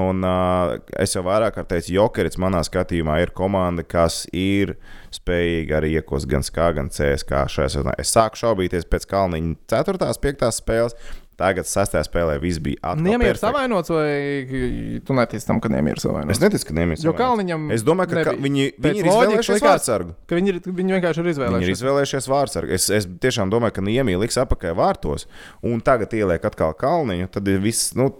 Un, 0.00 0.24
uh, 0.26 0.76
es 1.02 1.16
jau 1.16 1.24
vairāk 1.26 1.56
kārt 1.58 1.72
teicu, 1.72 1.94
Jokerits 1.98 2.40
manā 2.40 2.62
skatījumā 2.66 3.20
ir 3.24 3.34
komanda, 3.36 3.86
kas 3.86 4.22
ir 4.30 4.76
spējīga 5.14 5.80
arī 5.80 5.96
iekos 5.98 6.28
gan 6.30 6.46
SKA, 6.46 6.70
gan 6.76 6.92
CSK 6.94 7.44
šajā 7.50 7.74
sezonā. 7.74 7.96
Es 7.98 8.14
sāku 8.14 8.38
šaubīties 8.44 8.86
pēc 8.90 9.08
Kalniņa 9.10 9.56
4. 9.72 10.12
5. 10.30 10.50
spēles. 10.54 10.94
Tagad 11.40 11.64
sastajā 11.68 12.02
spēlē 12.04 12.34
viss 12.42 12.60
bija 12.60 12.76
atkal 12.92 13.06
perfekti. 13.16 13.40
savainots, 13.46 13.92
vai 13.94 15.00
tu 15.06 15.16
netici 15.16 15.46
tam, 15.48 15.60
ka 15.64 15.70
Niemieris 15.72 16.04
savainots? 16.04 16.36
Es 16.36 16.42
neticu, 16.42 16.66
ka 16.68 16.76
Niemieris 16.76 17.04
Jo. 17.06 17.14
Kalniņam 17.16 17.70
Es 17.72 17.84
domāju, 17.86 18.12
ka 18.12 18.24
ka 18.28 18.34
viņi, 18.36 18.66
viņi 18.76 19.00
ir 19.00 19.08
izvēlējušies 19.08 19.64
vārdsargu. 19.64 20.14
Ka 20.28 20.36
viņi, 20.36 20.52
ir, 20.52 20.60
viņi 20.68 20.96
vienkārši 20.98 21.22
ir 21.22 21.28
Viņi 21.30 21.32
ir 21.32 21.36
izvēlējušies. 21.38 21.80
izvēlējušies 21.80 22.28
vārdsargu. 22.34 22.74
Es, 22.76 22.90
es 23.00 23.08
tiešām 23.24 23.52
domāju, 23.52 23.78
ka 23.78 23.86
Niemija 23.88 24.20
liks 24.20 24.36
apakšā 24.44 24.74
vārtos, 24.76 25.24
un 25.64 25.80
tagad 25.80 26.12
ieliek 26.12 26.44
atkal 26.44 26.76
Kalniņu. 26.76 27.30
Tad 27.32 27.48
ir 27.48 27.62
viss, 27.64 27.94
nu, 27.96 28.10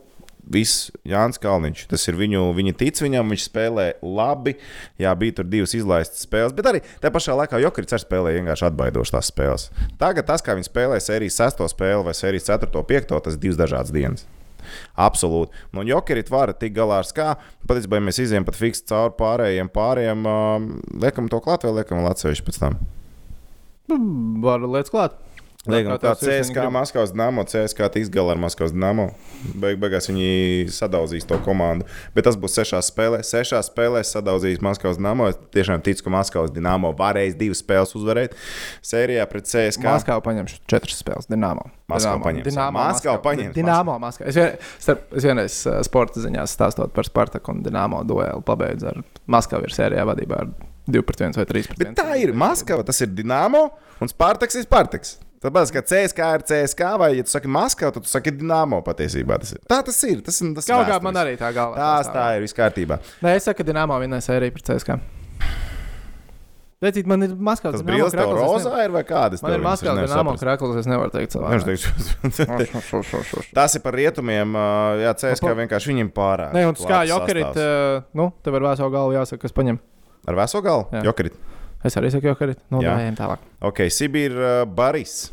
viss 0.45 0.91
Jānis 1.07 1.41
Kalniņš. 1.43 1.87
Tas 1.91 2.07
ir 2.11 2.19
viņu, 2.19 2.49
viņa 2.57 2.75
tic 2.81 3.01
viņam, 3.03 3.33
viņš 3.35 3.47
spēlē 3.49 3.87
labi. 4.03 4.57
Jā, 5.01 5.15
bija 5.19 5.41
tur 5.41 5.49
divas 5.51 5.75
izlaistas 5.77 6.27
spēles, 6.27 6.55
bet 6.57 6.71
arī 6.71 6.83
tajā 7.03 7.15
pašā 7.15 7.37
laikā 7.43 7.63
Jokrits 7.65 7.97
arī 7.97 8.07
spēlēja 8.07 8.41
vienkārši 8.41 8.69
atbaidošas 8.71 9.17
tās 9.17 9.31
spēles. 9.33 9.71
Tagad 10.01 10.29
tas, 10.31 10.45
kā 10.45 10.57
viņi 10.59 10.71
spēlē 10.71 11.01
sērijas 11.03 11.41
6. 11.43 11.65
spēli 11.75 12.07
vai 12.07 12.17
sērijas 12.17 12.51
4. 12.53 12.85
5. 12.93 13.17
tas 13.25 13.37
ir 13.37 13.43
divas 13.43 13.61
dažādas 13.61 13.95
dienas. 13.95 14.27
Absolūti. 15.01 15.57
Nu, 15.73 15.83
Un 15.83 15.89
Jokerit 15.89 16.31
var 16.31 16.53
tikt 16.53 16.77
galā 16.77 17.01
ar 17.01 17.09
skā. 17.09 17.33
Patiesībā, 17.69 17.99
ja 17.99 18.05
mēs 18.05 18.21
izējām 18.23 18.47
pat 18.47 18.59
fiksēt 18.59 18.91
cauri 18.93 19.17
pārējiem 19.19 19.71
pāriem, 19.73 20.27
uh, 20.29 20.69
liekam 21.01 21.31
to 21.33 21.41
klāt 21.45 21.65
vai 21.67 21.79
liekam 21.81 22.03
vēl 22.03 22.11
atsevišķi 22.13 22.47
pēc 22.47 22.61
tam. 22.61 22.79
Var 24.45 24.67
lietas 24.69 24.93
klāt. 24.93 25.17
Liekam, 25.69 25.99
sirsnīgi 26.01 26.55
CSK. 26.55 26.63
Maskavas 26.73 27.11
dīnāmo, 27.13 27.43
CSK 27.45 27.91
tiks 27.93 28.09
galā 28.13 28.33
ar 28.33 28.39
Maskavas 28.41 28.73
dīnāmo. 28.73 29.11
Beig, 29.61 29.77
beigās 29.83 30.09
viņi 30.09 30.71
sadaudzīs 30.73 31.27
to 31.29 31.37
komandu. 31.45 31.85
Bet 32.15 32.25
tas 32.25 32.39
būs 32.41 32.55
sešās 32.57 32.89
spēlēs. 32.89 33.29
Sešās 33.29 33.69
spēlēs 33.69 34.15
sadaudzīs 34.17 34.63
Maskavas 34.65 34.97
dīnāmo. 34.97 35.29
Es 35.29 35.37
tiešām 35.53 35.85
ticu, 35.85 36.07
ka 36.07 36.15
Maskavas 36.15 36.55
dīnāmo 36.57 36.95
varēs 36.97 37.37
divas 37.37 37.61
spēles 37.61 37.93
uzvarēt. 37.99 38.39
Sērijā 38.81 39.29
pret 39.29 39.51
CSK. 39.53 39.85
Maskavā 39.85 40.25
paņemšu 40.25 40.63
četras 40.71 41.05
spēles. 41.05 41.29
Dināmo. 41.29 41.69
Maskavu 41.93 42.17
Dināmo. 42.17 42.25
paņems. 42.31 42.49
Dināmo. 42.49 42.81
Maskavu. 42.81 43.23
paņems. 43.29 43.55
Dināmo. 43.61 44.01
Maskavu. 44.01 44.33
Es, 44.33 44.41
vien, 44.41 44.59
starp, 44.81 45.07
es 45.13 45.29
vienreiz 45.29 45.61
uh, 45.69 45.81
sporta 45.85 46.25
ziņās 46.25 46.57
stāstot 46.57 46.97
par 46.97 47.09
Spartaku 47.09 47.53
un 47.53 47.65
Dināmo 47.67 48.01
dueli 48.09 48.41
pabeidzu 48.49 48.95
ar 48.95 49.05
Maskavu 49.29 49.69
ir 49.69 49.77
sērijā 49.77 50.09
vadībā 50.09 50.45
ar 50.47 50.53
2 50.89 51.05
pret 51.05 51.27
1 51.29 51.37
vai 51.37 51.51
3 51.53 51.69
pret 51.69 51.83
1. 51.85 51.91
Bet 51.91 51.99
tā 52.01 52.17
ir 52.23 52.33
Maskava, 52.33 52.87
tas 52.87 53.05
ir 53.05 53.13
Dienāmo 53.13 53.67
un 54.01 54.09
Spartaks 54.09 54.57
ir 54.57 54.65
Spartaks. 54.65 55.19
Tāpēc, 55.41 55.71
ka 55.73 55.81
CSK 55.89 56.27
ir 56.37 56.43
CSK, 56.45 56.89
vai, 57.01 57.07
ja 57.17 57.25
tu 57.25 57.33
saki 57.33 57.49
Maskava, 57.49 57.95
tad 57.97 58.05
tu 58.05 58.11
saki 58.13 58.33
Dienāmo 58.37 58.83
patiesībā. 58.85 59.39
Tas 59.41 59.55
ir. 59.55 59.63
Tā 59.71 59.79
tas 59.87 60.01
ir. 60.05 60.19
Tas, 60.27 60.37
ir- 60.45 60.51
tas 60.59 60.67
Kaut 60.69 60.85
kā 60.91 60.99
man 61.01 61.17
arī 61.17 61.39
tā 61.41 61.49
galva. 61.57 61.79
Tās 61.81 62.11
tā 62.13 62.27
ir 62.37 62.45
viss 62.45 62.53
kārtībā. 62.53 62.99
Nē, 63.25 63.37
es 63.39 63.49
saku, 63.49 63.63
ka 63.63 63.73
Dināmo 63.73 63.97
vinnēs 64.03 64.29
sēriju 64.29 64.53
pret 64.53 64.69
CSK. 64.69 64.99
Redziet, 66.81 67.05
man 67.09 67.21
ir 67.25 67.33
Maskavas 67.37 67.77
Tas 67.77 67.85
brīvs 67.85 68.15
tev 68.17 68.31
rozā 68.33 68.85
ir 68.87 68.93
vai 68.93 69.03
kādas? 69.05 69.43
Man 69.45 69.53
ir 69.53 69.65
Maskavas 69.65 70.01
Dināmo 70.09 70.33
krakls, 70.41 70.77
es 70.81 70.87
nevaru 70.89 71.13
teikt 71.13 71.33
savā. 71.37 71.51
Tas 73.57 73.77
ir 73.77 73.83
par 73.85 73.97
rietumiem. 73.97 74.57
Jā, 75.05 75.13
CSK 75.25 75.45
Pa- 75.45 75.57
vienkārši 75.61 75.93
viņiem 75.93 76.13
pārāk. 76.17 76.53
Nē, 76.57 76.67
un 76.69 76.77
kā 76.81 77.03
Jokerit, 77.09 77.57
nu, 78.17 78.31
tev 78.45 78.57
ar 78.61 78.69
vēso 78.71 78.89
galvu 78.93 79.17
jāsaka, 79.17 79.41
kas 79.45 79.53
paņem. 79.57 79.81
Ar 80.29 80.37
veso 80.41 80.61
galu? 80.65 80.87
Jā. 80.93 81.03
Es 81.85 81.97
arī 81.97 82.11
saku. 82.13 82.35
Nu, 82.71 82.83
Jā. 82.85 82.99
ejam 83.01 83.17
tālāk. 83.17 83.45
Ok, 83.65 83.87
Sibīra 83.89 84.67
Baris. 84.69 85.31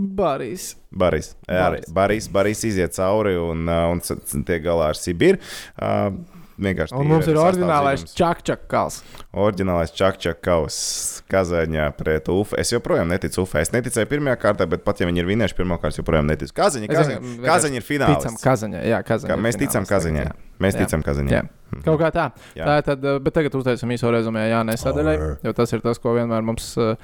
Baris. 0.00 0.74
Baris. 0.90 1.34
Jā, 1.46 1.68
Baris. 1.68 1.88
Baris, 1.92 2.28
Baris 2.32 2.64
iziet 2.64 2.96
cauri 2.96 3.36
un, 3.38 3.66
ā, 3.68 3.80
un 3.92 4.44
tiek 4.48 4.62
galā 4.64 4.90
ar 4.90 4.98
Sibīru. 4.98 5.38
Uh, 5.76 6.39
vienkārši 6.60 6.94
Un 7.00 7.08
mums 7.10 7.26
ir 7.30 7.38
oriģinālais 7.40 8.02
sastāvzīmums. 8.04 8.16
čakčak 8.20 8.66
kals. 8.70 9.00
Oriģinālais 9.34 9.92
Čakčakas 9.96 11.22
Kazaņā 11.30 11.86
pret 11.96 12.28
UFO. 12.32 12.56
Es 12.60 12.72
joprojām 12.72 13.08
neticu 13.10 13.42
UFO. 13.44 13.58
Es 13.62 13.72
neticēju 13.74 14.08
pirmajā 14.10 14.36
kārtā, 14.42 14.66
bet 14.70 14.84
pat 14.84 15.00
ja 15.00 15.08
viņi 15.08 15.22
ir 15.22 15.28
vinnējuši 15.30 15.56
pirmā 15.60 15.78
kārtā, 15.80 16.00
joprojām 16.02 16.26
neticu. 16.30 16.52
Kazaņa, 16.56 16.90
Kazaņa, 16.90 17.20
vienkārši 17.20 17.50
Kazaņa 17.50 17.80
ir 17.80 17.86
Ticam 17.88 17.90
fināls. 17.90 18.42
Kazaņai. 18.44 18.82
Jā, 18.90 19.02
Kazaņai. 19.06 19.30
Kā, 19.32 19.38
ir 19.38 19.44
mēs 19.48 19.60
ticam 19.60 19.84
Kazaņai. 19.90 20.24
jā. 20.26 20.32
Mēs 20.60 20.74
Jā. 20.76 20.84
ticam 20.84 21.02
Kazaņai. 21.02 21.32
Jā. 21.32 21.42
Kaut 21.84 22.00
kā 22.02 22.10
tā. 22.12 22.24
Jā. 22.58 22.64
tā 22.66 22.82
tad, 22.84 23.04
uh, 23.04 23.18
bet 23.24 23.32
tagad 23.32 23.54
uztaisām 23.56 23.92
īso 23.94 24.10
rezumē 24.12 24.42
Jānai 24.50 24.76
Sadaļai, 24.76 25.14
jo 25.46 25.52
tas 25.56 25.72
ir 25.72 25.80
tas, 25.80 25.98
ko 25.98 26.12
vienmēr 26.18 26.42
mums. 26.44 26.76
uh, 26.76 26.96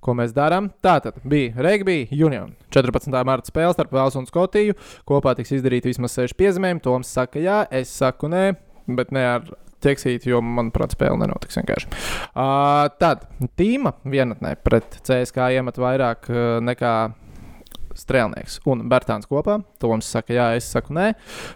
Ko 0.00 0.14
mēs 0.16 0.32
darām? 0.32 0.70
Tā 0.80 0.94
tad 1.04 1.18
bija 1.28 1.52
Regbija 1.60 2.06
Union. 2.24 2.54
14. 2.72 3.12
marta 3.22 3.50
spēle 3.52 3.74
starp 3.76 3.90
Velsu 3.92 4.16
un 4.16 4.24
Skotiju. 4.24 4.72
Kopā 5.04 5.34
tiks 5.36 5.52
izdarīta 5.52 5.90
vismaz 5.90 6.14
6 6.16 6.32
piezīmēm. 6.40 6.80
Toms 6.80 7.04
saka, 7.12 7.36
jā, 7.38 7.66
es 7.70 7.92
saku, 7.92 8.30
nē, 8.32 8.54
bet 8.98 9.12
ne 9.14 9.26
ar 9.36 9.50
ķeksīti, 9.84 10.30
jo, 10.32 10.42
manuprāt, 10.44 10.94
spēle 10.96 11.18
nenotiks 11.22 11.60
vienkārši. 11.60 11.90
Uh, 12.34 12.86
tad 13.00 13.24
tīma 13.58 13.94
vienatnē 14.04 14.56
pret 14.64 15.00
CSK 15.06 15.50
iemet 15.56 15.80
vairāk 15.80 16.30
uh, 16.30 16.60
nekā 16.64 16.94
Strēlnieks 18.00 18.60
un 18.70 18.84
Bērtāns 18.88 19.26
kopā. 19.28 19.56
Toms 19.82 20.06
saka, 20.14 20.32
jā, 20.36 20.44
es 20.56 20.68
saku, 20.72 20.94
nē. 20.96 21.08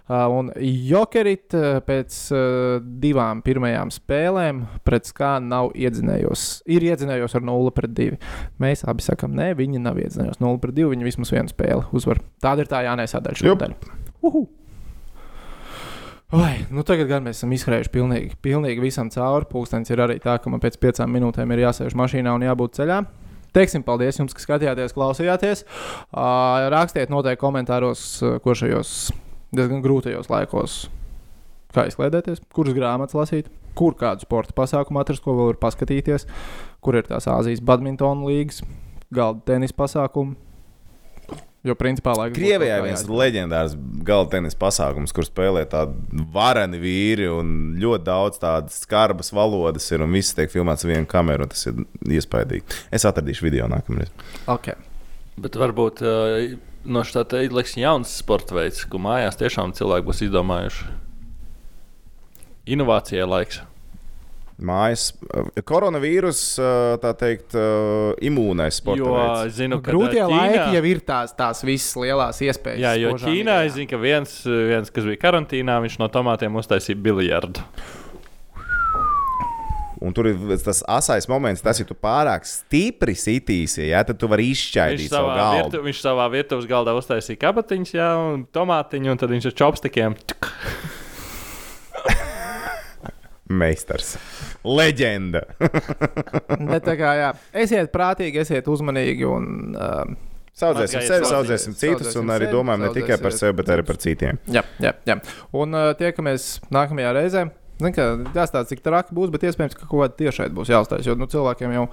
Uh, 0.08 0.24
un 0.34 0.50
Jokerit 0.58 1.54
pēc 1.86 2.16
uh, 2.34 2.80
divām 2.82 3.40
pirmajām 3.46 3.92
spēlēm 3.94 4.64
pret 4.86 5.08
skā 5.08 5.36
nav 5.44 5.70
iedzinējos. 5.78 6.64
Ir 6.74 6.88
iedzinējos 6.90 7.38
ar 7.38 7.46
0 7.46 7.72
pret 7.76 7.94
2. 7.96 8.18
Mēs 8.62 8.84
abi 8.90 9.06
sakam, 9.06 9.36
nē, 9.38 9.52
viņi 9.60 9.84
nav 9.84 10.02
iedzinējos 10.02 10.42
0 10.42 10.60
pret 10.62 10.76
2. 10.76 10.90
Viņi 10.96 11.08
vismaz 11.08 11.32
vienu 11.34 11.54
spēli 11.54 11.86
uzvar. 11.94 12.20
Tāda 12.44 12.66
ir 12.66 12.72
tā 12.72 12.82
Jup. 13.38 13.54
šodien. 13.54 13.78
Uhu! 14.24 14.48
Oi, 16.34 16.64
nu 16.74 16.82
tagad 16.82 17.06
gan 17.06 17.22
mēs 17.22 17.38
esam 17.38 17.52
izskrējuši 17.54 17.90
pilnīgi, 17.94 18.32
pilnīgi 18.42 18.82
visam 18.82 19.06
cauri. 19.12 19.46
Pūkstens 19.46 19.92
ir 19.94 20.00
arī 20.02 20.16
tā, 20.22 20.32
ka 20.42 20.50
man 20.50 20.58
pēc 20.58 20.80
piecām 20.82 21.12
minūtēm 21.14 21.52
ir 21.54 21.60
jāsēž 21.62 21.94
mašīnā 21.94 22.32
un 22.34 22.42
jābūt 22.42 22.74
ceļā. 22.80 22.96
Teiksim 23.54 23.84
paldies 23.86 24.18
jums, 24.18 24.34
ka 24.34 24.42
skatījāties, 24.42 24.96
klausījāties. 24.96 25.62
Uh, 25.62 26.66
rakstiet 26.74 27.12
noteikti 27.14 27.38
komentāros, 27.38 28.02
ko 28.42 28.56
šajos 28.58 29.12
diezgan 29.54 29.84
grūtajos 29.84 30.26
laikos, 30.32 30.78
kā 31.76 31.86
izklaidēties, 31.92 32.42
kuras 32.56 32.74
grāmatas 32.74 33.14
lasīt, 33.14 33.52
kur 33.78 33.94
kādu 34.00 34.26
sporta 34.26 34.56
pasākumu 34.58 35.04
atrast, 35.04 35.22
ko 35.22 35.36
vēl 35.38 35.52
var 35.52 35.60
paskatīties, 35.68 36.26
kur 36.82 36.98
ir 36.98 37.06
tās 37.06 37.30
Āzijas 37.30 37.62
badmintona 37.62 38.26
līnijas, 38.26 38.64
galda 39.14 39.54
tenisa 39.54 39.78
pasākumi. 39.78 40.34
Jo, 41.64 41.72
principā, 41.80 42.12
laikam, 42.12 42.36
Krievijā 42.36 42.76
ir 42.76 42.84
viens 42.84 43.02
leģendārs 43.08 43.72
galda 44.04 44.34
tenisa 44.34 44.58
pasākums, 44.60 45.14
kur 45.16 45.24
spēlē 45.24 45.62
tādi 45.72 46.24
vareni 46.34 46.76
vīri 46.82 47.30
un 47.32 47.54
ļoti 47.80 48.04
daudz 48.04 48.40
tādas 48.42 48.82
skarbas 48.84 49.32
valodas 49.32 49.88
ir 49.88 50.04
un 50.04 50.12
viss 50.12 50.36
tiek 50.36 50.52
filmēts 50.52 50.84
ar 50.84 50.92
vienu 50.92 51.08
kameru. 51.08 51.48
Tas 51.48 51.64
ir 51.70 51.80
iespaidīgi. 52.18 52.82
Es 52.92 53.08
atradīšu 53.08 53.46
video 53.46 53.70
nākamreiz. 53.72 54.12
Okay. 54.44 54.76
Bet 55.40 55.56
varbūt 55.58 56.04
uh, 56.04 56.52
no 56.84 57.00
šā 57.06 57.24
te 57.32 57.40
liks 57.48 57.78
jauns 57.80 58.12
sporta 58.20 58.60
veids, 58.60 58.84
ko 58.84 59.00
mājās 59.00 59.40
tiešām 59.40 59.72
cilvēki 59.74 60.08
būs 60.10 60.20
izdomājuši. 60.28 60.90
Inovācijai 62.76 63.24
laiks. 63.28 63.64
Mājas 64.54 65.08
koronavīrus, 65.66 66.40
tā 67.02 67.10
teikt, 67.18 67.56
imūnais 68.22 68.76
sports. 68.78 69.00
Jo 69.02 69.16
es 69.48 69.56
zinu, 69.58 69.80
ka 69.82 69.90
Grūtie 69.90 70.20
Ķīnā, 70.22 70.28
laiki 70.30 70.76
jau 70.78 70.84
ir 70.92 71.00
tās, 71.08 71.34
tās 71.34 71.64
visas 71.66 71.96
lielās 71.98 72.38
iespējas. 72.46 72.78
Jā, 72.84 72.92
jo 73.02 73.16
Ķīnā 73.18 73.58
idejām. 73.58 73.66
es 73.66 73.74
zinu, 73.74 73.90
ka 73.90 73.98
viens, 73.98 74.36
viens, 74.46 74.94
kas 74.94 75.10
bija 75.10 75.22
karantīnā, 75.26 75.80
viņš 75.82 75.98
no 76.04 76.08
tomātiem 76.14 76.54
uztaisīja 76.62 77.02
biljardu. 77.02 77.66
Un 80.04 80.12
tur 80.12 80.26
ir 80.28 80.36
tas 80.60 80.82
asais 80.90 81.24
moments, 81.30 81.62
tas 81.64 81.78
ir 81.80 81.86
tu 81.88 81.94
pārāk 81.96 82.44
stipri 82.44 83.14
sitīsi, 83.16 83.86
ja 83.88 84.02
tad 84.04 84.18
tu 84.20 84.28
vari 84.28 84.50
Viņš 84.50 84.60
izšķaidīt 84.66 85.08
savu 85.08 85.30
savā, 85.30 85.36
galvu. 85.38 85.62
virtu, 85.62 85.80
viņš 85.86 86.02
savā 86.04 86.26
virtuves 86.34 86.66
galdā 86.68 86.92
uztaisīja 86.98 87.40
kabatiņus, 87.40 87.94
jā, 87.96 88.10
un 88.34 88.44
tomātiņu, 88.52 89.14
un 89.14 89.22
tad 89.22 89.32
viņš 89.32 89.48
ar 89.48 89.56
čopstikiem. 89.62 90.18
Meistars. 93.52 94.14
Leģenda. 94.64 95.42
Bet, 96.70 96.84
tā 96.86 96.94
kā, 96.96 97.10
jā, 97.18 97.32
esiet 97.64 97.90
prātīgi, 97.92 98.40
esiet 98.44 98.70
uzmanīgi. 98.70 99.26
Un, 99.28 99.74
um, 99.76 100.14
Saudzēsim 100.54 101.02
sevi, 101.02 101.26
saudzēsim 101.26 101.72
citus, 101.74 102.06
Saudzēsim 102.06 102.22
un 102.22 102.30
arī 102.30 102.46
sevi, 102.46 102.54
domājam 102.54 102.84
ne 102.84 102.90
tikai 102.94 103.16
par 103.18 103.34
sevi, 103.34 103.56
bet 103.58 103.72
arī 103.74 103.82
par 103.88 103.98
citiem. 103.98 104.38
jā, 104.54 104.62
jā, 104.78 104.92
jā. 105.10 105.16
Un 105.58 105.74
uh, 105.74 105.88
tiekamies 105.98 106.44
nākamajā 106.74 107.10
reizē. 107.16 107.42
Zinu, 107.80 107.90
ka 107.90 108.04
jāstāsta, 108.36 108.68
cik 108.70 108.84
traki 108.86 109.16
būs, 109.16 109.32
bet 109.34 109.48
iespējams, 109.48 109.74
ka 109.74 109.88
kaut 109.88 110.04
kāda 110.04 110.14
tiešai 110.20 110.46
būs 110.54 110.70
jāuztais. 110.70 111.08
Jo 111.10 111.16
nu, 111.18 111.26
cilvēkiem 111.26 111.74
jau 111.74 111.88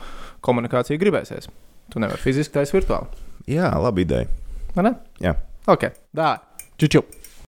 komunikācija 0.45 1.01
gribēsies. 1.01 1.49
Tu 1.91 2.03
nevari 2.03 2.21
fiziski 2.21 2.53
taisīt 2.59 2.77
virtuāli. 2.77 3.09
Jā, 3.49 3.71
labi 3.81 4.05
ideja. 4.05 4.29
Vai 4.75 4.85
ne? 4.91 4.93
Jā. 5.25 5.33
Ok, 5.73 5.89
tā. 6.15 6.35
Čuču. 6.77 7.01